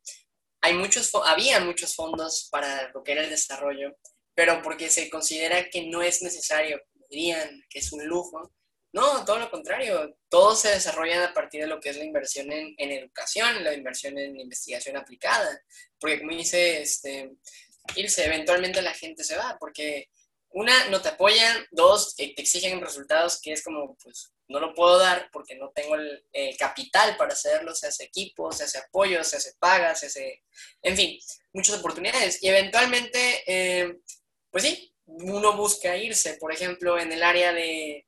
hay 0.61 0.73
muchos, 0.73 1.09
había 1.25 1.59
muchos 1.59 1.95
fondos 1.95 2.49
para 2.51 2.91
lo 2.91 3.01
que 3.01 3.13
era 3.13 3.23
el 3.23 3.31
desarrollo, 3.31 3.97
pero 4.35 4.61
porque 4.61 4.91
se 4.91 5.09
considera 5.09 5.71
que 5.71 5.87
no 5.87 6.03
es 6.03 6.21
necesario 6.21 6.79
dirían 7.15 7.63
que 7.69 7.79
es 7.79 7.91
un 7.93 8.05
lujo. 8.05 8.51
No, 8.91 9.25
todo 9.25 9.39
lo 9.39 9.51
contrario, 9.51 10.17
todo 10.29 10.55
se 10.55 10.69
desarrolla 10.69 11.25
a 11.25 11.33
partir 11.33 11.61
de 11.61 11.67
lo 11.67 11.79
que 11.79 11.89
es 11.89 11.97
la 11.97 12.05
inversión 12.05 12.51
en, 12.51 12.75
en 12.77 12.91
educación, 12.91 13.63
la 13.63 13.73
inversión 13.73 14.17
en 14.17 14.39
investigación 14.39 14.95
aplicada, 14.95 15.61
porque 15.99 16.19
como 16.19 16.31
dice 16.31 16.81
este, 16.81 17.31
irse, 17.95 18.25
eventualmente 18.25 18.81
la 18.81 18.93
gente 18.93 19.23
se 19.23 19.35
va, 19.35 19.57
porque 19.59 20.09
una, 20.51 20.87
no 20.87 21.01
te 21.01 21.09
apoyan, 21.09 21.65
dos, 21.71 22.15
te 22.15 22.33
exigen 22.37 22.79
resultados 22.79 23.41
que 23.41 23.51
es 23.51 23.61
como, 23.61 23.97
pues, 24.01 24.31
no 24.47 24.59
lo 24.61 24.73
puedo 24.73 24.97
dar 24.97 25.29
porque 25.31 25.55
no 25.55 25.71
tengo 25.71 25.95
el, 25.95 26.23
capital 26.57 27.17
para 27.17 27.33
hacerlo, 27.33 27.75
se 27.75 27.87
hace 27.87 28.05
equipo, 28.05 28.51
se 28.53 28.63
hace 28.63 28.77
apoyo, 28.77 29.23
se 29.23 29.37
hace 29.37 29.53
paga, 29.59 29.93
se 29.95 30.05
hace, 30.05 30.43
en 30.81 30.95
fin, 30.95 31.19
muchas 31.51 31.79
oportunidades. 31.79 32.41
Y 32.41 32.47
eventualmente, 32.47 33.43
eh, 33.47 33.97
pues 34.49 34.63
sí, 34.63 34.94
uno 35.05 35.55
busca 35.55 35.97
irse, 35.97 36.35
por 36.35 36.51
ejemplo, 36.51 36.99
en 36.99 37.11
el 37.11 37.23
área 37.23 37.53
de, 37.53 38.05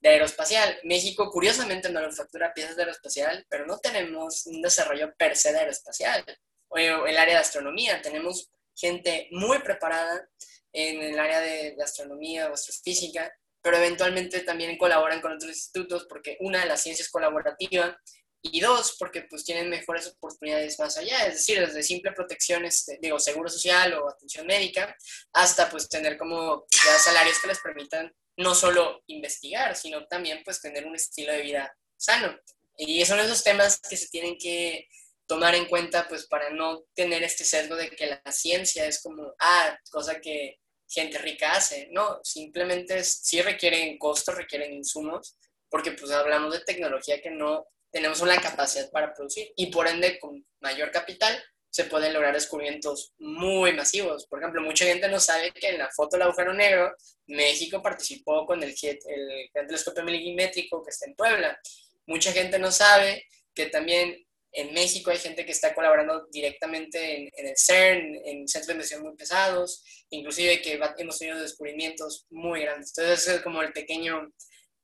de 0.00 0.08
aeroespacial. 0.08 0.78
México, 0.84 1.30
curiosamente, 1.30 1.88
manufactura 1.88 2.52
piezas 2.54 2.76
de 2.76 2.82
aeroespacial, 2.82 3.44
pero 3.48 3.66
no 3.66 3.78
tenemos 3.78 4.46
un 4.46 4.62
desarrollo 4.62 5.14
per 5.16 5.36
se 5.36 5.52
de 5.52 5.58
aeroespacial. 5.58 6.24
O 6.68 6.78
el 6.78 7.16
área 7.16 7.34
de 7.34 7.40
astronomía, 7.40 8.02
tenemos 8.02 8.50
gente 8.74 9.28
muy 9.30 9.58
preparada 9.60 10.28
en 10.72 11.02
el 11.02 11.18
área 11.18 11.40
de, 11.40 11.76
astronomía 11.82 12.50
o 12.50 12.54
astrofísica, 12.54 13.32
pero 13.62 13.78
eventualmente 13.78 14.40
también 14.40 14.76
colaboran 14.76 15.20
con 15.20 15.32
otros 15.32 15.50
institutos 15.50 16.06
porque 16.08 16.36
una, 16.40 16.64
la 16.66 16.76
ciencia 16.76 17.02
es 17.02 17.10
colaborativa 17.10 17.98
y 18.42 18.60
dos, 18.60 18.96
porque 18.98 19.22
pues 19.22 19.44
tienen 19.44 19.68
mejores 19.68 20.06
oportunidades 20.06 20.78
más 20.78 20.96
allá, 20.96 21.26
es 21.26 21.34
decir, 21.34 21.60
desde 21.60 21.82
simple 21.82 22.12
protección, 22.12 22.64
este, 22.64 22.98
digo, 23.00 23.18
seguro 23.18 23.48
social 23.48 23.94
o 23.94 24.08
atención 24.08 24.46
médica, 24.46 24.96
hasta 25.32 25.68
pues 25.68 25.88
tener 25.88 26.16
como 26.16 26.66
ya 26.72 26.98
salarios 26.98 27.40
que 27.40 27.48
les 27.48 27.58
permitan 27.60 28.12
no 28.36 28.54
solo 28.54 29.02
investigar, 29.06 29.74
sino 29.76 30.06
también 30.06 30.42
pues 30.44 30.60
tener 30.60 30.86
un 30.86 30.94
estilo 30.94 31.32
de 31.32 31.42
vida 31.42 31.76
sano. 31.96 32.38
Y 32.76 33.04
son 33.06 33.20
esos 33.20 33.42
temas 33.42 33.80
que 33.80 33.96
se 33.96 34.08
tienen 34.08 34.36
que 34.38 34.88
tomar 35.26 35.54
en 35.54 35.66
cuenta 35.66 36.06
pues 36.08 36.26
para 36.26 36.50
no 36.50 36.84
tener 36.94 37.22
este 37.22 37.44
sesgo 37.44 37.74
de 37.74 37.90
que 37.90 38.06
la 38.06 38.32
ciencia 38.32 38.86
es 38.86 39.02
como, 39.02 39.34
ah, 39.40 39.78
cosa 39.90 40.20
que 40.20 40.60
gente 40.88 41.18
rica 41.18 41.52
hace, 41.52 41.88
no, 41.90 42.20
simplemente 42.22 43.02
sí 43.02 43.42
requieren 43.42 43.98
costos, 43.98 44.36
requieren 44.36 44.72
insumos, 44.72 45.36
porque 45.68 45.92
pues 45.92 46.12
hablamos 46.12 46.52
de 46.52 46.60
tecnología 46.60 47.20
que 47.20 47.30
no 47.30 47.66
tenemos 47.90 48.20
una 48.20 48.40
capacidad 48.40 48.90
para 48.90 49.12
producir 49.12 49.52
y 49.56 49.66
por 49.66 49.88
ende 49.88 50.18
con 50.18 50.44
mayor 50.60 50.90
capital 50.90 51.42
se 51.70 51.84
pueden 51.84 52.14
lograr 52.14 52.32
descubrimientos 52.32 53.12
muy 53.18 53.72
masivos. 53.74 54.26
Por 54.26 54.40
ejemplo, 54.40 54.62
mucha 54.62 54.86
gente 54.86 55.08
no 55.08 55.20
sabe 55.20 55.52
que 55.52 55.68
en 55.68 55.78
la 55.78 55.90
foto 55.90 56.16
del 56.16 56.22
agujero 56.22 56.54
negro 56.54 56.94
México 57.26 57.82
participó 57.82 58.46
con 58.46 58.62
el, 58.62 58.74
el 58.82 59.66
telescopio 59.66 60.02
milimétrico 60.02 60.82
que 60.82 60.90
está 60.90 61.06
en 61.06 61.14
Puebla. 61.14 61.60
Mucha 62.06 62.32
gente 62.32 62.58
no 62.58 62.72
sabe 62.72 63.26
que 63.54 63.66
también 63.66 64.26
en 64.56 64.72
México 64.72 65.10
hay 65.10 65.18
gente 65.18 65.44
que 65.44 65.52
está 65.52 65.74
colaborando 65.74 66.26
directamente 66.32 67.30
en, 67.36 67.46
el 67.46 67.56
CERN, 67.56 68.22
en 68.24 68.48
centros 68.48 68.68
de 68.68 68.72
investigación 68.72 69.06
muy 69.06 69.16
pesados, 69.16 69.84
inclusive 70.08 70.62
que 70.62 70.80
hemos 70.96 71.18
tenido 71.18 71.38
descubrimientos 71.38 72.26
muy 72.30 72.62
grandes. 72.62 72.94
Entonces 72.96 73.34
es 73.34 73.40
como 73.42 73.60
el 73.60 73.74
pequeño, 73.74 74.32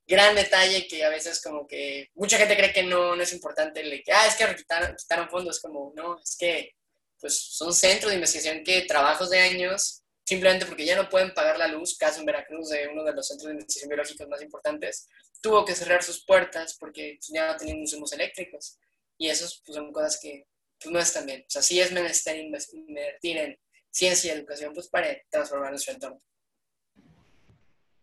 gran 0.07 0.35
detalle 0.35 0.87
que 0.87 1.03
a 1.03 1.09
veces 1.09 1.41
como 1.41 1.65
que 1.67 2.09
mucha 2.15 2.37
gente 2.37 2.55
cree 2.55 2.73
que 2.73 2.83
no, 2.83 3.15
no 3.15 3.23
es 3.23 3.33
importante, 3.33 3.81
el 3.81 4.03
que, 4.03 4.11
ah, 4.11 4.27
es 4.27 4.35
que 4.35 4.55
quitaron, 4.55 4.95
quitaron 4.95 5.29
fondos, 5.29 5.59
como, 5.59 5.93
no, 5.95 6.19
es 6.19 6.35
que 6.37 6.75
pues 7.19 7.39
son 7.39 7.73
centros 7.73 8.11
de 8.11 8.15
investigación 8.15 8.63
que 8.65 8.81
trabajos 8.81 9.29
de 9.29 9.39
años, 9.39 10.03
simplemente 10.25 10.65
porque 10.65 10.85
ya 10.85 10.95
no 10.95 11.09
pueden 11.09 11.33
pagar 11.33 11.57
la 11.57 11.67
luz, 11.67 11.97
caso 11.97 12.19
en 12.19 12.25
Veracruz 12.25 12.69
de 12.69 12.89
uno 12.89 13.03
de 13.03 13.13
los 13.13 13.27
centros 13.27 13.47
de 13.47 13.53
investigación 13.53 13.89
biológicos 13.89 14.27
más 14.27 14.41
importantes, 14.41 15.07
tuvo 15.41 15.63
que 15.63 15.75
cerrar 15.75 16.03
sus 16.03 16.25
puertas 16.25 16.75
porque 16.77 17.17
ya 17.29 17.47
no 17.47 17.57
tenían 17.57 17.77
insumos 17.77 18.11
eléctricos. 18.13 18.77
Y 19.17 19.29
eso 19.29 19.47
pues, 19.65 19.75
son 19.75 19.91
cosas 19.91 20.19
que 20.21 20.47
pues, 20.81 20.91
no 20.91 20.99
están 20.99 21.25
bien. 21.25 21.41
O 21.41 21.49
sea, 21.49 21.61
sí 21.61 21.79
es 21.79 21.91
menester 21.91 22.35
invertir 22.37 23.37
en 23.37 23.59
ciencia 23.89 24.33
y 24.33 24.37
educación 24.37 24.73
pues, 24.73 24.87
para 24.89 25.15
transformar 25.29 25.71
nuestro 25.71 25.93
entorno. 25.93 26.21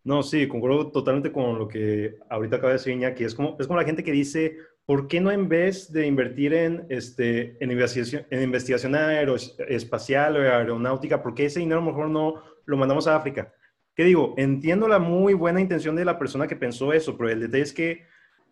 No, 0.02 0.22
sí, 0.22 0.48
concuerdo 0.48 0.90
totalmente 0.90 1.30
con 1.30 1.58
lo 1.58 1.68
que 1.68 2.16
ahorita 2.30 2.56
acaba 2.56 2.72
de 2.72 2.78
decir 2.78 2.92
Iñaki. 2.94 3.24
Es 3.24 3.34
como, 3.34 3.56
es 3.60 3.66
como 3.66 3.78
la 3.78 3.84
gente 3.84 4.02
que 4.02 4.12
dice, 4.12 4.56
¿por 4.86 5.08
qué 5.08 5.20
no 5.20 5.30
en 5.30 5.48
vez 5.48 5.92
de 5.92 6.06
invertir 6.06 6.54
en, 6.54 6.86
este, 6.88 7.56
en, 7.62 7.70
investigación, 7.70 8.26
en 8.30 8.42
investigación 8.42 8.94
aeroespacial 8.94 10.36
o 10.36 10.40
aeronáutica, 10.40 11.22
por 11.22 11.34
qué 11.34 11.46
ese 11.46 11.60
dinero 11.60 11.82
mejor 11.82 12.08
no 12.08 12.42
lo 12.64 12.76
mandamos 12.76 13.06
a 13.06 13.16
África? 13.16 13.52
¿Qué 13.94 14.04
digo? 14.04 14.34
Entiendo 14.38 14.88
la 14.88 14.98
muy 14.98 15.34
buena 15.34 15.60
intención 15.60 15.94
de 15.96 16.06
la 16.06 16.18
persona 16.18 16.46
que 16.46 16.56
pensó 16.56 16.92
eso, 16.94 17.18
pero 17.18 17.28
el 17.28 17.40
detalle 17.40 17.62
es 17.62 17.72
que 17.74 18.06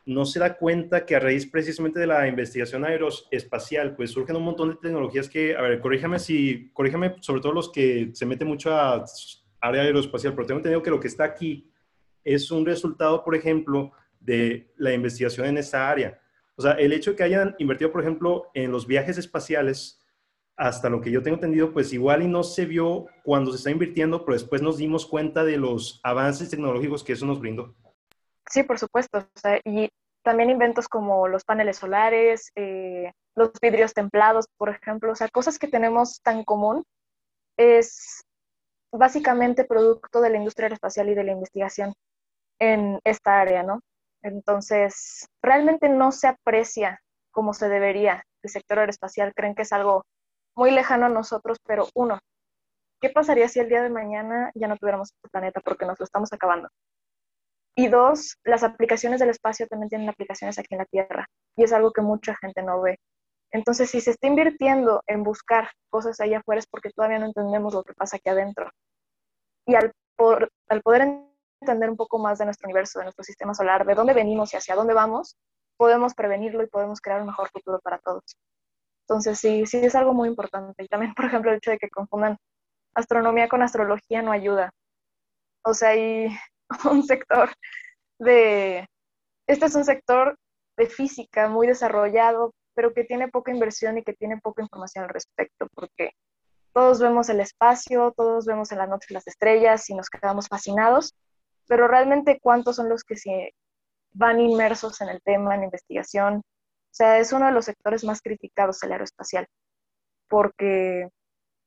no 0.05 0.25
se 0.27 0.41
da 0.41 0.57
cuenta 0.57 1.07
que 1.07 1.17
a 1.17 1.21
raíz 1.21 1.47
precisamente 1.47 2.01
de 2.01 2.07
la 2.07 2.27
investigación 2.29 2.85
aeroespacial, 2.85 3.95
pues 3.97 4.11
surgen 4.11 4.37
un 4.37 4.45
montón 4.45 4.71
de 4.71 4.77
tecnologías 4.77 5.29
que, 5.29 5.57
a 5.57 5.63
ver, 5.63 5.81
corríjame 5.81 6.19
si, 6.19 6.71
corríjame 6.73 7.17
sobre 7.21 7.41
todo 7.41 7.53
los 7.53 7.71
que 7.71 8.11
se 8.13 8.27
meten 8.27 8.49
mucho 8.49 8.75
a 8.75 9.05
área 9.61 9.83
aeroespacial, 9.83 10.35
pero 10.35 10.47
tengo 10.47 10.59
entendido 10.59 10.83
que 10.83 10.91
lo 10.91 11.01
que 11.01 11.09
está 11.09 11.25
aquí 11.25 11.71
es 12.25 12.51
un 12.51 12.67
resultado, 12.67 13.25
por 13.25 13.35
ejemplo, 13.35 13.93
de 14.21 14.73
la 14.77 14.93
investigación 14.93 15.47
en 15.47 15.59
esa 15.59 15.89
área. 15.89 16.21
O 16.57 16.63
sea, 16.63 16.73
el 16.73 16.93
hecho 16.93 17.13
de 17.13 17.17
que 17.17 17.23
hayan 17.23 17.55
invertido, 17.59 17.93
por 17.93 18.03
ejemplo, 18.03 18.51
en 18.55 18.73
los 18.73 18.87
viajes 18.87 19.17
espaciales, 19.17 20.05
hasta 20.57 20.91
lo 20.91 21.01
que 21.01 21.13
yo 21.13 21.23
tengo 21.23 21.37
entendido, 21.37 21.73
pues 21.73 21.93
igual 21.93 22.23
y 22.23 22.27
no 22.27 22.43
se 22.43 22.67
vio 22.67 23.07
cuando 23.23 23.53
se 23.53 23.59
está 23.59 23.71
invirtiendo, 23.71 24.25
pero 24.25 24.33
después 24.33 24.61
nos 24.61 24.77
dimos 24.77 25.07
cuenta 25.07 25.45
de 25.45 25.57
los 25.57 26.01
avances 26.03 26.51
tecnológicos 26.51 27.05
que 27.05 27.13
eso 27.13 27.27
nos 27.27 27.39
brindó. 27.39 27.77
Sí, 28.51 28.65
por 28.65 28.79
supuesto. 28.79 29.29
y 29.65 29.89
también 30.23 30.51
inventos 30.51 30.89
como 30.89 31.29
los 31.29 31.45
paneles 31.45 31.77
solares, 31.77 32.51
eh, 32.57 33.13
los 33.37 33.53
vidrios 33.63 33.95
templados, 33.95 34.47
por 34.57 34.69
ejemplo, 34.69 35.13
o 35.13 35.15
sea, 35.15 35.29
cosas 35.29 35.59
que 35.59 35.69
tenemos 35.69 36.21
tan 36.23 36.45
común, 36.45 36.85
es 37.57 38.25
básicamente 38.93 39.65
producto 39.65 40.21
de 40.21 40.31
la 40.31 40.39
industria 40.39 40.67
aeroespacial 40.67 41.09
y 41.09 41.15
de 41.15 41.25
la 41.25 41.33
investigación 41.33 41.95
en 42.59 43.01
esta 43.05 43.41
área, 43.41 43.63
¿no? 43.63 43.81
Entonces, 44.23 45.29
realmente 45.43 45.89
no 45.89 46.13
se 46.13 46.29
aprecia 46.29 47.01
como 47.31 47.55
se 47.55 47.69
debería 47.69 48.25
el 48.43 48.51
sector 48.51 48.79
aeroespacial. 48.81 49.33
Creen 49.35 49.55
que 49.55 49.63
es 49.63 49.73
algo 49.73 50.05
muy 50.57 50.71
lejano 50.73 51.07
a 51.07 51.11
nosotros, 51.11 51.59
pero 51.65 51.87
uno, 51.95 52.19
¿qué 53.01 53.11
pasaría 53.11 53.49
si 53.49 53.61
el 53.61 53.69
día 53.69 53.83
de 53.83 53.91
mañana 53.91 54.51
ya 54.55 54.67
no 54.67 54.77
tuviéramos 54.77 55.11
este 55.11 55.29
planeta 55.29 55.61
porque 55.61 55.87
nos 55.87 55.99
lo 56.01 56.05
estamos 56.05 56.33
acabando? 56.33 56.69
Y 57.77 57.87
dos, 57.87 58.37
las 58.43 58.65
aplicaciones 58.65 59.21
del 59.21 59.31
espacio 59.31 59.69
también 59.69 59.89
tienen 59.89 60.09
aplicaciones 60.09 60.59
aquí 60.59 60.75
en 60.75 60.79
la 60.79 60.85
Tierra 60.87 61.27
y 61.57 61.63
es 61.63 61.73
algo 61.73 61.93
que 61.93 62.03
mucha 62.03 62.35
gente 62.37 62.63
no 62.63 62.81
ve. 62.81 62.99
Entonces, 63.51 63.91
si 63.91 64.01
se 64.01 64.11
está 64.11 64.27
invirtiendo 64.27 65.03
en 65.07 65.23
buscar 65.23 65.71
cosas 65.91 66.21
allá 66.21 66.39
afuera 66.39 66.59
es 66.59 66.67
porque 66.67 66.91
todavía 66.91 67.19
no 67.19 67.27
entendemos 67.27 67.75
lo 67.75 67.83
que 67.83 67.95
pasa 67.95 68.17
aquí 68.17 68.29
adentro. 68.29 68.71
Y 69.67 69.75
al, 69.75 69.93
al 70.69 70.83
poder 70.83 71.09
entender 71.61 71.91
un 71.91 71.97
poco 71.97 72.19
más 72.19 72.39
de 72.39 72.45
nuestro 72.45 72.67
universo, 72.67 72.99
de 72.99 73.07
nuestro 73.07 73.25
sistema 73.25 73.55
solar, 73.55 73.87
de 73.87 73.95
dónde 73.95 74.15
venimos 74.15 74.53
y 74.53 74.57
hacia 74.57 74.75
dónde 74.75 74.95
vamos, 74.95 75.37
podemos 75.77 76.15
prevenirlo 76.15 76.63
y 76.63 76.69
podemos 76.69 77.01
crear 77.01 77.21
un 77.21 77.29
mejor 77.29 77.49
futuro 77.51 77.81
para 77.81 77.99
todos. 77.99 78.37
Entonces, 79.09 79.39
sí, 79.39 79.65
sí 79.67 79.79
es 79.79 79.95
algo 79.95 80.13
muy 80.13 80.29
importante. 80.29 80.85
Y 80.85 80.89
también, 80.89 81.15
por 81.17 81.25
ejemplo, 81.25 81.51
el 81.51 81.59
hecho 81.59 81.71
de 81.71 81.79
que 81.79 81.89
confundan 81.89 82.37
astronomía 82.95 83.49
con 83.49 83.63
astrología 83.63 84.23
no 84.23 84.33
ayuda. 84.33 84.71
O 85.65 85.75
sea, 85.75 85.91
hay 85.91 86.29
un 86.91 87.03
sector 87.03 87.51
de, 88.19 88.87
este 89.47 89.67
es 89.67 89.75
un 89.75 89.85
sector 89.85 90.37
de 90.77 90.87
física 90.87 91.49
muy 91.49 91.67
desarrollado, 91.67 92.53
pero 92.79 92.95
que 92.95 93.03
tiene 93.03 93.27
poca 93.27 93.51
inversión 93.51 93.99
y 93.99 94.05
que 94.05 94.13
tiene 94.13 94.39
poca 94.39 94.63
información 94.63 95.03
al 95.03 95.11
respecto, 95.11 95.67
porque 95.75 96.13
todos 96.73 97.01
vemos 97.01 97.29
el 97.29 97.41
espacio, 97.41 98.13
todos 98.17 98.47
vemos 98.47 98.71
en 98.71 98.79
la 98.79 98.87
noche 98.87 99.13
las 99.13 99.27
estrellas 99.27 99.91
y 99.91 99.97
nos 99.97 100.09
quedamos 100.09 100.47
fascinados, 100.47 101.13
pero 101.67 101.89
realmente 101.89 102.39
cuántos 102.41 102.77
son 102.77 102.89
los 102.89 103.03
que 103.03 103.17
se 103.17 103.51
van 104.13 104.39
inmersos 104.39 105.01
en 105.01 105.09
el 105.09 105.21
tema, 105.23 105.57
en 105.57 105.65
investigación. 105.65 106.37
O 106.37 106.93
sea, 106.93 107.19
es 107.19 107.33
uno 107.33 107.47
de 107.47 107.53
los 107.53 107.65
sectores 107.65 108.05
más 108.05 108.23
criticados 108.23 108.81
el 108.85 108.93
aeroespacial, 108.93 109.49
porque 110.29 111.09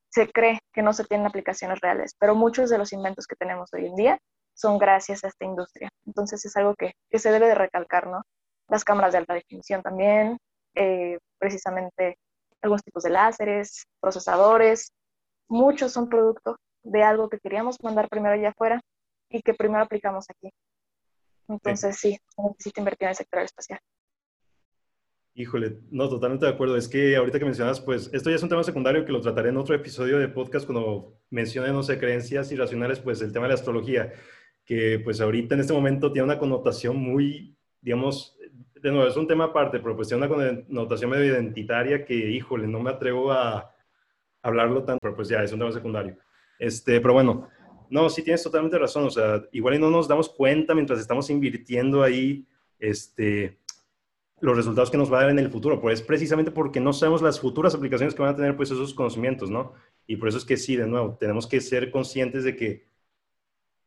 se 0.10 0.32
cree 0.32 0.60
que 0.72 0.82
no 0.82 0.94
se 0.94 1.04
tienen 1.04 1.28
aplicaciones 1.28 1.82
reales, 1.82 2.16
pero 2.18 2.36
muchos 2.36 2.70
de 2.70 2.78
los 2.78 2.94
inventos 2.94 3.28
que 3.28 3.36
tenemos 3.36 3.70
hoy 3.74 3.88
en 3.88 3.96
día 3.98 4.18
son 4.54 4.78
gracias 4.78 5.26
a 5.26 5.28
esta 5.28 5.44
industria. 5.44 5.90
Entonces 6.06 6.46
es 6.46 6.56
algo 6.56 6.74
que, 6.76 6.94
que 7.10 7.20
se 7.20 7.34
debe 7.34 7.48
de 7.48 7.56
recalcar, 7.56 8.08
¿no? 8.08 8.22
Las 8.70 8.86
cámaras 8.86 9.12
de 9.12 9.18
alta 9.18 9.34
definición 9.34 9.82
también, 9.82 10.38
eh, 10.76 11.18
precisamente 11.38 12.18
algunos 12.62 12.84
tipos 12.84 13.04
de 13.04 13.10
láseres, 13.10 13.86
procesadores, 14.00 14.92
muchos 15.48 15.92
son 15.92 16.10
producto 16.10 16.58
de 16.84 17.04
algo 17.04 17.30
que 17.30 17.40
queríamos 17.40 17.78
mandar 17.84 18.08
primero 18.10 18.36
allá 18.36 18.50
afuera 18.50 18.82
y 19.30 19.42
que 19.42 19.54
primero 19.54 19.84
aplicamos 19.84 20.26
aquí. 20.30 20.52
Entonces 21.48 21.98
sí, 21.98 22.18
se 22.36 22.42
necesita 22.42 22.82
invertir 22.82 23.06
en 23.06 23.10
el 23.10 23.16
sector 23.16 23.42
espacial. 23.42 23.80
Híjole, 25.34 25.80
no, 25.90 26.10
totalmente 26.10 26.46
de 26.46 26.52
acuerdo. 26.52 26.76
Es 26.76 26.90
que 26.90 27.16
ahorita 27.16 27.40
que 27.40 27.46
mencionas, 27.46 27.80
pues 27.80 28.10
esto 28.14 28.30
ya 28.30 28.36
es 28.36 28.44
un 28.44 28.50
tema 28.50 28.64
secundario 28.64 29.06
que 29.06 29.14
lo 29.14 29.22
trataré 29.22 29.50
en 29.50 29.58
otro 29.58 29.74
episodio 29.74 30.20
de 30.20 30.28
podcast 30.28 30.66
cuando 30.66 31.22
mencione, 31.30 31.72
no 31.72 31.84
sé, 31.84 31.98
creencias 31.98 32.52
irracionales, 32.52 33.00
pues 33.00 33.22
el 33.22 33.32
tema 33.32 33.46
de 33.46 33.50
la 33.50 33.56
astrología 33.56 34.12
que 34.66 35.00
pues 35.04 35.22
ahorita 35.22 35.56
en 35.56 35.62
este 35.62 35.74
momento 35.74 36.12
tiene 36.12 36.26
una 36.26 36.38
connotación 36.38 36.98
muy, 36.98 37.58
digamos, 37.82 38.38
de 38.82 38.92
nuevo, 38.92 39.08
es 39.08 39.16
un 39.16 39.28
tema 39.28 39.46
aparte, 39.46 39.80
pero 39.80 39.96
pues 39.96 40.08
tiene 40.08 40.26
una 40.26 40.36
connotación 40.68 41.12
medio 41.12 41.26
identitaria 41.26 42.04
que, 42.04 42.14
híjole, 42.14 42.68
no 42.68 42.80
me 42.80 42.90
atrevo 42.90 43.32
a 43.32 43.74
hablarlo 44.42 44.84
tanto, 44.84 45.00
pero 45.02 45.16
pues 45.16 45.28
ya 45.28 45.44
es 45.44 45.52
un 45.54 45.60
tema 45.60 45.72
secundario. 45.72 46.18
Este, 46.58 47.00
pero 47.00 47.14
bueno, 47.14 47.48
no, 47.90 48.10
sí 48.10 48.24
tienes 48.24 48.44
totalmente 48.44 48.78
razón. 48.78 49.06
O 49.06 49.10
sea, 49.10 49.44
igual 49.52 49.76
y 49.76 49.80
no 49.80 49.90
nos 49.90 50.08
damos 50.08 50.30
cuenta 50.30 50.74
mientras 50.74 51.00
estamos 51.00 51.30
invirtiendo 51.30 52.04
ahí 52.04 52.48
este, 52.80 53.60
los 54.40 54.56
resultados 54.56 54.90
que 54.90 54.98
nos 54.98 55.12
va 55.12 55.20
a 55.20 55.22
dar 55.24 55.32
en 55.32 55.40
el 55.40 55.50
futuro. 55.50 55.80
Pues 55.80 56.00
es 56.00 56.06
precisamente 56.06 56.52
porque 56.52 56.80
no 56.80 56.94
sabemos 56.94 57.22
las 57.22 57.40
futuras 57.40 57.76
aplicaciones 57.76 58.16
que 58.16 58.22
van 58.22 58.34
a 58.34 58.36
tener 58.36 58.56
pues 58.56 58.72
esos 58.72 58.94
conocimientos, 58.94 59.50
¿no? 59.50 59.74
Y 60.08 60.16
por 60.16 60.30
eso 60.30 60.38
es 60.38 60.46
que 60.46 60.58
sí, 60.58 60.76
de 60.76 60.88
nuevo, 60.88 61.18
tenemos 61.20 61.48
que 61.48 61.62
ser 61.62 61.92
conscientes 61.92 62.44
de 62.44 62.56
que 62.56 62.91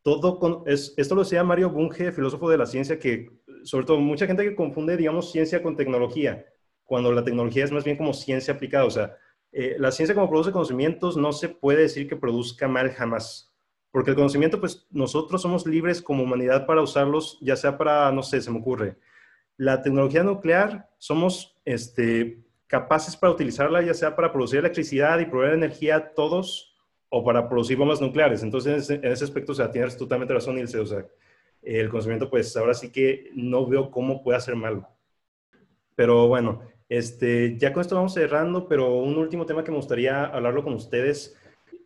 todo 0.05 0.38
con, 0.38 0.62
es, 0.66 0.92
esto 0.98 1.14
lo 1.14 1.22
decía 1.22 1.42
Mario 1.42 1.70
Bunge, 1.70 2.12
filósofo 2.12 2.50
de 2.50 2.59
la 2.59 2.66
ciencia, 2.66 2.98
que 2.98 3.30
sobre 3.64 3.86
todo 3.86 3.98
mucha 3.98 4.26
gente 4.26 4.44
que 4.44 4.55
confunde, 4.55 4.98
digamos, 4.98 5.32
ciencia 5.32 5.62
con 5.62 5.76
tecnología, 5.76 6.44
cuando 6.84 7.11
la 7.11 7.24
tecnología 7.24 7.64
es 7.64 7.72
más 7.72 7.84
bien 7.84 7.96
como 7.96 8.12
ciencia 8.12 8.55
aplicada. 8.55 8.84
O 8.84 8.90
sea, 8.90 9.16
eh, 9.50 9.76
la 9.78 9.90
ciencia 9.90 10.14
como 10.14 10.28
produce 10.28 10.52
conocimientos 10.52 11.16
no 11.16 11.32
se 11.32 11.48
puede 11.48 11.80
decir 11.82 12.07
que 12.07 12.16
produzca 12.16 12.68
mal 12.68 12.90
jamás. 12.90 13.50
Porque 13.90 14.11
el 14.11 14.16
conocimiento, 14.16 14.61
pues 14.61 14.86
nosotros 14.90 15.40
somos 15.40 15.66
libres 15.66 16.02
como 16.02 16.22
humanidad 16.22 16.66
para 16.66 16.82
usarlos, 16.82 17.38
ya 17.40 17.57
sea 17.57 17.78
para, 17.78 18.12
no 18.12 18.22
sé, 18.22 18.42
se 18.42 18.50
me 18.50 18.59
ocurre, 18.59 18.98
la 19.57 19.80
tecnología 19.80 20.22
nuclear, 20.22 20.90
somos 20.98 21.57
este, 21.64 22.44
capaces 22.66 23.16
para 23.16 23.32
utilizarla 23.32 23.82
ya 23.82 23.94
sea 23.94 24.16
para 24.16 24.32
producir 24.32 24.59
electricidad 24.59 25.18
y 25.20 25.26
proveer 25.26 25.55
energía 25.55 25.96
a 25.96 26.12
todos 26.12 26.73
o 27.09 27.24
para 27.24 27.48
producir 27.48 27.76
bombas 27.76 28.00
nucleares. 28.00 28.42
Entonces, 28.42 28.90
en 28.90 29.05
ese 29.05 29.24
aspecto, 29.24 29.52
o 29.52 29.55
sea, 29.55 29.70
tienes 29.70 29.96
totalmente 29.96 30.34
razón, 30.34 30.59
Ilse. 30.59 30.78
O 30.78 30.86
sea, 30.86 31.07
el 31.62 31.88
conocimiento, 31.88 32.28
pues 32.30 32.57
ahora 32.57 32.74
sí 32.74 32.90
que 32.90 33.30
no 33.34 33.66
veo 33.66 33.90
cómo 33.90 34.22
puede 34.22 34.40
ser 34.40 34.57
malo. 34.57 34.88
Pero 35.94 36.28
bueno, 36.28 36.61
este, 36.88 37.57
ya 37.59 37.72
con 37.72 37.80
esto 37.80 37.94
vamos 37.94 38.14
cerrando, 38.14 38.68
pero 38.68 38.96
un 38.98 39.16
último 39.16 39.46
tema 39.46 39.62
que 39.64 39.70
me 39.70 39.76
gustaría 39.76 40.24
hablarlo 40.24 40.64
con 40.64 40.74
ustedes 40.74 41.36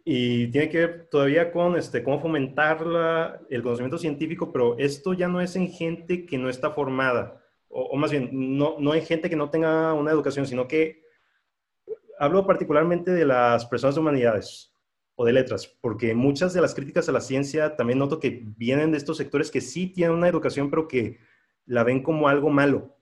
y 0.04 0.48
tiene 0.48 0.70
que 0.70 0.78
ver 0.78 1.08
todavía 1.10 1.52
con 1.52 1.76
este, 1.76 2.02
cómo 2.02 2.20
fomentar 2.20 2.86
la, 2.86 3.40
el 3.50 3.62
conocimiento 3.62 3.98
científico, 3.98 4.50
pero 4.52 4.78
esto 4.78 5.12
ya 5.12 5.28
no 5.28 5.42
es 5.42 5.54
en 5.56 5.68
gente 5.68 6.24
que 6.24 6.38
no 6.38 6.48
está 6.48 6.70
formada 6.70 7.38
o, 7.68 7.96
más 7.96 8.10
bien, 8.10 8.30
no, 8.32 8.76
no 8.78 8.92
hay 8.92 9.02
gente 9.02 9.28
que 9.28 9.36
no 9.36 9.50
tenga 9.50 9.92
una 9.92 10.10
educación, 10.10 10.46
sino 10.46 10.66
que 10.66 11.02
hablo 12.18 12.46
particularmente 12.46 13.10
de 13.12 13.24
las 13.24 13.66
personas 13.66 13.94
de 13.94 14.00
humanidades 14.00 14.67
o 15.20 15.24
de 15.24 15.32
letras, 15.32 15.66
porque 15.80 16.14
muchas 16.14 16.54
de 16.54 16.60
las 16.60 16.76
críticas 16.76 17.08
a 17.08 17.12
la 17.12 17.20
ciencia 17.20 17.74
también 17.74 17.98
noto 17.98 18.20
que 18.20 18.44
vienen 18.56 18.92
de 18.92 18.98
estos 18.98 19.16
sectores 19.16 19.50
que 19.50 19.60
sí 19.60 19.88
tienen 19.88 20.14
una 20.14 20.28
educación, 20.28 20.70
pero 20.70 20.86
que 20.86 21.18
la 21.66 21.82
ven 21.82 22.04
como 22.04 22.28
algo 22.28 22.50
malo, 22.50 22.96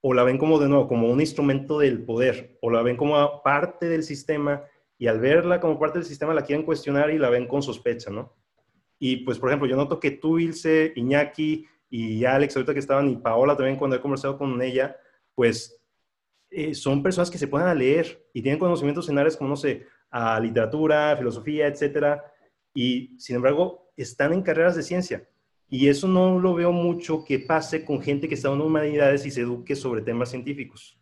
o 0.00 0.14
la 0.14 0.22
ven 0.22 0.38
como 0.38 0.60
de 0.60 0.68
nuevo, 0.68 0.86
como 0.86 1.10
un 1.10 1.20
instrumento 1.20 1.80
del 1.80 2.04
poder, 2.04 2.56
o 2.62 2.70
la 2.70 2.82
ven 2.82 2.96
como 2.96 3.42
parte 3.42 3.88
del 3.88 4.04
sistema, 4.04 4.62
y 4.96 5.08
al 5.08 5.18
verla 5.18 5.58
como 5.58 5.76
parte 5.76 5.98
del 5.98 6.06
sistema 6.06 6.34
la 6.34 6.42
quieren 6.42 6.64
cuestionar 6.64 7.10
y 7.10 7.18
la 7.18 7.30
ven 7.30 7.48
con 7.48 7.64
sospecha, 7.64 8.10
¿no? 8.10 8.32
Y 9.00 9.24
pues, 9.24 9.36
por 9.40 9.48
ejemplo, 9.48 9.66
yo 9.66 9.74
noto 9.74 9.98
que 9.98 10.12
tú, 10.12 10.38
Ilse, 10.38 10.92
Iñaki, 10.94 11.66
y 11.90 12.24
Alex, 12.24 12.54
ahorita 12.54 12.74
que 12.74 12.78
estaban, 12.78 13.10
y 13.10 13.16
Paola 13.16 13.56
también 13.56 13.76
cuando 13.76 13.96
he 13.96 14.00
conversado 14.00 14.38
con 14.38 14.62
ella, 14.62 14.96
pues 15.34 15.82
eh, 16.48 16.76
son 16.76 17.02
personas 17.02 17.28
que 17.28 17.38
se 17.38 17.48
pueden 17.48 17.66
a 17.66 17.74
leer 17.74 18.24
y 18.32 18.40
tienen 18.40 18.60
conocimientos 18.60 19.08
en 19.08 19.18
áreas 19.18 19.36
como, 19.36 19.50
no 19.50 19.56
sé, 19.56 19.84
a 20.10 20.40
literatura, 20.40 21.16
filosofía, 21.16 21.66
etcétera, 21.66 22.24
y 22.74 23.18
sin 23.18 23.36
embargo 23.36 23.90
están 23.96 24.32
en 24.32 24.42
carreras 24.42 24.76
de 24.76 24.82
ciencia. 24.82 25.28
Y 25.68 25.88
eso 25.88 26.06
no 26.06 26.38
lo 26.38 26.54
veo 26.54 26.70
mucho 26.70 27.24
que 27.24 27.40
pase 27.40 27.84
con 27.84 28.00
gente 28.00 28.28
que 28.28 28.34
está 28.34 28.48
en 28.52 28.60
humanidades 28.60 29.26
y 29.26 29.30
se 29.30 29.40
eduque 29.40 29.74
sobre 29.74 30.02
temas 30.02 30.30
científicos. 30.30 30.98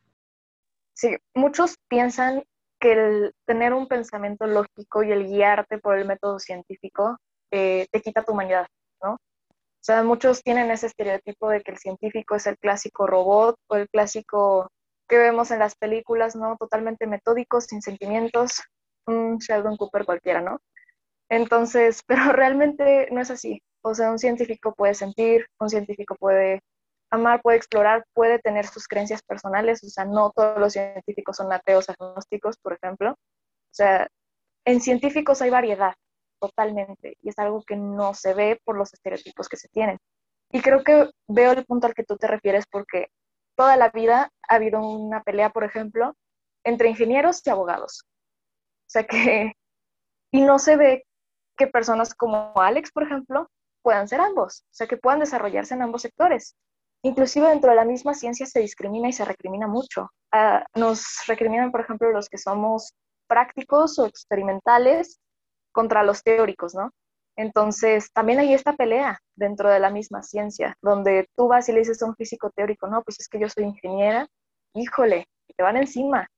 Sí, 0.95 1.17
muchos 1.35 1.77
piensan 1.89 2.45
que 2.81 2.93
el 2.93 3.35
tener 3.47 3.73
un 3.75 3.89
pensamiento 3.89 4.47
lógico 4.47 5.03
y 5.03 5.13
el 5.13 5.27
guiarte 5.27 5.79
por 5.79 5.99
el 5.99 6.07
método 6.07 6.39
científico 6.39 7.19
eh, 7.51 7.87
te 7.91 8.01
quita 8.01 8.23
tu 8.23 8.33
humanidad, 8.33 8.67
¿no? 9.03 9.15
O 9.15 9.87
sea, 9.87 10.03
muchos 10.03 10.43
tienen 10.43 10.71
ese 10.71 10.87
estereotipo 10.87 11.51
de 11.51 11.61
que 11.61 11.73
el 11.73 11.79
científico 11.79 12.37
es 12.37 12.47
el 12.47 12.57
clásico 12.57 13.07
robot 13.07 13.57
o 13.69 13.77
el 13.77 13.89
clásico 13.89 14.71
que 15.09 15.19
vemos 15.19 15.51
en 15.51 15.59
las 15.59 15.75
películas, 15.75 16.35
¿no? 16.37 16.57
Totalmente 16.57 17.07
metódico, 17.07 17.61
sin 17.61 17.83
sentimientos, 17.83 18.63
un 19.07 19.39
Sheldon 19.39 19.77
Cooper 19.77 20.05
cualquiera, 20.05 20.41
¿no? 20.41 20.61
Entonces, 21.29 22.03
pero 22.07 22.33
realmente 22.33 23.09
no 23.11 23.21
es 23.21 23.31
así. 23.31 23.63
O 23.83 23.95
sea, 23.95 24.11
un 24.11 24.19
científico 24.19 24.75
puede 24.75 24.95
sentir, 24.95 25.47
un 25.61 25.69
científico 25.69 26.17
puede 26.17 26.61
amar, 27.11 27.41
puede 27.43 27.59
explorar, 27.59 28.05
puede 28.15 28.39
tener 28.39 28.67
sus 28.67 28.89
creencias 28.89 29.23
personales. 29.23 29.83
O 29.85 29.89
sea, 29.89 30.05
no 30.05 30.31
todos 30.35 30.59
los 30.59 30.73
científicos 30.73 31.37
son 31.37 31.53
ateos 31.53 31.89
agnósticos, 31.91 32.57
por 32.59 32.75
ejemplo. 32.75 33.13
O 33.13 33.75
sea, 33.75 34.09
en 34.65 34.81
científicos 34.81 35.43
hay 35.43 35.51
variedad 35.51 35.95
totalmente 36.41 37.17
y 37.23 37.31
es 37.31 37.39
algo 37.39 37.63
que 37.63 37.77
no 37.77 38.15
se 38.15 38.35
ve 38.35 38.61
por 38.65 38.77
los 38.77 38.93
estereotipos 38.95 39.49
que 39.49 39.57
se 39.57 39.69
tienen. 39.69 39.99
Y 40.51 40.61
creo 40.61 40.85
que 40.85 41.11
veo 41.29 41.53
el 41.53 41.65
punto 41.65 41.87
al 41.87 41.95
que 41.95 42.05
tú 42.05 42.17
te 42.17 42.27
refieres 42.27 42.65
porque 42.71 43.09
toda 43.57 43.77
la 43.77 43.91
vida 43.91 44.31
ha 44.49 44.55
habido 44.55 44.81
una 44.81 45.23
pelea, 45.23 45.51
por 45.51 45.65
ejemplo, 45.65 46.15
entre 46.65 46.89
ingenieros 46.89 47.43
y 47.45 47.51
abogados. 47.51 48.05
Sea 48.95 49.05
que, 49.09 49.55
y 50.31 50.41
no 50.43 50.61
se 50.61 50.77
ve 50.77 51.05
que 51.59 51.67
personas 51.67 52.15
como 52.15 52.53
Alex, 52.55 52.93
por 52.93 53.03
ejemplo, 53.03 53.49
puedan 53.83 54.07
ser 54.07 54.21
ambos, 54.21 54.63
o 54.67 54.75
sea, 54.75 54.87
que 54.87 54.97
puedan 54.97 55.19
desarrollarse 55.19 55.75
en 55.75 55.83
ambos 55.83 56.03
sectores. 56.03 56.55
Inclusive 57.03 57.49
dentro 57.49 57.71
de 57.71 57.77
la 57.77 57.85
misma 57.85 58.15
ciencia 58.15 58.47
se 58.47 58.61
discrimina 58.61 59.09
y 59.09 59.13
se 59.13 59.25
recrimina 59.25 59.67
mucho. 59.67 60.11
Ah, 60.33 60.65
nos 60.77 61.05
recriminan, 61.27 61.73
por 61.73 61.81
ejemplo, 61.81 62.13
los 62.13 62.29
que 62.29 62.39
somos 62.39 62.95
prácticos 63.27 63.99
o 63.99 64.07
experimentales 64.07 65.19
contra 65.73 66.05
los 66.05 66.23
teóricos, 66.23 66.77
¿no? 66.77 66.93
Entonces, 67.37 68.13
también 68.13 68.39
hay 68.39 68.55
esta 68.55 68.75
pelea 68.75 69.19
dentro 69.35 69.71
de 69.71 69.81
la 69.81 69.91
misma 69.91 70.23
ciencia, 70.23 70.77
donde 70.81 71.29
tú 71.35 71.49
vas 71.49 71.69
y 71.69 71.73
le 71.73 71.81
dices 71.81 72.01
a 72.01 72.07
un 72.07 72.15
físico 72.15 72.49
teórico, 72.55 72.87
no, 72.87 73.03
pues 73.03 73.19
es 73.19 73.29
que 73.29 73.41
yo 73.41 73.49
soy 73.49 73.65
ingeniera, 73.65 74.29
híjole, 74.73 75.27
te 75.57 75.63
van 75.65 75.79
encima. 75.79 76.29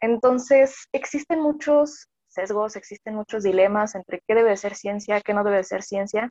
Entonces, 0.00 0.88
existen 0.92 1.40
muchos 1.40 2.08
sesgos, 2.28 2.76
existen 2.76 3.14
muchos 3.14 3.42
dilemas 3.42 3.94
entre 3.94 4.20
qué 4.26 4.34
debe 4.34 4.56
ser 4.56 4.74
ciencia, 4.74 5.20
qué 5.20 5.34
no 5.34 5.44
debe 5.44 5.64
ser 5.64 5.82
ciencia, 5.82 6.30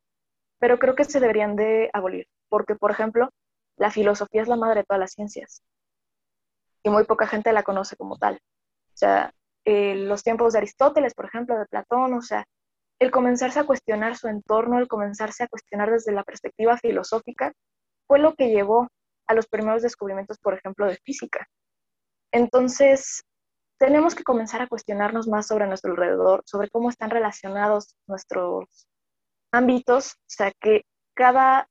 pero 0.60 0.80
creo 0.80 0.96
que 0.96 1.06
se 1.06 1.20
deberían 1.20 1.56
de 1.56 1.90
abolir, 1.94 2.28
porque, 2.50 2.76
por 2.76 2.92
ejemplo, 2.92 3.30
la 3.78 3.92
filosofía 3.92 4.42
es 4.44 4.48
la 4.48 4.56
madre 4.56 4.82
de 4.82 4.86
todas 4.86 5.00
las 5.00 5.12
ciencias 5.12 5.64
y 6.86 6.90
muy 6.90 7.04
poca 7.04 7.28
gente 7.28 7.52
la 7.52 7.64
conoce 7.64 7.96
como 7.98 8.18
tal. 8.18 8.36
O 8.36 8.98
sea, 8.98 9.34
eh, 9.66 9.96
los 9.96 10.24
tiempos 10.24 10.54
de 10.54 10.60
Aristóteles, 10.60 11.16
por 11.16 11.26
ejemplo, 11.26 11.58
de 11.58 11.66
Platón, 11.66 12.14
o 12.14 12.22
sea, 12.22 12.46
el 13.00 13.10
comenzarse 13.10 13.60
a 13.60 13.66
cuestionar 13.66 14.16
su 14.16 14.28
entorno, 14.28 14.78
el 14.78 14.88
comenzarse 14.88 15.44
a 15.44 15.48
cuestionar 15.48 15.90
desde 15.92 16.12
la 16.12 16.24
perspectiva 16.24 16.78
filosófica, 16.78 17.52
fue 18.08 18.20
lo 18.20 18.36
que 18.36 18.50
llevó 18.50 18.88
a 19.28 19.34
los 19.34 19.48
primeros 19.48 19.82
descubrimientos, 19.82 20.38
por 20.38 20.54
ejemplo, 20.54 20.86
de 20.86 20.98
física. 20.98 21.48
Entonces, 22.32 23.25
tenemos 23.78 24.16
que 24.16 24.24
comenzar 24.24 24.62
a 24.62 24.68
cuestionarnos 24.68 25.28
más 25.28 25.48
sobre 25.48 25.68
nuestro 25.68 25.92
alrededor, 25.92 26.44
sobre 26.46 26.70
cómo 26.70 26.90
están 26.90 27.10
relacionados 27.10 27.96
nuestros 28.08 28.88
ámbitos, 29.52 30.14
o 30.14 30.28
sea, 30.28 30.52
que 30.60 30.84
cada 31.16 31.68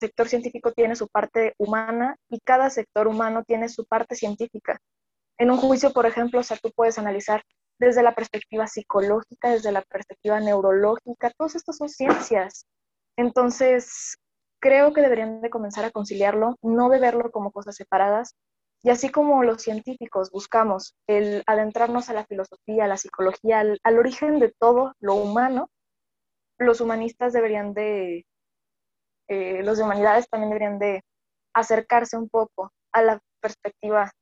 sector 0.00 0.28
científico 0.28 0.72
tiene 0.72 0.96
su 0.96 1.08
parte 1.08 1.54
humana 1.58 2.16
y 2.28 2.40
cada 2.40 2.70
sector 2.70 3.06
humano 3.08 3.44
tiene 3.44 3.68
su 3.68 3.86
parte 3.86 4.14
científica. 4.14 4.78
En 5.38 5.50
un 5.50 5.56
juicio, 5.56 5.92
por 5.92 6.06
ejemplo, 6.06 6.40
o 6.40 6.42
sea, 6.42 6.56
tú 6.56 6.70
puedes 6.74 6.98
analizar 6.98 7.42
desde 7.78 8.02
la 8.02 8.14
perspectiva 8.14 8.66
psicológica, 8.66 9.50
desde 9.50 9.72
la 9.72 9.82
perspectiva 9.82 10.40
neurológica, 10.40 11.32
todas 11.36 11.54
estas 11.56 11.76
son 11.76 11.88
ciencias. 11.88 12.66
Entonces, 13.16 14.16
creo 14.60 14.92
que 14.92 15.02
deberían 15.02 15.40
de 15.40 15.50
comenzar 15.50 15.84
a 15.84 15.90
conciliarlo, 15.90 16.56
no 16.62 16.88
de 16.88 17.00
verlo 17.00 17.30
como 17.30 17.50
cosas 17.50 17.76
separadas. 17.76 18.34
Y 18.84 18.90
así 18.90 19.08
como 19.08 19.42
los 19.42 19.62
científicos 19.62 20.30
buscamos 20.30 20.94
el 21.06 21.42
adentrarnos 21.46 22.10
a 22.10 22.12
la 22.12 22.26
filosofía, 22.26 22.84
a 22.84 22.88
la 22.88 22.98
psicología, 22.98 23.60
al, 23.60 23.98
origen 23.98 24.38
de 24.38 24.52
todo 24.60 24.92
lo 25.00 25.14
humano, 25.14 25.70
los 26.58 26.82
humanistas 26.82 27.32
deberían 27.32 27.72
de, 27.72 28.26
eh, 29.28 29.62
los 29.62 29.78
de 29.78 29.84
humanidades 29.84 30.28
también 30.28 30.50
deberían 30.50 30.78
de 30.78 31.02
acercarse 31.54 32.18
un 32.18 32.28
poco 32.28 32.72
a 32.92 33.00
la 33.00 33.20
perspectiva 33.40 34.12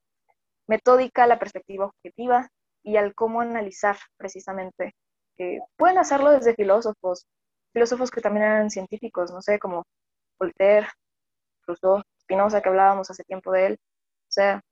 metódica, 0.69 1.27
la 1.27 1.41
perspectiva 1.41 1.87
objetiva 1.87 2.49
y 2.85 2.99
al 2.99 3.17
cómo 3.17 3.41
analizar 3.41 3.97
precisamente. 4.17 4.95
pueden 5.77 5.99
hacerlo 5.99 6.31
desde 6.31 6.55
filósofos, 6.55 7.27
filósofos 7.73 8.13
que 8.13 8.21
también 8.21 8.47
eran 8.47 8.71
científicos, 8.71 9.33
no 9.33 9.43
sé, 9.43 9.59
como 9.59 9.83
Voltaire, 10.39 10.87
Rousseau, 11.67 12.03
Spinoza, 12.21 12.61
que 12.61 12.69
hablábamos 12.69 13.11
hace 13.11 13.25
tiempo 13.25 13.51
de 13.51 13.67
él. 13.67 13.79
O 14.33 14.35
sea, 14.35 14.63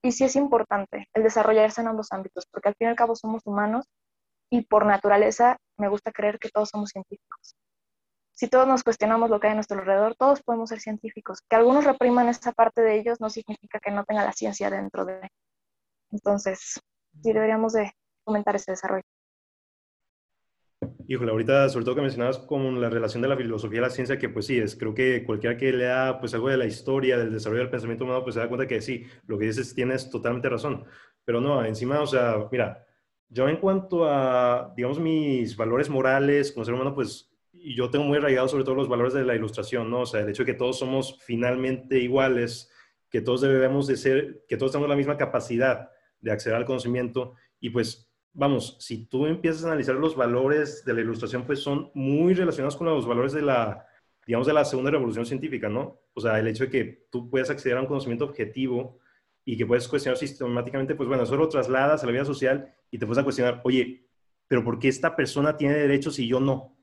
y 0.00 0.12
sí 0.12 0.22
es 0.22 0.36
importante 0.36 1.08
el 1.12 1.24
desarrollarse 1.24 1.80
en 1.80 1.88
ambos 1.88 2.12
ámbitos, 2.12 2.46
porque 2.46 2.68
al 2.68 2.76
fin 2.76 2.86
y 2.86 2.90
al 2.90 2.96
cabo 2.96 3.16
somos 3.16 3.42
humanos 3.44 3.86
y 4.48 4.62
por 4.64 4.86
naturaleza 4.86 5.56
me 5.76 5.88
gusta 5.88 6.12
creer 6.12 6.38
que 6.38 6.50
todos 6.50 6.68
somos 6.68 6.90
científicos. 6.90 7.56
Si 8.30 8.46
todos 8.46 8.68
nos 8.68 8.84
cuestionamos 8.84 9.28
lo 9.28 9.40
que 9.40 9.48
hay 9.48 9.52
a 9.54 9.56
nuestro 9.56 9.80
alrededor, 9.80 10.14
todos 10.14 10.40
podemos 10.42 10.68
ser 10.68 10.78
científicos. 10.78 11.40
Que 11.48 11.56
algunos 11.56 11.84
repriman 11.84 12.28
esa 12.28 12.52
parte 12.52 12.80
de 12.80 12.94
ellos 12.94 13.20
no 13.20 13.28
significa 13.28 13.80
que 13.80 13.90
no 13.90 14.04
tenga 14.04 14.24
la 14.24 14.32
ciencia 14.32 14.70
dentro 14.70 15.04
de. 15.04 15.28
Entonces, 16.12 16.80
sí 17.22 17.32
deberíamos 17.32 17.72
de 17.72 17.92
fomentar 18.24 18.54
ese 18.54 18.70
desarrollo. 18.70 19.04
Híjole, 21.08 21.30
ahorita 21.30 21.68
sobre 21.68 21.84
todo 21.84 21.96
que 21.96 22.00
mencionabas 22.00 22.38
con 22.38 22.80
la 22.80 22.88
relación 22.88 23.22
de 23.22 23.28
la 23.28 23.36
filosofía 23.36 23.78
y 23.78 23.82
la 23.82 23.90
ciencia, 23.90 24.18
que 24.18 24.28
pues 24.28 24.46
sí, 24.46 24.58
es, 24.58 24.76
creo 24.76 24.94
que 24.94 25.24
cualquiera 25.24 25.56
que 25.56 25.72
lea 25.72 26.16
pues 26.20 26.32
algo 26.34 26.48
de 26.48 26.56
la 26.56 26.64
historia, 26.64 27.18
del 27.18 27.32
desarrollo 27.32 27.60
del 27.60 27.70
pensamiento 27.70 28.04
humano, 28.04 28.22
pues 28.22 28.34
se 28.34 28.40
da 28.40 28.48
cuenta 28.48 28.66
que 28.66 28.80
sí, 28.80 29.04
lo 29.26 29.38
que 29.38 29.46
dices 29.46 29.74
tienes 29.74 30.10
totalmente 30.10 30.48
razón. 30.48 30.84
Pero 31.24 31.40
no, 31.40 31.64
encima, 31.64 32.00
o 32.00 32.06
sea, 32.06 32.36
mira, 32.50 32.86
yo 33.28 33.48
en 33.48 33.56
cuanto 33.56 34.06
a, 34.06 34.72
digamos, 34.76 35.00
mis 35.00 35.56
valores 35.56 35.88
morales 35.88 36.52
como 36.52 36.64
ser 36.64 36.74
humano, 36.74 36.94
pues 36.94 37.30
yo 37.52 37.90
tengo 37.90 38.04
muy 38.04 38.18
arraigado 38.18 38.48
sobre 38.48 38.64
todo 38.64 38.74
los 38.74 38.88
valores 38.88 39.14
de 39.14 39.24
la 39.24 39.34
ilustración, 39.34 39.90
¿no? 39.90 40.00
O 40.00 40.06
sea, 40.06 40.20
el 40.20 40.28
hecho 40.28 40.44
de 40.44 40.52
que 40.52 40.58
todos 40.58 40.78
somos 40.78 41.18
finalmente 41.24 41.98
iguales, 41.98 42.70
que 43.10 43.20
todos 43.20 43.42
debemos 43.42 43.86
de 43.86 43.96
ser, 43.96 44.44
que 44.48 44.56
todos 44.56 44.72
tenemos 44.72 44.88
la 44.88 44.96
misma 44.96 45.16
capacidad 45.16 45.90
de 46.20 46.32
acceder 46.32 46.56
al 46.56 46.64
conocimiento 46.64 47.34
y 47.60 47.70
pues 47.70 48.11
vamos, 48.32 48.76
si 48.80 49.06
tú 49.06 49.26
empiezas 49.26 49.64
a 49.64 49.68
analizar 49.68 49.94
los 49.94 50.16
valores 50.16 50.84
de 50.84 50.94
la 50.94 51.00
ilustración, 51.00 51.44
pues 51.44 51.60
son 51.60 51.90
muy 51.94 52.34
relacionados 52.34 52.76
con 52.76 52.86
los 52.86 53.06
valores 53.06 53.32
de 53.32 53.42
la, 53.42 53.86
digamos, 54.26 54.46
de 54.46 54.52
la 54.52 54.64
segunda 54.64 54.90
revolución 54.90 55.26
científica, 55.26 55.68
¿no? 55.68 56.00
O 56.14 56.20
sea, 56.20 56.38
el 56.38 56.46
hecho 56.46 56.64
de 56.64 56.70
que 56.70 57.06
tú 57.10 57.28
puedas 57.28 57.50
acceder 57.50 57.76
a 57.76 57.80
un 57.80 57.86
conocimiento 57.86 58.24
objetivo 58.24 58.98
y 59.44 59.56
que 59.56 59.66
puedes 59.66 59.88
cuestionar 59.88 60.16
sistemáticamente, 60.16 60.94
pues 60.94 61.08
bueno, 61.08 61.24
eso 61.24 61.36
lo 61.36 61.48
trasladas 61.48 62.02
a 62.02 62.06
la 62.06 62.12
vida 62.12 62.24
social 62.24 62.74
y 62.90 62.98
te 62.98 63.06
puedes 63.06 63.20
a 63.20 63.24
cuestionar, 63.24 63.60
oye, 63.64 64.06
pero 64.48 64.64
¿por 64.64 64.78
qué 64.78 64.88
esta 64.88 65.16
persona 65.16 65.56
tiene 65.56 65.74
derechos 65.74 66.18
y 66.18 66.28
yo 66.28 66.40
no? 66.40 66.76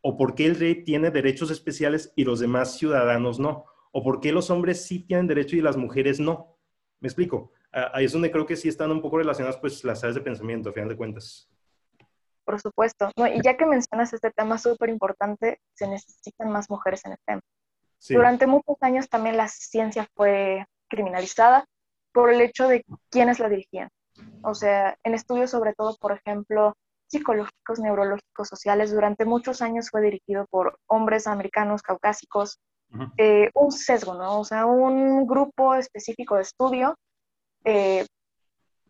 ¿O 0.00 0.16
por 0.16 0.34
qué 0.34 0.46
el 0.46 0.56
rey 0.56 0.84
tiene 0.84 1.10
derechos 1.10 1.50
especiales 1.50 2.12
y 2.14 2.24
los 2.24 2.38
demás 2.38 2.78
ciudadanos 2.78 3.38
no? 3.38 3.64
¿O 3.92 4.02
por 4.02 4.20
qué 4.20 4.32
los 4.32 4.50
hombres 4.50 4.84
sí 4.84 5.00
tienen 5.00 5.26
derecho 5.26 5.56
y 5.56 5.60
las 5.60 5.76
mujeres 5.76 6.20
no? 6.20 6.58
¿Me 7.00 7.08
explico? 7.08 7.52
Ahí 7.72 8.04
es 8.04 8.12
donde 8.12 8.30
creo 8.30 8.46
que 8.46 8.56
sí 8.56 8.68
están 8.68 8.90
un 8.90 9.02
poco 9.02 9.18
relacionadas 9.18 9.58
pues 9.58 9.84
las 9.84 10.02
áreas 10.02 10.16
de 10.16 10.20
pensamiento, 10.22 10.70
a 10.70 10.72
final 10.72 10.88
de 10.88 10.96
cuentas. 10.96 11.48
Por 12.44 12.60
supuesto. 12.60 13.10
y 13.16 13.42
ya 13.42 13.56
que 13.56 13.66
mencionas 13.66 14.12
este 14.12 14.30
tema 14.30 14.56
súper 14.56 14.88
importante, 14.88 15.60
se 15.74 15.86
necesitan 15.86 16.50
más 16.50 16.70
mujeres 16.70 17.04
en 17.04 17.12
el 17.12 17.18
tema. 17.26 17.42
Durante 18.08 18.46
muchos 18.46 18.76
años 18.80 19.08
también 19.08 19.36
la 19.36 19.48
ciencia 19.48 20.08
fue 20.14 20.64
criminalizada 20.88 21.66
por 22.12 22.32
el 22.32 22.40
hecho 22.40 22.68
de 22.68 22.84
quiénes 23.10 23.38
la 23.38 23.48
dirigían. 23.48 23.90
O 24.42 24.54
sea, 24.54 24.96
en 25.04 25.14
estudios 25.14 25.50
sobre 25.50 25.74
todo, 25.74 25.96
por 26.00 26.12
ejemplo, 26.12 26.74
psicológicos, 27.08 27.80
neurológicos, 27.80 28.48
sociales, 28.48 28.92
durante 28.92 29.24
muchos 29.24 29.60
años 29.60 29.90
fue 29.90 30.00
dirigido 30.00 30.46
por 30.50 30.78
hombres 30.86 31.26
americanos, 31.26 31.82
caucásicos, 31.82 32.58
eh, 33.18 33.50
un 33.54 33.70
sesgo, 33.72 34.14
¿no? 34.14 34.40
O 34.40 34.44
sea, 34.44 34.64
un 34.64 35.26
grupo 35.26 35.74
específico 35.74 36.36
de 36.36 36.42
estudio 36.42 36.96
eh, 37.64 38.06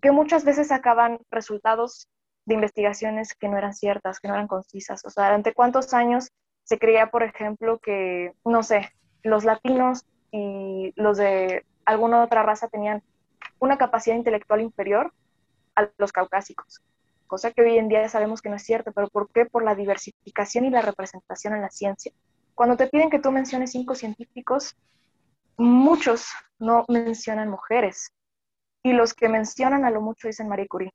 que 0.01 0.11
muchas 0.13 0.45
veces 0.45 0.69
sacaban 0.69 1.19
resultados 1.31 2.09
de 2.47 2.55
investigaciones 2.55 3.35
que 3.35 3.49
no 3.49 3.59
eran 3.59 3.75
ciertas, 3.75 4.21
que 4.21 4.29
no 4.29 4.35
eran 4.35 4.49
concisas. 4.49 5.05
O 5.05 5.11
sea, 5.11 5.27
¿durante 5.27 5.53
cuántos 5.53 5.93
años 5.93 6.31
se 6.65 6.79
creía, 6.79 7.11
por 7.11 7.23
ejemplo, 7.23 7.79
que, 7.79 8.33
no 8.45 8.63
sé, 8.63 8.91
los 9.23 9.45
latinos 9.45 10.07
y 10.31 10.93
los 10.97 11.19
de 11.19 11.65
alguna 11.85 12.23
otra 12.23 12.43
raza 12.43 12.69
tenían 12.69 13.03
una 13.59 13.77
capacidad 13.77 14.17
intelectual 14.17 14.63
inferior 14.63 15.13
a 15.75 15.91
los 15.99 16.13
caucásicos? 16.13 16.83
Cosa 17.27 17.51
que 17.51 17.61
hoy 17.61 17.77
en 17.77 17.89
día 17.89 18.09
sabemos 18.09 18.41
que 18.41 18.49
no 18.49 18.57
es 18.57 18.63
cierto, 18.63 18.93
pero 18.93 19.09
¿por 19.09 19.31
qué? 19.31 19.45
Por 19.45 19.63
la 19.63 19.75
diversificación 19.75 20.65
y 20.65 20.71
la 20.71 20.81
representación 20.81 21.55
en 21.55 21.61
la 21.61 21.71
ciencia. 21.71 22.13
Cuando 22.55 22.77
te 22.77 22.87
piden 22.87 23.11
que 23.11 23.19
tú 23.19 23.31
menciones 23.31 23.73
cinco 23.73 23.95
científicos, 23.95 24.75
muchos 25.59 26.31
no 26.59 26.87
mencionan 26.89 27.51
mujeres 27.51 28.13
y 28.83 28.93
los 28.93 29.15
que 29.15 29.29
mencionan 29.29 29.85
a 29.85 29.91
lo 29.91 30.01
mucho 30.01 30.29
dicen 30.29 30.49
Marie 30.49 30.69
Curie, 30.69 30.93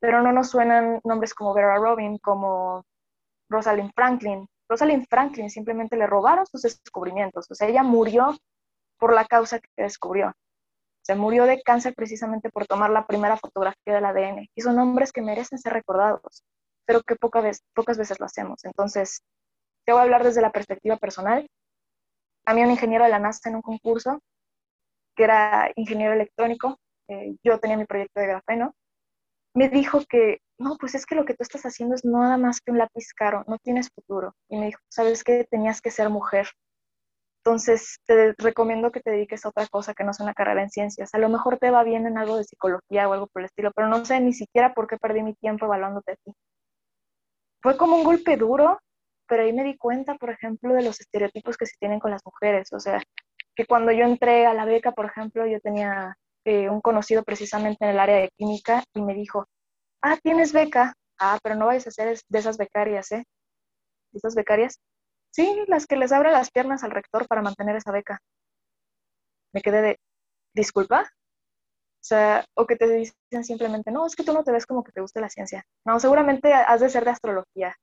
pero 0.00 0.22
no 0.22 0.32
nos 0.32 0.50
suenan 0.50 1.00
nombres 1.04 1.34
como 1.34 1.54
Vera 1.54 1.76
Robin, 1.76 2.18
como 2.18 2.84
Rosalind 3.50 3.92
Franklin. 3.94 4.46
Rosalind 4.68 5.06
Franklin 5.08 5.50
simplemente 5.50 5.96
le 5.96 6.06
robaron 6.06 6.46
sus 6.46 6.62
descubrimientos, 6.62 7.46
o 7.50 7.54
sea, 7.54 7.68
ella 7.68 7.82
murió 7.82 8.36
por 8.98 9.14
la 9.14 9.24
causa 9.24 9.60
que 9.60 9.68
descubrió. 9.76 10.34
Se 11.02 11.14
murió 11.14 11.44
de 11.46 11.62
cáncer 11.62 11.94
precisamente 11.94 12.50
por 12.50 12.66
tomar 12.66 12.90
la 12.90 13.06
primera 13.06 13.38
fotografía 13.38 13.94
del 13.94 14.04
ADN. 14.04 14.48
Y 14.54 14.60
son 14.60 14.76
nombres 14.76 15.10
que 15.10 15.22
merecen 15.22 15.58
ser 15.58 15.72
recordados, 15.72 16.44
pero 16.84 17.00
que 17.02 17.16
pocas 17.16 17.62
pocas 17.74 17.96
veces 17.96 18.20
lo 18.20 18.26
hacemos. 18.26 18.62
Entonces, 18.64 19.22
te 19.86 19.92
voy 19.92 20.00
a 20.00 20.02
hablar 20.02 20.22
desde 20.22 20.42
la 20.42 20.52
perspectiva 20.52 20.98
personal. 20.98 21.48
A 22.44 22.52
mí 22.52 22.62
un 22.62 22.70
ingeniero 22.70 23.04
de 23.04 23.10
la 23.10 23.18
NASA 23.18 23.48
en 23.48 23.56
un 23.56 23.62
concurso, 23.62 24.20
que 25.16 25.24
era 25.24 25.70
ingeniero 25.76 26.12
electrónico, 26.12 26.78
eh, 27.08 27.36
yo 27.42 27.58
tenía 27.58 27.76
mi 27.76 27.86
proyecto 27.86 28.20
de 28.20 28.26
grafeno, 28.26 28.74
me 29.54 29.68
dijo 29.68 30.00
que, 30.08 30.38
no, 30.58 30.76
pues 30.78 30.94
es 30.94 31.06
que 31.06 31.14
lo 31.14 31.24
que 31.24 31.34
tú 31.34 31.42
estás 31.42 31.62
haciendo 31.64 31.94
es 31.94 32.04
nada 32.04 32.36
más 32.36 32.60
que 32.60 32.70
un 32.70 32.78
lápiz 32.78 33.12
caro, 33.14 33.44
no 33.48 33.58
tienes 33.58 33.90
futuro. 33.90 34.34
Y 34.48 34.58
me 34.58 34.66
dijo, 34.66 34.80
¿sabes 34.88 35.24
qué? 35.24 35.44
Tenías 35.50 35.80
que 35.80 35.90
ser 35.90 36.10
mujer. 36.10 36.48
Entonces, 37.44 37.98
te 38.06 38.34
recomiendo 38.38 38.92
que 38.92 39.00
te 39.00 39.10
dediques 39.10 39.44
a 39.44 39.48
otra 39.48 39.66
cosa 39.68 39.94
que 39.94 40.04
no 40.04 40.12
sea 40.12 40.24
una 40.24 40.34
carrera 40.34 40.62
en 40.62 40.70
ciencias. 40.70 41.14
A 41.14 41.18
lo 41.18 41.28
mejor 41.28 41.58
te 41.58 41.70
va 41.70 41.82
bien 41.82 42.06
en 42.06 42.18
algo 42.18 42.36
de 42.36 42.44
psicología 42.44 43.08
o 43.08 43.12
algo 43.14 43.26
por 43.28 43.42
el 43.42 43.46
estilo, 43.46 43.72
pero 43.74 43.88
no 43.88 44.04
sé 44.04 44.20
ni 44.20 44.32
siquiera 44.32 44.74
por 44.74 44.86
qué 44.86 44.98
perdí 44.98 45.22
mi 45.22 45.34
tiempo 45.34 45.64
evaluándote 45.66 46.12
a 46.12 46.16
ti. 46.16 46.32
Fue 47.62 47.76
como 47.76 47.96
un 47.96 48.04
golpe 48.04 48.36
duro, 48.36 48.78
pero 49.26 49.42
ahí 49.42 49.52
me 49.52 49.64
di 49.64 49.76
cuenta, 49.76 50.16
por 50.16 50.30
ejemplo, 50.30 50.74
de 50.74 50.82
los 50.82 51.00
estereotipos 51.00 51.56
que 51.56 51.66
se 51.66 51.76
tienen 51.80 52.00
con 52.00 52.10
las 52.10 52.22
mujeres. 52.24 52.72
O 52.72 52.80
sea, 52.80 53.00
que 53.56 53.66
cuando 53.66 53.92
yo 53.92 54.04
entré 54.04 54.46
a 54.46 54.54
la 54.54 54.64
beca, 54.64 54.92
por 54.92 55.06
ejemplo, 55.06 55.46
yo 55.46 55.60
tenía 55.60 56.16
eh, 56.44 56.70
un 56.70 56.80
conocido 56.80 57.22
precisamente 57.24 57.84
en 57.84 57.90
el 57.90 58.00
área 58.00 58.16
de 58.16 58.30
química 58.36 58.84
y 58.94 59.02
me 59.02 59.14
dijo, 59.14 59.46
ah, 60.02 60.16
tienes 60.22 60.52
beca, 60.52 60.94
ah, 61.18 61.38
pero 61.42 61.54
no 61.56 61.66
vayas 61.66 61.86
a 61.86 61.90
ser 61.90 62.18
de 62.28 62.38
esas 62.38 62.58
becarias, 62.58 63.10
¿eh? 63.12 63.24
¿De 64.12 64.18
esas 64.18 64.34
becarias? 64.34 64.80
Sí, 65.30 65.64
las 65.66 65.86
que 65.86 65.96
les 65.96 66.12
abren 66.12 66.32
las 66.32 66.50
piernas 66.50 66.84
al 66.84 66.90
rector 66.90 67.26
para 67.28 67.42
mantener 67.42 67.76
esa 67.76 67.92
beca. 67.92 68.18
Me 69.52 69.60
quedé 69.62 69.82
de, 69.82 69.98
disculpa. 70.54 71.02
O 72.00 72.04
sea, 72.08 72.44
o 72.54 72.66
que 72.66 72.76
te 72.76 72.88
dicen 72.88 73.44
simplemente, 73.44 73.90
no, 73.90 74.06
es 74.06 74.16
que 74.16 74.24
tú 74.24 74.32
no 74.32 74.44
te 74.44 74.52
ves 74.52 74.66
como 74.66 74.84
que 74.84 74.92
te 74.92 75.00
guste 75.00 75.20
la 75.20 75.28
ciencia. 75.28 75.64
No, 75.84 76.00
seguramente 76.00 76.54
has 76.54 76.80
de 76.80 76.88
ser 76.88 77.04
de 77.04 77.10
astrología. 77.10 77.76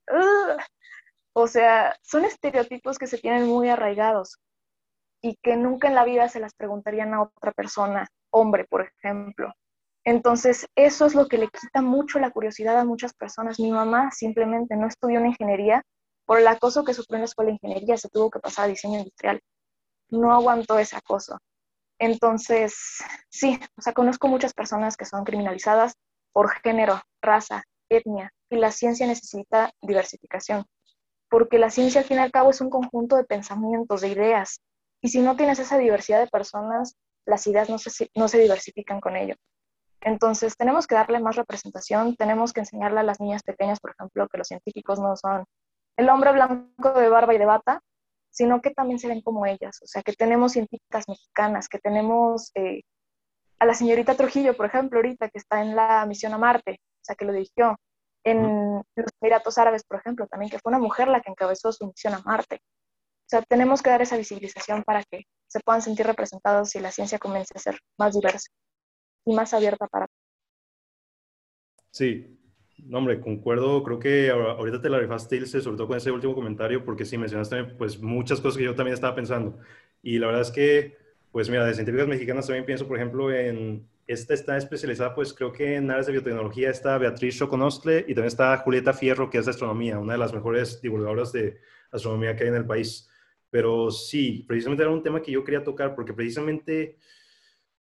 O 1.34 1.48
sea, 1.48 1.96
son 2.02 2.24
estereotipos 2.24 2.98
que 2.98 3.08
se 3.08 3.18
tienen 3.18 3.46
muy 3.46 3.70
arraigados 3.70 4.40
y 5.22 5.36
que 5.44 5.58
nunca 5.58 5.90
en 5.90 5.96
la 5.96 6.06
vida 6.06 6.30
se 6.30 6.40
las 6.40 6.54
preguntarían 6.54 7.14
a 7.14 7.24
otra 7.24 7.52
persona 7.52 8.08
hombre, 8.36 8.66
por 8.66 8.82
ejemplo. 8.82 9.54
Entonces, 10.04 10.68
eso 10.76 11.06
es 11.06 11.16
lo 11.16 11.28
que 11.28 11.38
le 11.38 11.48
quita 11.48 11.82
mucho 11.82 12.20
la 12.20 12.32
curiosidad 12.32 12.78
a 12.78 12.86
muchas 12.86 13.14
personas. 13.14 13.60
Mi 13.60 13.72
mamá 13.72 14.12
simplemente 14.12 14.76
no 14.76 14.88
estudió 14.88 15.20
en 15.20 15.28
ingeniería 15.28 15.84
por 16.26 16.40
el 16.40 16.48
acoso 16.48 16.84
que 16.84 16.94
sufrió 16.94 17.16
en 17.16 17.22
la 17.22 17.26
escuela 17.26 17.50
de 17.50 17.54
ingeniería, 17.62 17.98
se 17.98 18.10
tuvo 18.10 18.30
que 18.30 18.40
pasar 18.40 18.66
a 18.66 18.68
diseño 18.68 19.00
industrial. 19.00 19.42
No 20.10 20.34
aguantó 20.34 20.78
ese 20.78 20.96
acoso. 20.96 21.40
Entonces, 21.98 22.76
sí, 23.30 23.60
o 23.78 23.82
sea, 23.82 23.94
conozco 23.94 24.28
muchas 24.28 24.54
personas 24.54 24.98
que 24.98 25.06
son 25.06 25.24
criminalizadas 25.24 25.94
por 26.34 26.50
género, 26.62 27.02
raza, 27.22 27.64
etnia, 27.90 28.32
y 28.50 28.58
la 28.58 28.72
ciencia 28.72 29.08
necesita 29.08 29.72
diversificación, 29.82 30.66
porque 31.30 31.58
la 31.58 31.70
ciencia 31.70 32.02
al 32.02 32.08
fin 32.08 32.18
y 32.18 32.22
al 32.22 32.32
cabo 32.32 32.50
es 32.50 32.60
un 32.60 32.70
conjunto 32.70 33.16
de 33.16 33.24
pensamientos, 33.24 34.02
de 34.02 34.10
ideas, 34.10 34.60
y 35.02 35.10
si 35.10 35.22
no 35.22 35.36
tienes 35.36 35.60
esa 35.60 35.78
diversidad 35.78 36.20
de 36.20 36.28
personas, 36.28 36.96
las 37.26 37.46
ideas 37.48 37.70
no 37.70 37.78
se, 37.78 38.10
no 38.16 38.28
se 38.28 38.40
diversifican 38.40 39.00
con 39.00 39.16
ello. 39.16 39.36
Entonces, 40.02 40.56
tenemos 40.56 40.86
que 40.86 40.96
darle 40.96 41.20
más 41.20 41.36
representación, 41.36 42.16
tenemos 42.16 42.54
que 42.54 42.60
enseñarle 42.62 43.00
a 43.00 43.04
las 43.04 43.20
niñas 43.20 43.42
pequeñas, 43.42 43.80
por 43.80 43.92
ejemplo, 43.92 44.28
que 44.28 44.38
los 44.38 44.48
científicos 44.48 45.00
no 45.00 45.16
son 45.16 45.46
el 45.98 46.10
hombre 46.10 46.32
blanco 46.32 46.94
de 46.94 47.10
barba 47.10 47.34
y 47.34 47.38
de 47.38 47.46
bata, 47.46 47.82
sino 48.30 48.62
que 48.62 48.72
también 48.72 49.00
se 49.00 49.08
ven 49.08 49.22
como 49.22 49.46
ellas. 49.46 49.80
O 49.82 49.88
sea, 49.88 50.04
que 50.04 50.14
tenemos 50.14 50.52
científicas 50.52 51.06
mexicanas, 51.08 51.68
que 51.70 51.80
tenemos 51.80 52.52
eh, 52.54 52.82
a 53.60 53.66
la 53.66 53.74
señorita 53.74 54.16
Trujillo, 54.16 54.56
por 54.56 54.66
ejemplo, 54.66 55.00
ahorita 55.00 55.30
que 55.30 55.38
está 55.40 55.62
en 55.62 55.76
la 55.76 56.06
misión 56.06 56.34
a 56.34 56.38
Marte, 56.38 56.74
o 56.74 57.04
sea, 57.04 57.16
que 57.16 57.26
lo 57.26 57.34
dirigió. 57.34 57.78
En 58.24 58.84
los 58.96 59.12
Emiratos 59.22 59.58
Árabes, 59.58 59.84
por 59.84 60.00
ejemplo, 60.00 60.28
también 60.28 60.50
que 60.50 60.60
fue 60.60 60.72
una 60.72 60.80
mujer 60.80 61.08
la 61.08 61.22
que 61.22 61.32
encabezó 61.32 61.72
su 61.72 61.88
misión 61.88 62.14
a 62.16 62.20
Marte. 62.20 62.56
O 62.56 63.28
sea, 63.28 63.42
tenemos 63.44 63.82
que 63.82 63.90
dar 63.90 64.02
esa 64.02 64.18
visibilización 64.18 64.84
para 64.84 65.04
que 65.04 65.24
se 65.56 65.62
puedan 65.62 65.82
sentir 65.82 66.06
representados 66.06 66.76
y 66.76 66.82
la 66.82 66.92
ciencia 66.92 67.18
comience 67.18 67.54
a 67.56 67.60
ser 67.60 67.80
más 67.98 68.14
diversa 68.14 68.50
y 69.24 69.34
más 69.34 69.54
abierta 69.54 69.88
para. 69.88 70.06
Sí, 71.92 72.38
no, 72.80 72.98
hombre, 72.98 73.22
concuerdo. 73.22 73.82
Creo 73.82 73.98
que 73.98 74.30
ahorita 74.30 74.82
te 74.82 74.90
la 74.90 75.00
rifaste, 75.00 75.38
Ilse, 75.38 75.62
sobre 75.62 75.78
todo 75.78 75.88
con 75.88 75.96
ese 75.96 76.12
último 76.12 76.36
comentario, 76.36 76.84
porque 76.84 77.06
sí 77.06 77.18
mencionaste 77.18 77.64
pues 77.64 78.02
muchas 78.02 78.42
cosas 78.42 78.58
que 78.58 78.66
yo 78.66 78.76
también 78.76 78.96
estaba 78.96 79.16
pensando. 79.16 79.58
Y 80.04 80.20
la 80.20 80.28
verdad 80.28 80.42
es 80.42 80.52
que, 80.52 80.98
pues 81.32 81.50
mira, 81.50 81.66
de 81.66 81.74
científicas 81.74 82.10
mexicanas 82.10 82.48
también 82.48 82.66
pienso, 82.66 82.86
por 82.86 82.98
ejemplo, 82.98 83.32
en 83.32 83.88
esta 84.08 84.34
está 84.34 84.58
especializada, 84.58 85.16
pues 85.16 85.34
creo 85.34 85.54
que 85.54 85.76
en 85.78 85.90
áreas 85.90 86.08
de 86.08 86.12
biotecnología 86.12 86.70
está 86.70 86.98
Beatriz 86.98 87.38
Choconostle 87.38 88.00
y 88.00 88.14
también 88.14 88.28
está 88.28 88.58
Julieta 88.58 88.92
Fierro, 88.92 89.30
que 89.30 89.38
es 89.38 89.46
de 89.46 89.52
astronomía, 89.52 90.00
una 90.00 90.14
de 90.14 90.20
las 90.20 90.34
mejores 90.34 90.82
divulgadoras 90.82 91.32
de 91.32 91.62
astronomía 91.92 92.36
que 92.36 92.44
hay 92.44 92.50
en 92.50 92.56
el 92.56 92.66
país. 92.66 93.10
Pero 93.56 93.90
sí, 93.90 94.44
precisamente 94.46 94.84
era 94.84 94.92
un 94.92 95.02
tema 95.02 95.22
que 95.22 95.32
yo 95.32 95.42
quería 95.42 95.64
tocar 95.64 95.96
porque 95.96 96.12
precisamente, 96.12 96.98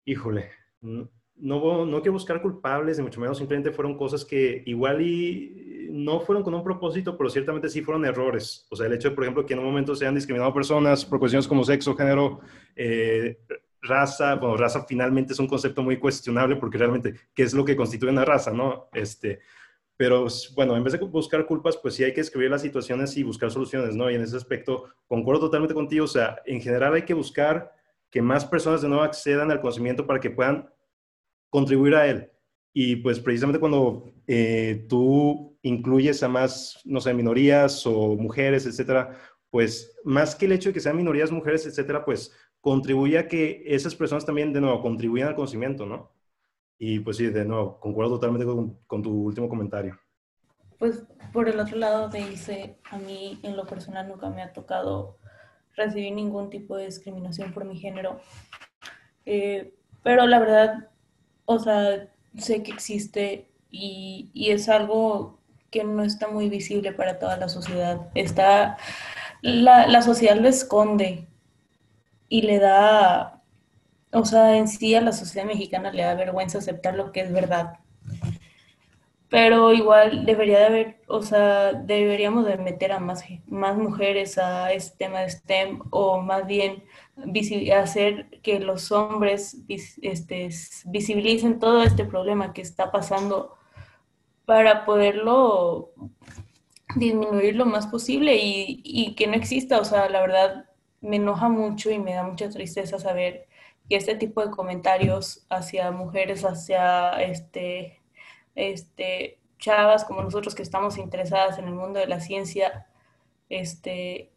híjole, 0.05 0.51
no, 0.79 1.85
no 1.85 2.01
quiero 2.01 2.13
buscar 2.13 2.41
culpables, 2.41 2.97
ni 2.97 3.03
mucho 3.03 3.19
menos, 3.19 3.37
simplemente 3.37 3.73
fueron 3.73 3.97
cosas 3.97 4.23
que 4.23 4.63
igual 4.67 5.01
y 5.01 5.89
no 5.91 6.21
fueron 6.21 6.45
con 6.45 6.53
un 6.53 6.63
propósito, 6.63 7.17
pero 7.17 7.29
ciertamente 7.29 7.67
sí 7.67 7.81
fueron 7.81 8.05
errores. 8.05 8.65
O 8.69 8.77
sea, 8.77 8.87
el 8.87 8.93
hecho 8.93 9.09
de, 9.09 9.15
por 9.15 9.25
ejemplo, 9.25 9.45
que 9.45 9.51
en 9.51 9.59
un 9.59 9.65
momento 9.65 9.97
se 9.97 10.07
han 10.07 10.15
discriminado 10.15 10.53
personas 10.53 11.03
por 11.03 11.19
cuestiones 11.19 11.45
como 11.45 11.65
sexo, 11.65 11.93
género, 11.93 12.39
eh, 12.73 13.41
raza, 13.81 14.35
bueno, 14.35 14.55
raza 14.55 14.85
finalmente 14.85 15.33
es 15.33 15.39
un 15.39 15.47
concepto 15.47 15.83
muy 15.83 15.97
cuestionable 15.99 16.55
porque 16.55 16.77
realmente, 16.77 17.15
¿qué 17.33 17.43
es 17.43 17.53
lo 17.53 17.65
que 17.65 17.75
constituye 17.75 18.13
una 18.13 18.23
raza, 18.23 18.53
no? 18.53 18.87
Este, 18.93 19.41
pero 19.97 20.27
bueno, 20.55 20.75
en 20.75 20.83
vez 20.83 20.93
de 20.93 20.99
buscar 20.99 21.45
culpas, 21.45 21.77
pues 21.77 21.93
sí 21.93 22.03
hay 22.03 22.13
que 22.13 22.21
escribir 22.21 22.51
las 22.51 22.61
situaciones 22.61 23.15
y 23.17 23.23
buscar 23.23 23.51
soluciones, 23.51 23.95
¿no? 23.95 24.09
Y 24.09 24.15
en 24.15 24.21
ese 24.21 24.35
aspecto 24.35 24.85
concuerdo 25.07 25.41
totalmente 25.41 25.73
contigo, 25.73 26.05
o 26.05 26.07
sea, 26.07 26.41
en 26.45 26.61
general 26.61 26.93
hay 26.93 27.03
que 27.03 27.13
buscar 27.13 27.73
que 28.09 28.21
más 28.21 28.45
personas 28.45 28.81
de 28.81 28.89
nuevo 28.89 29.03
accedan 29.03 29.51
al 29.51 29.61
conocimiento 29.61 30.05
para 30.05 30.19
que 30.19 30.29
puedan 30.29 30.69
contribuir 31.49 31.95
a 31.95 32.07
él. 32.07 32.29
Y 32.73 32.97
pues 32.97 33.19
precisamente 33.19 33.59
cuando 33.59 34.11
eh, 34.27 34.85
tú 34.89 35.57
incluyes 35.61 36.21
a 36.23 36.27
más, 36.27 36.81
no 36.83 36.99
sé, 36.99 37.13
minorías 37.13 37.85
o 37.87 38.15
mujeres, 38.15 38.65
etcétera, 38.65 39.17
pues 39.49 39.97
más 40.03 40.35
que 40.35 40.45
el 40.45 40.51
hecho 40.51 40.69
de 40.69 40.73
que 40.73 40.81
sean 40.81 40.97
minorías, 40.97 41.31
mujeres, 41.31 41.65
etcétera, 41.65 42.03
pues 42.03 42.33
contribuye 42.59 43.17
a 43.17 43.27
que 43.27 43.63
esas 43.65 43.95
personas 43.95 44.25
también 44.25 44.51
de 44.51 44.59
nuevo 44.59 44.81
contribuyan 44.81 45.29
al 45.29 45.35
conocimiento, 45.35 45.85
¿no? 45.85 46.14
Y 46.77 46.99
pues 46.99 47.17
sí, 47.17 47.27
de 47.27 47.45
nuevo, 47.45 47.79
concuerdo 47.79 48.15
totalmente 48.15 48.45
con, 48.45 49.01
tu 49.01 49.11
último 49.11 49.47
comentario. 49.47 49.97
Pues 50.77 51.03
por 51.31 51.47
el 51.47 51.59
otro 51.59 51.77
lado 51.77 52.09
te 52.09 52.17
dice, 52.17 52.77
a 52.91 52.97
mí 52.97 53.39
en 53.43 53.55
lo 53.55 53.65
personal 53.65 54.07
nunca 54.07 54.29
me 54.29 54.41
ha 54.41 54.51
tocado 54.51 55.17
recibir 55.75 56.13
ningún 56.13 56.49
tipo 56.49 56.75
de 56.75 56.85
discriminación 56.85 57.53
por 57.53 57.65
mi 57.65 57.77
género. 57.77 58.19
Eh, 59.25 59.73
pero 60.03 60.27
la 60.27 60.39
verdad, 60.39 60.89
o 61.45 61.59
sea, 61.59 62.09
sé 62.37 62.61
que 62.61 62.71
existe 62.71 63.49
y, 63.71 64.29
y, 64.33 64.51
es 64.51 64.69
algo 64.69 65.39
que 65.71 65.83
no 65.83 66.03
está 66.03 66.27
muy 66.27 66.49
visible 66.49 66.91
para 66.91 67.19
toda 67.19 67.37
la 67.37 67.49
sociedad. 67.49 68.09
Está, 68.13 68.77
la, 69.41 69.87
la 69.87 70.01
sociedad 70.01 70.35
lo 70.35 70.47
esconde 70.47 71.27
y 72.29 72.41
le 72.43 72.59
da 72.59 73.34
o 74.15 74.23
sea, 74.23 74.57
en 74.57 74.67
sí 74.67 74.95
a 74.95 75.01
la 75.01 75.11
sociedad 75.11 75.45
mexicana 75.45 75.91
le 75.91 76.03
da 76.03 76.15
vergüenza 76.15 76.59
aceptar 76.59 76.95
lo 76.95 77.11
que 77.11 77.19
es 77.21 77.33
verdad. 77.33 77.79
Pero 79.27 79.73
igual 79.73 80.25
debería 80.25 80.59
de 80.59 80.65
haber, 80.65 81.01
o 81.07 81.21
sea, 81.21 81.73
deberíamos 81.73 82.45
de 82.45 82.57
meter 82.57 82.93
a 82.93 82.99
más, 82.99 83.25
más 83.47 83.75
mujeres 83.75 84.37
a 84.37 84.71
este 84.71 84.97
tema 84.97 85.19
de 85.19 85.29
STEM 85.29 85.81
o 85.89 86.21
más 86.21 86.47
bien 86.47 86.83
hacer 87.75 88.29
que 88.41 88.59
los 88.61 88.91
hombres 88.93 89.57
este, 89.67 90.49
visibilicen 90.85 91.59
todo 91.59 91.83
este 91.83 92.05
problema 92.05 92.53
que 92.53 92.61
está 92.61 92.91
pasando 92.91 93.57
para 94.45 94.85
poderlo 94.85 95.91
disminuir 96.95 97.55
lo 97.57 97.65
más 97.65 97.87
posible 97.87 98.37
y, 98.37 98.81
y 98.85 99.15
que 99.15 99.27
no 99.27 99.33
exista. 99.33 99.79
O 99.79 99.85
sea, 99.85 100.07
la 100.07 100.21
verdad 100.21 100.69
me 101.01 101.17
enoja 101.17 101.49
mucho 101.49 101.91
y 101.91 101.99
me 101.99 102.13
da 102.13 102.23
mucha 102.23 102.49
tristeza 102.49 102.99
saber 102.99 103.47
que 103.89 103.95
este 103.95 104.15
tipo 104.15 104.43
de 104.45 104.51
comentarios 104.51 105.45
hacia 105.49 105.91
mujeres, 105.91 106.43
hacia 106.43 107.11
este, 107.21 108.01
este, 108.55 109.39
chavas 109.59 110.05
como 110.05 110.21
nosotros 110.21 110.55
que 110.55 110.63
estamos 110.63 110.97
interesadas 110.97 111.59
en 111.59 111.65
el 111.65 111.73
mundo 111.73 111.99
de 111.99 112.07
la 112.07 112.19
ciencia, 112.19 112.87
este, 113.49 114.31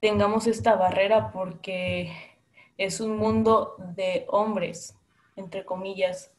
tengamos 0.00 0.46
esta 0.46 0.76
barrera 0.76 1.30
porque 1.32 2.12
es 2.78 3.00
un 3.00 3.16
mundo 3.16 3.76
de 3.94 4.24
hombres, 4.28 4.96
entre 5.36 5.64
comillas, 5.64 6.32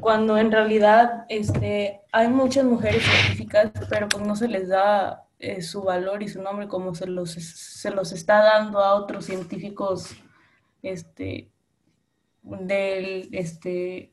cuando 0.00 0.36
en 0.38 0.52
realidad 0.52 1.24
este, 1.28 2.00
hay 2.12 2.28
muchas 2.28 2.64
mujeres 2.64 3.02
científicas, 3.02 3.72
pero 3.88 4.08
pues 4.08 4.26
no 4.26 4.36
se 4.36 4.48
les 4.48 4.68
da 4.68 5.24
eh, 5.38 5.62
su 5.62 5.82
valor 5.82 6.22
y 6.22 6.28
su 6.28 6.42
nombre 6.42 6.68
como 6.68 6.94
se 6.94 7.06
los, 7.06 7.32
se 7.32 7.90
los 7.90 8.12
está 8.12 8.42
dando 8.42 8.78
a 8.78 8.94
otros 8.94 9.26
científicos 9.26 10.16
este, 10.82 11.50
del, 12.46 13.28
este, 13.32 14.12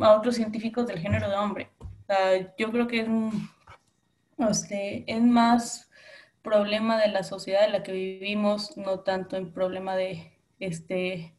a 0.00 0.16
otros 0.16 0.36
científicos 0.36 0.86
del 0.86 0.98
género 0.98 1.28
de 1.28 1.36
hombre. 1.36 1.70
yo 2.58 2.70
creo 2.70 2.86
que 2.86 3.00
es, 3.00 3.08
este, 4.38 5.04
es 5.06 5.22
más 5.22 5.90
problema 6.42 6.98
de 6.98 7.08
la 7.08 7.22
sociedad 7.22 7.64
en 7.64 7.72
la 7.72 7.82
que 7.82 7.92
vivimos, 7.92 8.76
no 8.76 9.00
tanto 9.00 9.36
en 9.36 9.52
problema 9.52 9.96
de, 9.96 10.32
este, 10.58 11.34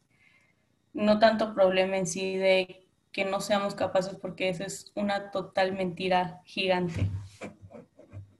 no 0.92 1.18
tanto 1.18 1.54
problema 1.54 1.96
en 1.96 2.06
sí 2.06 2.36
de 2.36 2.86
que 3.10 3.24
no 3.24 3.40
seamos 3.40 3.74
capaces, 3.74 4.14
porque 4.14 4.48
esa 4.48 4.64
es 4.64 4.92
una 4.94 5.30
total 5.30 5.72
mentira 5.72 6.40
gigante. 6.44 7.06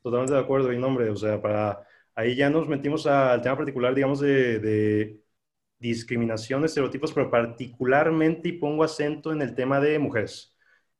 Totalmente 0.03 0.35
de 0.35 0.41
acuerdo, 0.41 0.73
y 0.73 0.79
nombre, 0.79 1.11
o 1.11 1.17
sea, 1.17 1.41
para 1.41 1.85
ahí 2.15 2.37
ya 2.37 2.51
nos 2.51 2.69
metimos 2.69 3.07
al 3.07 3.41
tema 3.43 3.57
particular, 3.57 3.95
digamos, 3.95 4.21
de 4.21 5.21
discriminación, 5.79 6.65
estereotipos, 6.65 7.13
pero 7.13 7.31
particularmente 7.31 8.49
y 8.51 8.53
pongo 8.53 8.85
acento 8.85 9.33
en 9.33 9.43
el 9.43 9.55
tema 9.55 9.81
de 9.81 9.99
mujeres. 9.99 10.57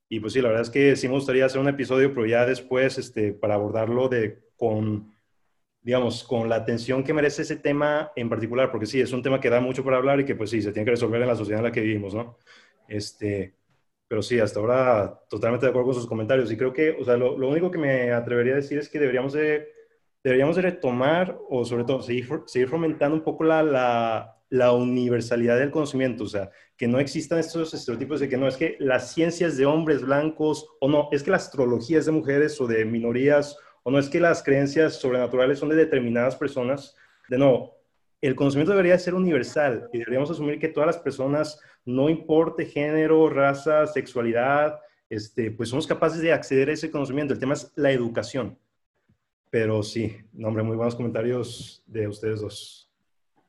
Y 0.07 0.19
pues 0.19 0.33
sí, 0.33 0.41
la 0.41 0.49
verdad 0.49 0.63
es 0.63 0.69
que 0.69 0.95
sí 0.95 1.07
me 1.07 1.13
gustaría 1.15 1.45
hacer 1.45 1.61
un 1.61 1.69
episodio, 1.69 2.13
pero 2.13 2.25
ya 2.25 2.45
después, 2.45 2.97
este, 2.97 3.33
para 3.33 3.55
abordarlo 3.55 4.09
de, 4.09 4.39
con, 4.57 5.13
digamos, 5.81 6.23
con 6.23 6.49
la 6.49 6.55
atención 6.55 7.03
que 7.03 7.13
merece 7.13 7.43
ese 7.43 7.57
tema 7.57 8.11
en 8.15 8.29
particular, 8.29 8.71
porque 8.71 8.87
sí, 8.87 8.99
es 9.01 9.13
un 9.13 9.21
tema 9.21 9.39
que 9.39 9.49
da 9.49 9.61
mucho 9.61 9.83
para 9.83 9.97
hablar 9.97 10.19
y 10.19 10.25
que 10.25 10.35
pues 10.35 10.49
sí, 10.49 10.61
se 10.61 10.71
tiene 10.71 10.85
que 10.85 10.91
resolver 10.91 11.21
en 11.21 11.27
la 11.27 11.35
sociedad 11.35 11.59
en 11.59 11.65
la 11.65 11.71
que 11.71 11.81
vivimos, 11.81 12.13
¿no? 12.15 12.37
Este, 12.87 13.55
pero 14.07 14.23
sí, 14.23 14.39
hasta 14.39 14.59
ahora 14.59 15.21
totalmente 15.29 15.65
de 15.65 15.69
acuerdo 15.69 15.87
con 15.87 15.95
sus 15.95 16.07
comentarios. 16.07 16.51
Y 16.51 16.57
creo 16.57 16.73
que, 16.73 16.91
o 16.99 17.05
sea, 17.05 17.15
lo, 17.17 17.37
lo 17.37 17.49
único 17.49 17.69
que 17.71 17.77
me 17.77 18.11
atrevería 18.11 18.53
a 18.53 18.57
decir 18.57 18.79
es 18.79 18.89
que 18.89 18.99
deberíamos 18.99 19.33
de, 19.33 19.67
deberíamos 20.23 20.55
de 20.55 20.63
retomar 20.63 21.37
o 21.49 21.63
sobre 21.65 21.83
todo 21.83 22.01
seguir, 22.01 22.27
seguir 22.47 22.69
fomentando 22.69 23.15
un 23.15 23.23
poco 23.23 23.43
la, 23.43 23.61
la 23.63 24.38
la 24.49 24.71
universalidad 24.71 25.57
del 25.57 25.71
conocimiento, 25.71 26.23
o 26.23 26.27
sea, 26.27 26.49
que 26.75 26.87
no 26.87 26.99
existan 26.99 27.39
estos 27.39 27.73
estereotipos 27.73 28.19
de 28.19 28.29
que 28.29 28.37
no 28.37 28.47
es 28.47 28.57
que 28.57 28.77
las 28.79 29.13
ciencias 29.13 29.57
de 29.57 29.65
hombres 29.65 30.01
blancos, 30.01 30.67
o 30.79 30.87
no, 30.87 31.09
es 31.11 31.23
que 31.23 31.31
la 31.31 31.37
astrología 31.37 31.99
es 31.99 32.05
de 32.05 32.11
mujeres 32.11 32.59
o 32.59 32.67
de 32.67 32.83
minorías, 32.85 33.57
o 33.83 33.91
no 33.91 33.99
es 33.99 34.09
que 34.09 34.19
las 34.19 34.43
creencias 34.43 34.95
sobrenaturales 34.95 35.59
son 35.59 35.69
de 35.69 35.75
determinadas 35.75 36.35
personas. 36.35 36.95
De 37.27 37.37
no, 37.37 37.73
el 38.21 38.35
conocimiento 38.35 38.71
debería 38.71 38.97
ser 38.97 39.13
universal 39.13 39.89
y 39.93 39.99
deberíamos 39.99 40.31
asumir 40.31 40.59
que 40.59 40.67
todas 40.67 40.87
las 40.87 40.97
personas, 40.97 41.59
no 41.85 42.09
importe 42.09 42.65
género, 42.65 43.29
raza, 43.29 43.85
sexualidad, 43.87 44.79
este, 45.09 45.51
pues 45.51 45.69
somos 45.69 45.87
capaces 45.87 46.21
de 46.21 46.33
acceder 46.33 46.69
a 46.69 46.73
ese 46.73 46.91
conocimiento. 46.91 47.33
El 47.33 47.39
tema 47.39 47.53
es 47.53 47.71
la 47.75 47.91
educación. 47.91 48.57
Pero 49.49 49.81
sí, 49.81 50.15
no, 50.33 50.49
hombre, 50.49 50.63
muy 50.63 50.75
buenos 50.75 50.95
comentarios 50.95 51.83
de 51.87 52.07
ustedes 52.07 52.41
dos. 52.41 52.88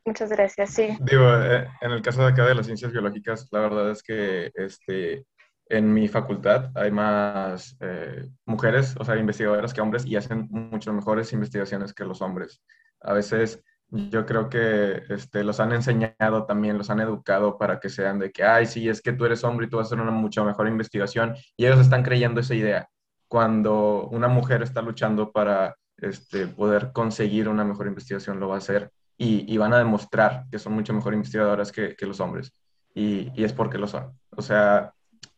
Muchas 0.05 0.31
gracias, 0.31 0.71
sí. 0.71 0.97
Digo, 1.01 1.25
eh, 1.43 1.69
en 1.81 1.91
el 1.91 2.03
caso 2.03 2.23
de 2.23 2.29
acá 2.29 2.47
de 2.47 2.55
las 2.55 2.67
ciencias 2.67 2.93
biológicas, 2.93 3.49
la 3.51 3.61
verdad 3.61 3.91
es 3.91 4.03
que 4.03 4.51
este, 4.55 5.27
en 5.67 5.93
mi 5.93 6.09
facultad 6.09 6.71
hay 6.75 6.91
más 6.91 7.77
eh, 7.81 8.29
mujeres, 8.47 8.97
o 8.99 9.05
sea, 9.05 9.17
investigadoras 9.17 9.73
que 9.73 9.81
hombres 9.81 10.05
y 10.07 10.17
hacen 10.17 10.49
mucho 10.51 10.93
mejores 10.93 11.33
investigaciones 11.33 11.93
que 11.93 12.05
los 12.05 12.23
hombres. 12.23 12.63
A 13.01 13.13
veces 13.13 13.63
yo 13.91 14.25
creo 14.25 14.49
que 14.49 15.03
este, 15.09 15.45
los 15.45 15.61
han 15.61 15.73
enseñado 15.73 16.47
también, 16.47 16.79
los 16.79 16.91
han 16.91 17.01
educado 17.01 17.59
para 17.59 17.81
que 17.81 17.89
sean 17.89 18.19
de 18.19 18.31
que, 18.31 18.43
ay, 18.43 18.67
sí, 18.67 18.89
es 18.89 19.03
que 19.03 19.13
tú 19.13 19.25
eres 19.27 19.45
hombre 19.45 19.67
y 19.67 19.71
tú 19.71 19.77
vas 19.77 19.87
a 19.87 19.89
hacer 19.89 20.01
una 20.01 20.13
mucho 20.13 20.45
mejor 20.45 20.69
investigación. 20.69 21.35
Y 21.57 21.67
ellos 21.67 21.81
están 21.81 22.03
creyendo 22.03 22.41
esa 22.41 22.55
idea. 22.55 22.89
Cuando 23.29 24.09
una 24.09 24.29
mujer 24.29 24.63
está 24.63 24.83
luchando 24.83 25.33
para 25.33 25.77
este, 25.99 26.47
poder 26.47 26.93
conseguir 26.93 27.49
una 27.49 27.65
mejor 27.65 27.87
investigación, 27.87 28.41
lo 28.41 28.49
va 28.49 28.57
a 28.57 28.59
hacer 28.59 28.91
y, 29.23 29.59
van 29.59 29.75
a 29.75 29.79
demostrar 29.79 30.47
que 30.51 30.59
son 30.59 30.73
mucho 30.73 30.95
mejor 30.95 31.13
investigadoras 31.13 31.71
que, 31.71 31.95
que 31.95 32.07
los 32.07 32.21
hombres. 32.21 32.55
Y, 32.95 33.31
y, 33.39 33.45
es 33.45 33.53
porque 33.53 33.77
lo 33.77 33.87
son. 33.87 34.19
O 34.31 34.41
sea, 34.41 34.95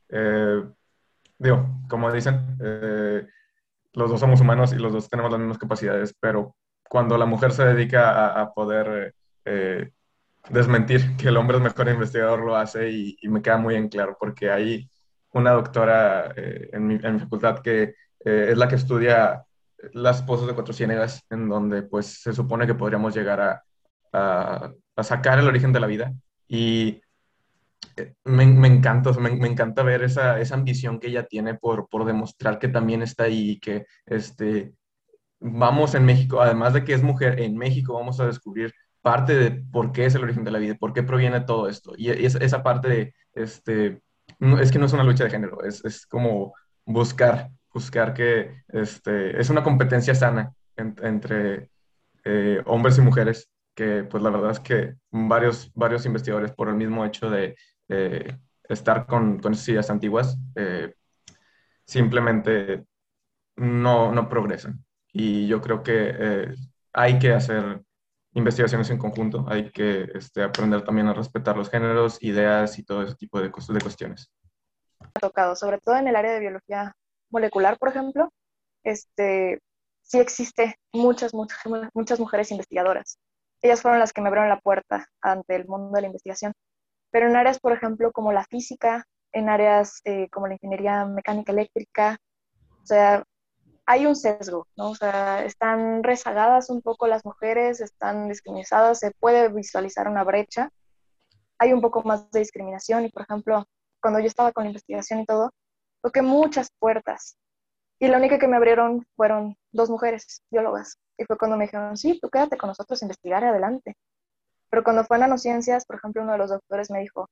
eh, 0.09 0.62
digo, 1.37 1.66
como 1.89 2.12
dicen, 2.12 2.57
eh, 2.62 3.26
los 3.95 4.09
dos 4.09 4.20
somos 4.20 4.41
humanos 4.41 4.72
y 4.72 4.76
los 4.76 4.93
dos 4.93 5.09
tenemos 5.09 5.33
las 5.33 5.41
mismas 5.41 5.59
capacidades, 5.59 6.14
pero 6.20 6.55
cuando 6.89 7.18
la 7.18 7.26
mujer 7.26 7.51
se 7.51 7.64
dedica 7.64 8.41
a, 8.41 8.53
poder 8.55 9.16
eh, 9.45 9.91
desmentir 10.49 11.16
que 11.16 11.28
el 11.28 11.37
hombre 11.37 11.57
es 11.57 11.62
mejor 11.64 11.89
investigador, 11.89 12.39
lo 12.45 12.55
hace 12.55 12.89
y, 12.89 13.16
me 13.22 13.43
queda 13.43 13.57
muy 13.57 13.74
en 13.74 13.89
claro, 13.89 14.16
porque 14.18 14.49
hay 14.49 14.89
una 15.33 15.53
doctora 15.53 16.33
en 16.37 16.87
mi, 16.87 16.95
en, 17.03 17.14
mi, 17.14 17.20
facultad 17.20 17.59
que 17.59 17.97
es 18.20 18.57
la 18.57 18.68
que 18.68 18.76
estudia 18.76 19.45
las 19.93 20.22
pozas 20.22 20.47
de 20.47 20.55
cuatro 20.55 20.72
ciénegas, 20.72 21.24
en 21.30 21.49
donde 21.49 21.83
pues 21.83 22.22
se 22.22 22.33
supone 22.33 22.66
que 22.66 22.74
podríamos 22.74 23.14
llegar 23.14 23.41
a, 23.41 23.64
a, 24.12 24.72
sacar 25.02 25.38
el 25.38 25.48
origen 25.48 25.72
de 25.72 25.80
la 25.80 25.86
vida. 25.86 26.12
Y 26.48 27.00
eh, 27.96 28.14
me, 28.24 28.46
me 28.46 28.68
encanta, 28.68 29.12
me, 29.12 29.30
me, 29.30 29.48
encanta 29.48 29.82
ver 29.82 30.02
esa, 30.02 30.40
esa, 30.40 30.54
ambición 30.54 31.00
que 31.00 31.08
ella 31.08 31.26
tiene 31.26 31.54
por, 31.54 31.88
por 31.88 32.04
demostrar 32.04 32.58
que 32.58 32.68
también 32.68 33.02
está 33.02 33.24
ahí 33.24 33.52
y 33.52 33.60
que 33.60 33.86
este, 34.06 34.74
vamos 35.40 35.94
en 35.94 36.04
México, 36.04 36.40
además 36.40 36.74
de 36.74 36.84
que 36.84 36.94
es 36.94 37.02
mujer, 37.02 37.40
en 37.40 37.56
México 37.56 37.94
vamos 37.94 38.20
a 38.20 38.26
descubrir 38.26 38.72
parte 39.00 39.34
de 39.34 39.50
por 39.50 39.92
qué 39.92 40.06
es 40.06 40.14
el 40.14 40.22
origen 40.24 40.44
de 40.44 40.52
la 40.52 40.58
vida, 40.58 40.76
por 40.78 40.92
qué 40.92 41.02
proviene 41.02 41.40
todo 41.40 41.68
esto. 41.68 41.94
Y 41.96 42.10
es, 42.10 42.36
esa 42.36 42.62
parte 42.62 42.88
de, 42.88 43.14
este, 43.34 44.02
es 44.60 44.70
que 44.70 44.78
no 44.78 44.86
es 44.86 44.92
una 44.92 45.04
lucha 45.04 45.24
de 45.24 45.30
género, 45.30 45.64
es, 45.64 45.84
es 45.84 46.06
como 46.06 46.54
buscar 46.84 47.50
buscar 47.72 48.14
que 48.14 48.62
este, 48.68 49.40
es 49.40 49.50
una 49.50 49.62
competencia 49.62 50.14
sana 50.14 50.52
entre 50.76 51.70
eh, 52.24 52.62
hombres 52.66 52.98
y 52.98 53.00
mujeres, 53.00 53.48
que 53.75 54.05
pues 54.05 54.23
la 54.23 54.31
verdad 54.31 54.53
es 54.53 54.61
que 54.61 54.95
varios, 55.11 55.73
varios 55.75 56.07
investigadores 56.07 56.53
por 56.53 56.68
el 56.68 56.75
mismo 56.75 57.05
hecho 57.05 57.31
de 57.31 57.57
estar 58.68 59.07
con, 59.07 59.39
con 59.39 59.55
ideas 59.55 59.91
antiguas, 59.91 60.39
eh, 60.57 60.95
simplemente 61.85 62.85
no, 63.57 64.12
no 64.12 64.29
progresan. 64.29 64.85
Y 65.12 65.47
yo 65.47 65.61
creo 65.61 65.83
que 65.83 66.14
eh, 66.18 66.55
hay 66.93 67.18
que 67.18 67.33
hacer 67.33 67.83
investigaciones 68.35 68.89
en 68.91 68.99
conjunto, 68.99 69.45
hay 69.49 69.70
que 69.70 70.09
este, 70.14 70.43
aprender 70.43 70.83
también 70.85 71.09
a 71.09 71.12
respetar 71.12 71.57
los 71.57 71.68
géneros, 71.68 72.23
ideas 72.23 72.79
y 72.79 72.85
todo 72.85 73.03
ese 73.03 73.14
tipo 73.14 73.39
de, 73.39 73.49
de 73.49 73.81
cuestiones. 73.81 74.33
Tocado, 75.20 75.55
sobre 75.55 75.79
todo 75.79 75.97
en 75.97 76.09
el 76.09 76.16
área 76.16 76.33
de 76.33 76.41
biología 76.41 76.95
molecular, 77.31 77.79
por 77.79 77.91
ejemplo, 77.91 78.33
este, 78.85 79.61
sí 80.01 80.18
existe 80.18 80.77
muchas, 80.93 81.35
muchas, 81.35 81.59
muchas 81.93 82.20
mujeres 82.20 82.51
investigadoras. 82.51 83.18
Ellas 83.62 83.80
fueron 83.80 84.00
las 84.00 84.12
que 84.12 84.20
me 84.20 84.28
abrieron 84.28 84.48
la 84.48 84.60
puerta 84.60 85.08
ante 85.20 85.54
el 85.56 85.66
mundo 85.66 85.92
de 85.94 86.02
la 86.02 86.06
investigación. 86.08 86.52
Pero 87.10 87.28
en 87.28 87.36
áreas, 87.36 87.60
por 87.60 87.72
ejemplo, 87.72 88.12
como 88.12 88.32
la 88.32 88.44
física, 88.44 89.06
en 89.32 89.48
áreas 89.48 90.00
eh, 90.04 90.28
como 90.30 90.48
la 90.48 90.54
ingeniería 90.54 91.04
mecánica 91.06 91.52
eléctrica, 91.52 92.18
o 92.82 92.86
sea, 92.86 93.24
hay 93.86 94.06
un 94.06 94.16
sesgo, 94.16 94.66
¿no? 94.76 94.90
O 94.90 94.94
sea, 94.94 95.44
están 95.44 96.02
rezagadas 96.02 96.70
un 96.70 96.82
poco 96.82 97.06
las 97.06 97.24
mujeres, 97.24 97.80
están 97.80 98.28
discriminadas, 98.28 98.98
se 98.98 99.12
puede 99.12 99.48
visualizar 99.48 100.08
una 100.08 100.24
brecha, 100.24 100.70
hay 101.58 101.72
un 101.72 101.80
poco 101.80 102.02
más 102.02 102.30
de 102.30 102.40
discriminación 102.40 103.04
y, 103.04 103.10
por 103.10 103.22
ejemplo, 103.22 103.64
cuando 104.00 104.20
yo 104.20 104.26
estaba 104.26 104.52
con 104.52 104.64
la 104.64 104.70
investigación 104.70 105.20
y 105.20 105.26
todo, 105.26 105.52
toqué 106.02 106.22
muchas 106.22 106.70
puertas 106.78 107.36
y 108.00 108.08
la 108.08 108.18
única 108.18 108.38
que 108.38 108.48
me 108.48 108.56
abrieron 108.56 109.06
fueron 109.14 109.56
dos 109.70 109.88
mujeres, 109.88 110.42
biólogas, 110.50 110.98
y 111.23 111.27
fue 111.27 111.39
cuando 111.39 111.57
me 111.57 111.64
dijeron, 111.64 111.97
sí, 111.97 112.18
tú 112.20 112.29
quédate 112.31 112.57
con 112.57 112.68
nosotros 112.68 113.03
investigar 113.03 113.45
adelante. 113.45 113.97
Pero 114.70 114.85
cuando 114.85 115.05
fue 115.05 115.16
en 115.18 115.23
nanociencias, 115.23 115.85
por 115.87 115.97
ejemplo, 115.97 116.23
uno 116.23 116.33
de 116.33 116.39
los 116.39 116.51
doctores 116.51 116.91
me 116.91 117.01
dijo, 117.01 117.29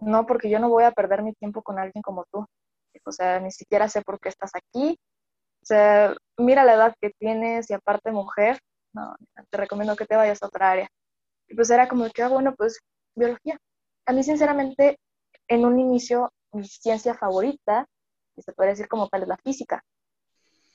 no, 0.00 0.26
porque 0.26 0.50
yo 0.50 0.58
no 0.60 0.68
voy 0.68 0.84
a 0.84 0.92
perder 0.92 1.22
mi 1.22 1.34
tiempo 1.34 1.62
con 1.62 1.78
alguien 1.78 2.02
como 2.02 2.24
tú. 2.32 2.46
O 3.06 3.12
sea, 3.12 3.40
ni 3.40 3.50
siquiera 3.50 3.88
sé 3.88 4.02
por 4.02 4.20
qué 4.20 4.30
estás 4.30 4.52
aquí, 4.54 4.98
o 5.64 5.66
sea, 5.66 6.14
mira 6.36 6.62
la 6.62 6.74
edad 6.74 6.94
que 7.00 7.10
tienes 7.18 7.70
y 7.70 7.72
aparte 7.72 8.12
mujer, 8.12 8.58
no, 8.92 9.16
te 9.48 9.56
recomiendo 9.56 9.96
que 9.96 10.04
te 10.04 10.14
vayas 10.14 10.42
a 10.42 10.46
otra 10.46 10.70
área. 10.70 10.88
Y 11.48 11.54
pues 11.54 11.70
era 11.70 11.88
como 11.88 12.06
que, 12.10 12.22
ah, 12.22 12.28
bueno, 12.28 12.54
pues 12.54 12.80
biología. 13.14 13.56
A 14.06 14.12
mí, 14.12 14.22
sinceramente, 14.22 14.98
en 15.48 15.64
un 15.64 15.80
inicio, 15.80 16.30
mi 16.52 16.66
ciencia 16.66 17.14
favorita, 17.14 17.86
y 18.36 18.42
se 18.42 18.52
puede 18.52 18.70
decir 18.70 18.88
como 18.88 19.08
tal, 19.08 19.22
es 19.22 19.28
la 19.28 19.38
física. 19.38 19.82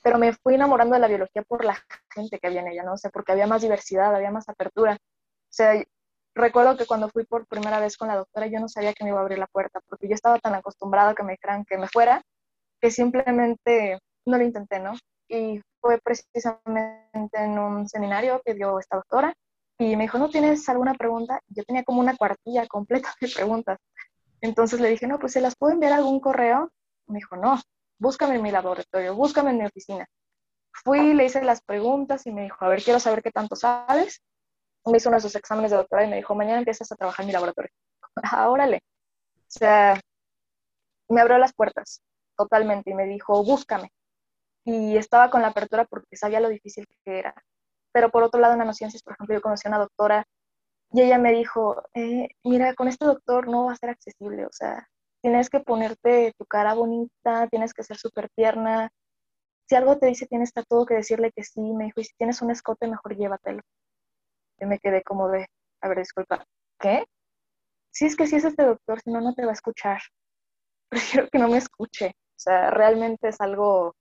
Pero 0.02 0.18
me 0.18 0.32
fui 0.32 0.54
enamorando 0.54 0.94
de 0.94 1.00
la 1.00 1.08
biología 1.08 1.42
por 1.42 1.64
la 1.64 1.78
gente 2.10 2.38
que 2.38 2.46
había 2.46 2.60
en 2.60 2.68
ella, 2.68 2.82
¿no? 2.84 2.94
O 2.94 2.96
sea, 2.96 3.10
porque 3.10 3.32
había 3.32 3.46
más 3.46 3.62
diversidad, 3.62 4.14
había 4.14 4.30
más 4.30 4.48
apertura. 4.48 4.94
O 4.94 5.52
sea, 5.52 5.82
recuerdo 6.34 6.76
que 6.76 6.86
cuando 6.86 7.08
fui 7.10 7.24
por 7.24 7.46
primera 7.46 7.80
vez 7.80 7.96
con 7.96 8.08
la 8.08 8.16
doctora, 8.16 8.46
yo 8.46 8.60
no 8.60 8.68
sabía 8.68 8.94
que 8.94 9.04
me 9.04 9.10
iba 9.10 9.18
a 9.18 9.22
abrir 9.22 9.38
la 9.38 9.46
puerta, 9.46 9.80
porque 9.88 10.08
yo 10.08 10.14
estaba 10.14 10.38
tan 10.38 10.54
acostumbrada 10.54 11.10
a 11.10 11.14
que 11.14 11.22
me 11.22 11.32
dijeran 11.32 11.64
que 11.64 11.78
me 11.78 11.88
fuera, 11.88 12.22
que 12.80 12.90
simplemente 12.90 13.98
no 14.26 14.38
lo 14.38 14.44
intenté, 14.44 14.78
¿no? 14.80 14.94
Y 15.28 15.60
fue 15.80 15.98
precisamente 15.98 17.38
en 17.38 17.58
un 17.58 17.88
seminario 17.88 18.40
que 18.44 18.54
dio 18.54 18.78
esta 18.78 18.96
doctora 18.96 19.34
y 19.78 19.96
me 19.96 20.04
dijo, 20.04 20.18
¿no 20.18 20.28
tienes 20.28 20.68
alguna 20.68 20.94
pregunta? 20.94 21.40
Yo 21.48 21.64
tenía 21.64 21.84
como 21.84 22.00
una 22.00 22.16
cuartilla 22.16 22.66
completa 22.68 23.14
de 23.20 23.28
preguntas. 23.28 23.78
Entonces 24.40 24.80
le 24.80 24.90
dije, 24.90 25.06
no, 25.06 25.18
pues 25.18 25.32
se 25.32 25.40
las 25.40 25.56
puedo 25.56 25.72
enviar 25.72 25.92
algún 25.92 26.20
correo. 26.20 26.70
Me 27.06 27.18
dijo, 27.18 27.36
no, 27.36 27.60
búscame 28.00 28.36
en 28.36 28.42
mi 28.42 28.50
laboratorio, 28.50 29.14
búscame 29.14 29.50
en 29.50 29.58
mi 29.58 29.66
oficina. 29.66 30.06
Fui, 30.72 31.14
le 31.14 31.26
hice 31.26 31.42
las 31.44 31.62
preguntas 31.62 32.26
y 32.26 32.32
me 32.32 32.42
dijo, 32.42 32.64
a 32.64 32.68
ver, 32.68 32.82
quiero 32.82 33.00
saber 33.00 33.22
qué 33.22 33.30
tanto 33.30 33.56
sabes. 33.56 34.22
Me 34.86 34.96
hizo 34.98 35.10
uno 35.10 35.18
de 35.18 35.22
sus 35.22 35.36
exámenes 35.36 35.70
de 35.70 35.76
doctorado 35.76 36.08
y 36.08 36.10
me 36.10 36.16
dijo, 36.16 36.34
mañana 36.34 36.58
empiezas 36.58 36.90
a 36.92 36.96
trabajar 36.96 37.24
en 37.24 37.28
mi 37.28 37.32
laboratorio. 37.32 37.70
Ah, 38.22 38.50
órale. 38.50 38.80
O 39.36 39.44
sea, 39.46 40.00
me 41.08 41.20
abrió 41.20 41.38
las 41.38 41.52
puertas 41.54 42.02
totalmente 42.36 42.90
y 42.90 42.94
me 42.94 43.06
dijo, 43.06 43.44
búscame 43.44 43.92
y 44.64 44.96
estaba 44.96 45.30
con 45.30 45.42
la 45.42 45.48
apertura 45.48 45.84
porque 45.84 46.16
sabía 46.16 46.40
lo 46.40 46.48
difícil 46.48 46.86
que 47.04 47.18
era. 47.18 47.34
Pero 47.92 48.10
por 48.10 48.22
otro 48.22 48.40
lado, 48.40 48.54
en 48.54 48.60
nanociencias, 48.60 49.02
por 49.02 49.14
ejemplo, 49.14 49.34
yo 49.34 49.42
conocí 49.42 49.66
a 49.66 49.70
una 49.70 49.78
doctora 49.78 50.26
y 50.92 51.02
ella 51.02 51.18
me 51.18 51.32
dijo, 51.32 51.82
eh, 51.94 52.28
mira, 52.44 52.74
con 52.74 52.88
este 52.88 53.04
doctor 53.04 53.48
no 53.48 53.66
va 53.66 53.72
a 53.72 53.76
ser 53.76 53.90
accesible, 53.90 54.46
o 54.46 54.52
sea, 54.52 54.88
tienes 55.22 55.50
que 55.50 55.60
ponerte 55.60 56.32
tu 56.38 56.46
cara 56.46 56.74
bonita, 56.74 57.48
tienes 57.48 57.74
que 57.74 57.82
ser 57.82 57.96
súper 57.96 58.28
tierna. 58.30 58.90
Si 59.68 59.76
algo 59.76 59.98
te 59.98 60.06
dice, 60.06 60.26
tienes 60.26 60.52
todo 60.52 60.86
que 60.86 60.94
decirle 60.94 61.32
que 61.32 61.44
sí. 61.44 61.60
Me 61.60 61.84
dijo, 61.84 62.00
y 62.00 62.04
si 62.04 62.14
tienes 62.16 62.42
un 62.42 62.50
escote, 62.50 62.88
mejor 62.88 63.16
llévatelo. 63.16 63.62
Y 64.58 64.66
me 64.66 64.78
quedé 64.78 65.02
como 65.02 65.28
de, 65.28 65.46
a 65.80 65.88
ver, 65.88 65.98
disculpa, 65.98 66.44
¿qué? 66.78 67.04
Si 67.92 68.06
es 68.06 68.16
que 68.16 68.26
si 68.26 68.36
es 68.36 68.44
este 68.44 68.64
doctor, 68.64 69.00
si 69.00 69.10
no, 69.10 69.20
no 69.20 69.34
te 69.34 69.44
va 69.44 69.50
a 69.50 69.54
escuchar. 69.54 70.00
Prefiero 70.88 71.28
que 71.28 71.38
no 71.38 71.48
me 71.48 71.58
escuche. 71.58 72.08
O 72.08 72.42
sea, 72.42 72.70
realmente 72.70 73.28
es 73.28 73.40
algo 73.40 73.94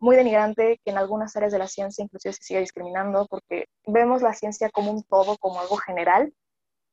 muy 0.00 0.16
denigrante 0.16 0.80
que 0.84 0.90
en 0.90 0.98
algunas 0.98 1.36
áreas 1.36 1.52
de 1.52 1.60
la 1.60 1.68
ciencia 1.68 2.02
inclusive 2.02 2.32
se 2.32 2.42
sigue 2.42 2.60
discriminando 2.60 3.26
porque 3.30 3.66
vemos 3.86 4.20
la 4.20 4.34
ciencia 4.34 4.68
como 4.70 4.90
un 4.90 5.04
todo, 5.04 5.38
como 5.38 5.60
algo 5.60 5.76
general, 5.76 6.34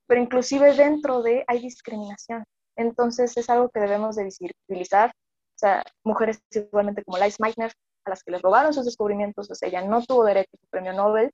pero 0.06 0.22
inclusive 0.22 0.74
dentro 0.76 1.24
de 1.24 1.44
hay 1.48 1.60
discriminación. 1.60 2.44
Entonces 2.80 3.36
es 3.36 3.50
algo 3.50 3.70
que 3.70 3.82
debemos 3.82 4.16
de 4.16 4.24
visibilizar. 4.24 5.10
O 5.10 5.60
sea, 5.60 5.84
mujeres 6.06 6.40
igualmente 6.52 7.04
como 7.04 7.18
Liz 7.18 7.38
Meitner, 7.40 7.74
a 8.06 8.10
las 8.10 8.24
que 8.24 8.32
les 8.32 8.42
robaron 8.42 8.74
sus 8.74 8.86
descubrimientos, 8.86 9.52
o 9.52 9.56
sea, 9.56 9.68
ella 9.68 9.82
no 9.82 10.02
tuvo 10.02 10.24
derecho 10.24 10.52
a 10.54 10.62
su 10.62 10.68
premio 10.70 10.94
Nobel 10.94 11.32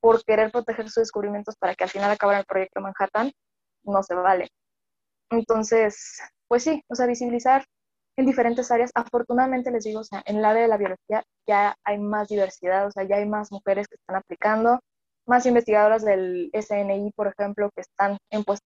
por 0.00 0.22
querer 0.24 0.52
proteger 0.52 0.86
sus 0.86 1.02
descubrimientos 1.02 1.56
para 1.56 1.74
que 1.74 1.82
al 1.82 1.90
final 1.90 2.12
acabara 2.12 2.38
el 2.38 2.44
proyecto 2.46 2.80
Manhattan, 2.80 3.32
no 3.82 4.02
se 4.04 4.14
vale. 4.14 4.48
Entonces, 5.30 6.20
pues 6.46 6.62
sí, 6.62 6.80
o 6.88 6.94
sea, 6.94 7.06
visibilizar 7.06 7.64
en 8.16 8.26
diferentes 8.26 8.70
áreas. 8.70 8.92
Afortunadamente 8.94 9.72
les 9.72 9.82
digo, 9.82 10.00
o 10.00 10.04
sea, 10.04 10.22
en 10.26 10.36
el 10.36 10.44
área 10.44 10.62
de 10.62 10.68
la 10.68 10.76
biología 10.76 11.24
ya 11.48 11.74
hay 11.84 11.98
más 11.98 12.28
diversidad, 12.28 12.86
o 12.86 12.92
sea, 12.92 13.02
ya 13.02 13.16
hay 13.16 13.26
más 13.26 13.50
mujeres 13.50 13.88
que 13.88 13.96
están 13.96 14.14
aplicando, 14.14 14.78
más 15.26 15.44
investigadoras 15.44 16.04
del 16.04 16.50
SNI, 16.52 17.10
por 17.16 17.26
ejemplo, 17.26 17.68
que 17.74 17.80
están 17.80 18.16
en 18.30 18.44
puestos 18.44 18.68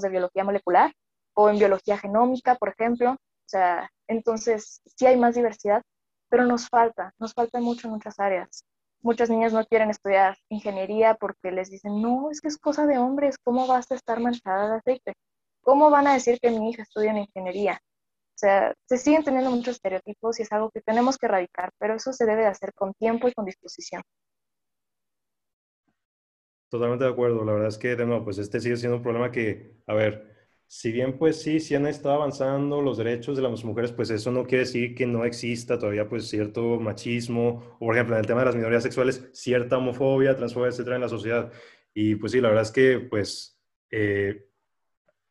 de 0.00 0.08
biología 0.08 0.44
molecular 0.44 0.92
o 1.34 1.48
en 1.48 1.58
biología 1.58 1.98
genómica, 1.98 2.54
por 2.56 2.70
ejemplo. 2.70 3.12
O 3.12 3.48
sea, 3.48 3.90
entonces 4.08 4.80
sí 4.96 5.06
hay 5.06 5.16
más 5.16 5.34
diversidad, 5.34 5.82
pero 6.28 6.46
nos 6.46 6.68
falta, 6.68 7.12
nos 7.18 7.34
falta 7.34 7.60
mucho 7.60 7.88
en 7.88 7.94
muchas 7.94 8.18
áreas. 8.18 8.64
Muchas 9.00 9.28
niñas 9.30 9.52
no 9.52 9.64
quieren 9.66 9.90
estudiar 9.90 10.36
ingeniería 10.48 11.14
porque 11.14 11.50
les 11.50 11.70
dicen, 11.70 12.00
no, 12.00 12.30
es 12.30 12.40
que 12.40 12.48
es 12.48 12.56
cosa 12.56 12.86
de 12.86 12.98
hombres, 12.98 13.36
¿cómo 13.42 13.66
vas 13.66 13.90
a 13.90 13.96
estar 13.96 14.20
manchada 14.20 14.70
de 14.70 14.76
aceite? 14.76 15.14
¿Cómo 15.62 15.90
van 15.90 16.06
a 16.06 16.14
decir 16.14 16.38
que 16.40 16.50
mi 16.50 16.70
hija 16.70 16.82
estudia 16.82 17.10
en 17.10 17.18
ingeniería? 17.18 17.80
O 18.34 18.38
sea, 18.38 18.74
se 18.88 18.98
siguen 18.98 19.24
teniendo 19.24 19.50
muchos 19.50 19.76
estereotipos 19.76 20.38
y 20.38 20.42
es 20.42 20.52
algo 20.52 20.70
que 20.70 20.80
tenemos 20.80 21.18
que 21.18 21.26
erradicar, 21.26 21.70
pero 21.78 21.94
eso 21.94 22.12
se 22.12 22.24
debe 22.24 22.42
de 22.42 22.48
hacer 22.48 22.72
con 22.74 22.94
tiempo 22.94 23.28
y 23.28 23.32
con 23.32 23.44
disposición. 23.44 24.02
Totalmente 26.70 27.04
de 27.04 27.10
acuerdo. 27.10 27.44
La 27.44 27.52
verdad 27.52 27.68
es 27.68 27.76
que, 27.76 27.94
de 27.94 28.06
nuevo, 28.06 28.24
pues 28.24 28.38
este 28.38 28.58
sigue 28.58 28.76
siendo 28.76 28.96
un 28.96 29.02
problema 29.02 29.30
que, 29.30 29.82
a 29.86 29.92
ver, 29.92 30.31
si 30.74 30.90
bien 30.90 31.18
pues 31.18 31.42
sí, 31.42 31.60
sí 31.60 31.74
han 31.74 31.86
estado 31.86 32.14
avanzando 32.14 32.80
los 32.80 32.96
derechos 32.96 33.36
de 33.36 33.42
las 33.42 33.62
mujeres, 33.62 33.92
pues 33.92 34.08
eso 34.08 34.30
no 34.30 34.46
quiere 34.46 34.64
decir 34.64 34.94
que 34.94 35.06
no 35.06 35.26
exista 35.26 35.78
todavía 35.78 36.08
pues 36.08 36.28
cierto 36.28 36.80
machismo, 36.80 37.76
o 37.78 37.78
por 37.78 37.94
ejemplo 37.94 38.14
en 38.16 38.20
el 38.20 38.26
tema 38.26 38.40
de 38.40 38.46
las 38.46 38.56
minorías 38.56 38.82
sexuales, 38.82 39.28
cierta 39.34 39.76
homofobia, 39.76 40.34
transfobia, 40.34 40.70
etcétera, 40.70 40.96
en 40.96 41.02
la 41.02 41.10
sociedad. 41.10 41.52
Y 41.92 42.14
pues 42.14 42.32
sí, 42.32 42.40
la 42.40 42.48
verdad 42.48 42.62
es 42.62 42.70
que 42.70 43.00
pues, 43.00 43.60
eh, 43.90 44.46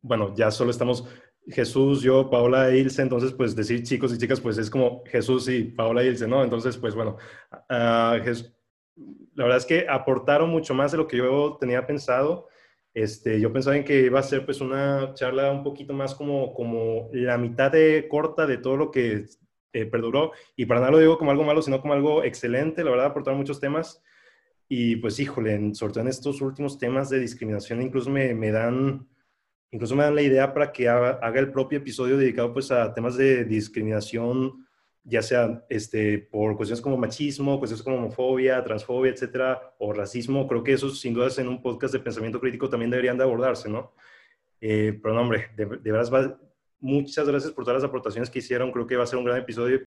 bueno, 0.02 0.32
ya 0.36 0.52
solo 0.52 0.70
estamos 0.70 1.08
Jesús, 1.48 2.04
yo, 2.04 2.30
Paola 2.30 2.70
e 2.70 2.78
Ilse, 2.78 3.02
entonces 3.02 3.34
pues 3.34 3.56
decir 3.56 3.82
chicos 3.82 4.14
y 4.14 4.20
chicas 4.20 4.40
pues 4.40 4.60
es 4.60 4.70
como 4.70 5.04
Jesús 5.08 5.50
y 5.50 5.64
Paola 5.64 6.04
e 6.04 6.08
Ilse, 6.10 6.28
¿no? 6.28 6.44
Entonces 6.44 6.78
pues 6.78 6.94
bueno, 6.94 7.18
la 7.68 8.22
verdad 9.36 9.58
es 9.58 9.66
que 9.66 9.88
aportaron 9.90 10.52
mucho 10.52 10.76
más 10.76 10.92
de 10.92 11.00
lo 11.00 11.08
que 11.08 11.18
yo 11.18 11.58
tenía 11.60 11.88
pensado. 11.88 12.51
Este, 12.94 13.40
yo 13.40 13.54
pensaba 13.54 13.78
en 13.78 13.86
que 13.86 14.02
iba 14.06 14.20
a 14.20 14.24
ser 14.24 14.46
pues 14.46 14.60
una 14.60 15.14
charla 15.14 15.52
un 15.52 15.64
poquito 15.64 15.94
más 15.94 16.14
como, 16.14 16.54
como 16.54 17.10
la 17.14 17.38
mitad 17.38 17.72
de 17.72 18.08
corta 18.10 18.46
de 18.46 18.58
todo 18.58 18.76
lo 18.76 18.92
que 18.92 19.26
eh, 19.74 19.86
perduró 19.86 20.34
y 20.58 20.66
para 20.66 20.82
nada 20.82 20.92
lo 20.92 21.00
digo 21.00 21.18
como 21.18 21.32
algo 21.32 21.44
malo, 21.44 21.62
sino 21.62 21.82
como 21.82 21.94
algo 21.94 22.24
excelente, 22.24 22.84
la 22.84 22.92
verdad 22.92 23.06
aportaron 23.08 23.40
muchos 23.40 23.62
temas 23.62 24.04
y 24.68 24.98
pues 24.98 25.20
híjole, 25.20 25.74
sobre 25.74 25.94
todo 25.94 26.02
en 26.02 26.10
estos 26.10 26.42
últimos 26.42 26.78
temas 26.78 27.10
de 27.10 27.20
discriminación 27.20 27.82
incluso 27.82 28.10
me, 28.10 28.34
me 28.34 28.52
dan 28.52 29.08
Incluso 29.72 29.96
me 29.96 30.04
dan 30.04 30.16
la 30.16 30.22
idea 30.22 30.54
para 30.54 30.72
que 30.74 30.90
haga, 30.90 31.40
el 31.40 31.52
propio 31.52 31.78
episodio 31.78 32.18
dedicado 32.18 32.52
pues 32.52 32.72
a 32.72 32.94
temas 32.94 33.16
de 33.16 33.46
discriminación, 33.46 34.68
ya 35.04 35.22
sea 35.22 35.66
este, 35.70 36.20
por 36.20 36.56
cuestiones 36.56 36.82
como 36.82 36.98
machismo, 36.98 37.58
cuestiones 37.58 37.84
como 37.84 37.98
homofobia, 37.98 38.64
transfobia, 38.64 39.12
etcétera, 39.12 39.74
o 39.80 39.94
racismo, 39.94 40.48
creo 40.48 40.64
que 40.64 40.74
esos 40.74 41.00
sin 41.00 41.14
dudas 41.14 41.38
en 41.40 41.48
un 41.48 41.62
podcast 41.62 41.94
de 41.94 42.00
pensamiento 42.00 42.40
crítico 42.40 42.70
también 42.70 42.92
deberían 42.92 43.18
de 43.18 43.24
abordarse, 43.24 43.70
¿no? 43.70 43.94
Eh, 44.60 45.00
pero 45.02 45.16
no, 45.16 45.22
hombre, 45.22 45.50
de, 45.56 45.66
de 45.66 46.36
muchas 46.80 47.28
gracias 47.28 47.52
por 47.52 47.64
todas 47.64 47.82
las 47.82 47.90
aportaciones 47.90 48.30
que 48.30 48.40
hicieron, 48.40 48.72
creo 48.72 48.88
que 48.88 48.96
va 48.96 49.04
a 49.04 49.08
ser 49.08 49.18
un 49.18 49.26
gran 49.26 49.38
episodio. 49.38 49.82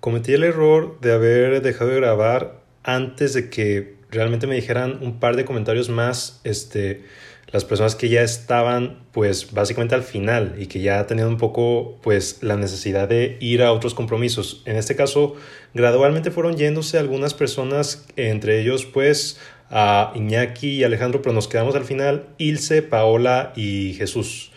Cometí 0.00 0.32
el 0.32 0.44
error 0.44 1.00
de 1.00 1.12
haber 1.12 1.62
dejado 1.62 1.90
de 1.90 1.96
grabar 1.96 2.62
antes 2.84 3.34
de 3.34 3.50
que 3.50 3.96
realmente 4.10 4.46
me 4.46 4.54
dijeran 4.54 5.02
un 5.02 5.18
par 5.18 5.36
de 5.36 5.44
comentarios 5.44 5.88
más, 5.88 6.40
este 6.44 7.04
las 7.48 7.64
personas 7.64 7.94
que 7.94 8.08
ya 8.08 8.22
estaban 8.22 8.98
pues 9.12 9.52
básicamente 9.52 9.94
al 9.94 10.02
final 10.02 10.56
y 10.58 10.66
que 10.66 10.80
ya 10.80 11.06
tenían 11.06 11.28
un 11.28 11.36
poco 11.36 11.98
pues 12.02 12.42
la 12.42 12.56
necesidad 12.56 13.08
de 13.08 13.36
ir 13.40 13.62
a 13.62 13.72
otros 13.72 13.94
compromisos. 13.94 14.62
En 14.64 14.76
este 14.76 14.96
caso, 14.96 15.34
gradualmente 15.72 16.30
fueron 16.30 16.56
yéndose 16.56 16.98
algunas 16.98 17.34
personas, 17.34 18.06
entre 18.16 18.60
ellos 18.60 18.84
pues 18.84 19.38
a 19.70 20.12
Iñaki 20.14 20.68
y 20.68 20.84
Alejandro, 20.84 21.22
pero 21.22 21.34
nos 21.34 21.48
quedamos 21.48 21.74
al 21.76 21.84
final 21.84 22.26
Ilse, 22.38 22.82
Paola 22.82 23.52
y 23.56 23.94
Jesús. 23.94 24.52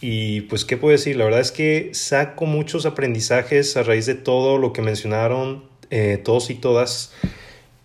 Y 0.00 0.42
pues, 0.42 0.64
¿qué 0.64 0.76
puedo 0.76 0.92
decir? 0.92 1.16
La 1.16 1.24
verdad 1.24 1.40
es 1.40 1.52
que 1.52 1.90
saco 1.92 2.44
muchos 2.44 2.84
aprendizajes 2.86 3.76
a 3.76 3.82
raíz 3.82 4.06
de 4.06 4.14
todo 4.14 4.58
lo 4.58 4.72
que 4.72 4.82
mencionaron 4.82 5.64
eh, 5.90 6.20
todos 6.22 6.50
y 6.50 6.54
todas. 6.54 7.12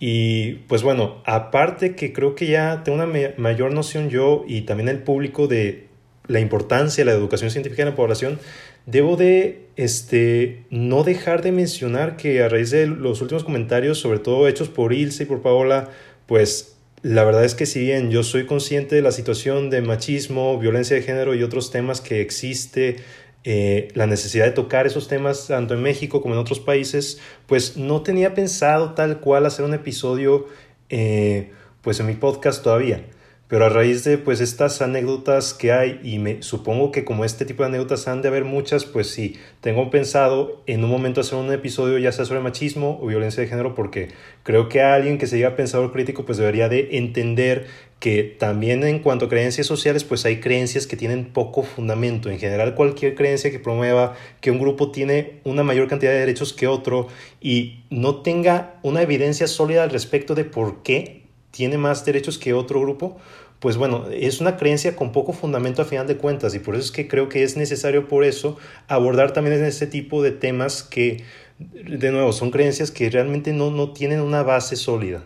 Y 0.03 0.53
pues 0.67 0.81
bueno, 0.81 1.21
aparte 1.25 1.95
que 1.95 2.11
creo 2.11 2.33
que 2.33 2.47
ya 2.47 2.81
tengo 2.83 3.03
una 3.03 3.33
mayor 3.37 3.71
noción 3.71 4.09
yo 4.09 4.43
y 4.47 4.61
también 4.61 4.89
el 4.89 4.97
público 4.97 5.45
de 5.45 5.89
la 6.25 6.39
importancia 6.39 7.05
de 7.05 7.11
la 7.11 7.15
educación 7.15 7.51
científica 7.51 7.83
en 7.83 7.89
la 7.89 7.95
población, 7.95 8.39
debo 8.87 9.15
de 9.15 9.67
este, 9.75 10.63
no 10.71 11.03
dejar 11.03 11.43
de 11.43 11.51
mencionar 11.51 12.17
que 12.17 12.41
a 12.41 12.49
raíz 12.49 12.71
de 12.71 12.87
los 12.87 13.21
últimos 13.21 13.43
comentarios, 13.43 13.99
sobre 13.99 14.17
todo 14.17 14.47
hechos 14.47 14.69
por 14.69 14.91
Ilse 14.91 15.21
y 15.21 15.25
por 15.27 15.43
Paola, 15.43 15.91
pues 16.25 16.77
la 17.03 17.23
verdad 17.23 17.45
es 17.45 17.53
que 17.53 17.67
si 17.67 17.81
bien 17.81 18.09
yo 18.09 18.23
soy 18.23 18.47
consciente 18.47 18.95
de 18.95 19.03
la 19.03 19.11
situación 19.11 19.69
de 19.69 19.83
machismo, 19.83 20.57
violencia 20.57 20.95
de 20.95 21.03
género 21.03 21.35
y 21.35 21.43
otros 21.43 21.69
temas 21.69 22.01
que 22.01 22.21
existe 22.21 22.97
eh, 23.43 23.87
la 23.95 24.05
necesidad 24.05 24.45
de 24.45 24.51
tocar 24.51 24.85
esos 24.85 25.07
temas 25.07 25.47
tanto 25.47 25.73
en 25.73 25.81
México 25.81 26.21
como 26.21 26.35
en 26.35 26.39
otros 26.39 26.59
países, 26.59 27.19
pues 27.47 27.75
no 27.75 28.01
tenía 28.01 28.33
pensado 28.33 28.93
tal 28.93 29.19
cual 29.19 29.45
hacer 29.45 29.65
un 29.65 29.73
episodio 29.73 30.47
eh, 30.89 31.51
pues 31.81 31.99
en 31.99 32.07
mi 32.07 32.13
podcast 32.13 32.63
todavía. 32.63 33.03
Pero 33.51 33.65
a 33.65 33.69
raíz 33.69 34.05
de 34.05 34.17
pues 34.17 34.39
estas 34.39 34.81
anécdotas 34.81 35.53
que 35.53 35.73
hay 35.73 35.99
y 36.05 36.19
me 36.19 36.41
supongo 36.41 36.93
que 36.93 37.03
como 37.03 37.25
este 37.25 37.43
tipo 37.43 37.63
de 37.63 37.67
anécdotas 37.67 38.07
han 38.07 38.21
de 38.21 38.29
haber 38.29 38.45
muchas, 38.45 38.85
pues 38.85 39.09
sí, 39.09 39.35
tengo 39.59 39.89
pensado 39.89 40.63
en 40.67 40.85
un 40.85 40.89
momento 40.89 41.19
hacer 41.19 41.37
un 41.37 41.51
episodio 41.51 41.97
ya 41.97 42.13
sea 42.13 42.23
sobre 42.23 42.39
machismo 42.39 42.97
o 43.01 43.07
violencia 43.07 43.43
de 43.43 43.49
género 43.49 43.75
porque 43.75 44.07
creo 44.43 44.69
que 44.69 44.81
alguien 44.81 45.17
que 45.17 45.27
se 45.27 45.35
diga 45.35 45.57
pensador 45.57 45.91
crítico 45.91 46.23
pues 46.23 46.37
debería 46.37 46.69
de 46.69 46.95
entender 46.95 47.67
que 47.99 48.23
también 48.23 48.85
en 48.85 48.99
cuanto 48.99 49.25
a 49.25 49.27
creencias 49.27 49.67
sociales 49.67 50.05
pues 50.05 50.23
hay 50.23 50.39
creencias 50.39 50.87
que 50.87 50.95
tienen 50.95 51.25
poco 51.25 51.63
fundamento. 51.63 52.29
En 52.29 52.39
general 52.39 52.73
cualquier 52.73 53.15
creencia 53.15 53.51
que 53.51 53.59
promueva 53.59 54.15
que 54.39 54.51
un 54.51 54.59
grupo 54.59 54.91
tiene 54.91 55.41
una 55.43 55.63
mayor 55.63 55.89
cantidad 55.89 56.13
de 56.13 56.19
derechos 56.19 56.53
que 56.53 56.67
otro 56.67 57.09
y 57.41 57.83
no 57.89 58.21
tenga 58.21 58.79
una 58.81 59.01
evidencia 59.01 59.45
sólida 59.47 59.83
al 59.83 59.89
respecto 59.89 60.35
de 60.35 60.45
por 60.45 60.83
qué 60.83 61.21
tiene 61.51 61.77
más 61.77 62.05
derechos 62.05 62.37
que 62.37 62.53
otro 62.53 62.79
grupo, 62.81 63.17
pues 63.61 63.77
bueno, 63.77 64.07
es 64.11 64.41
una 64.41 64.57
creencia 64.57 64.95
con 64.95 65.11
poco 65.11 65.33
fundamento 65.33 65.83
a 65.83 65.85
final 65.85 66.07
de 66.07 66.17
cuentas 66.17 66.55
y 66.55 66.59
por 66.59 66.73
eso 66.73 66.85
es 66.85 66.91
que 66.91 67.07
creo 67.07 67.29
que 67.29 67.43
es 67.43 67.57
necesario 67.57 68.07
por 68.07 68.23
eso 68.23 68.57
abordar 68.87 69.33
también 69.33 69.63
este 69.63 69.85
tipo 69.85 70.23
de 70.23 70.31
temas 70.31 70.81
que, 70.81 71.23
de 71.59 72.11
nuevo, 72.11 72.33
son 72.33 72.49
creencias 72.49 72.89
que 72.89 73.07
realmente 73.11 73.53
no, 73.53 73.69
no 73.69 73.93
tienen 73.93 74.19
una 74.19 74.41
base 74.41 74.75
sólida. 74.75 75.23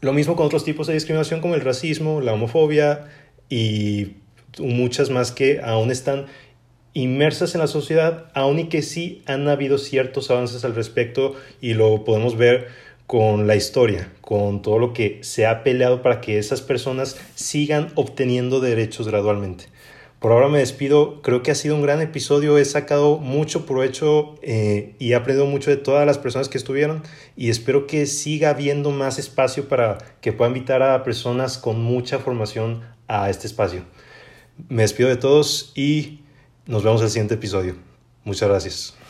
Lo 0.00 0.14
mismo 0.14 0.34
con 0.34 0.46
otros 0.46 0.64
tipos 0.64 0.86
de 0.86 0.94
discriminación 0.94 1.42
como 1.42 1.54
el 1.54 1.60
racismo, 1.60 2.22
la 2.22 2.32
homofobia 2.32 3.04
y 3.50 4.14
muchas 4.58 5.10
más 5.10 5.30
que 5.30 5.60
aún 5.60 5.90
están 5.90 6.28
inmersas 6.94 7.54
en 7.54 7.60
la 7.60 7.66
sociedad, 7.66 8.30
aun 8.32 8.60
y 8.60 8.68
que 8.70 8.80
sí 8.80 9.22
han 9.26 9.46
habido 9.46 9.76
ciertos 9.76 10.30
avances 10.30 10.64
al 10.64 10.74
respecto 10.74 11.36
y 11.60 11.74
lo 11.74 12.02
podemos 12.04 12.38
ver 12.38 12.68
con 13.12 13.46
la 13.46 13.56
historia, 13.56 14.10
con 14.22 14.62
todo 14.62 14.78
lo 14.78 14.94
que 14.94 15.18
se 15.20 15.44
ha 15.44 15.62
peleado 15.64 16.00
para 16.00 16.22
que 16.22 16.38
esas 16.38 16.62
personas 16.62 17.18
sigan 17.34 17.92
obteniendo 17.94 18.58
derechos 18.58 19.06
gradualmente. 19.06 19.66
Por 20.18 20.32
ahora 20.32 20.48
me 20.48 20.60
despido, 20.60 21.20
creo 21.20 21.42
que 21.42 21.50
ha 21.50 21.54
sido 21.54 21.74
un 21.74 21.82
gran 21.82 22.00
episodio, 22.00 22.56
he 22.56 22.64
sacado 22.64 23.18
mucho 23.18 23.66
provecho 23.66 24.36
eh, 24.40 24.94
y 24.98 25.12
he 25.12 25.14
aprendido 25.14 25.44
mucho 25.44 25.68
de 25.68 25.76
todas 25.76 26.06
las 26.06 26.16
personas 26.16 26.48
que 26.48 26.56
estuvieron 26.56 27.02
y 27.36 27.50
espero 27.50 27.86
que 27.86 28.06
siga 28.06 28.48
habiendo 28.48 28.92
más 28.92 29.18
espacio 29.18 29.68
para 29.68 29.98
que 30.22 30.32
pueda 30.32 30.48
invitar 30.48 30.82
a 30.82 31.04
personas 31.04 31.58
con 31.58 31.82
mucha 31.82 32.18
formación 32.18 32.80
a 33.08 33.28
este 33.28 33.46
espacio. 33.46 33.84
Me 34.70 34.80
despido 34.80 35.10
de 35.10 35.16
todos 35.16 35.72
y 35.74 36.22
nos 36.64 36.82
vemos 36.82 37.02
en 37.02 37.08
el 37.08 37.10
siguiente 37.10 37.34
episodio. 37.34 37.76
Muchas 38.24 38.48
gracias. 38.48 39.01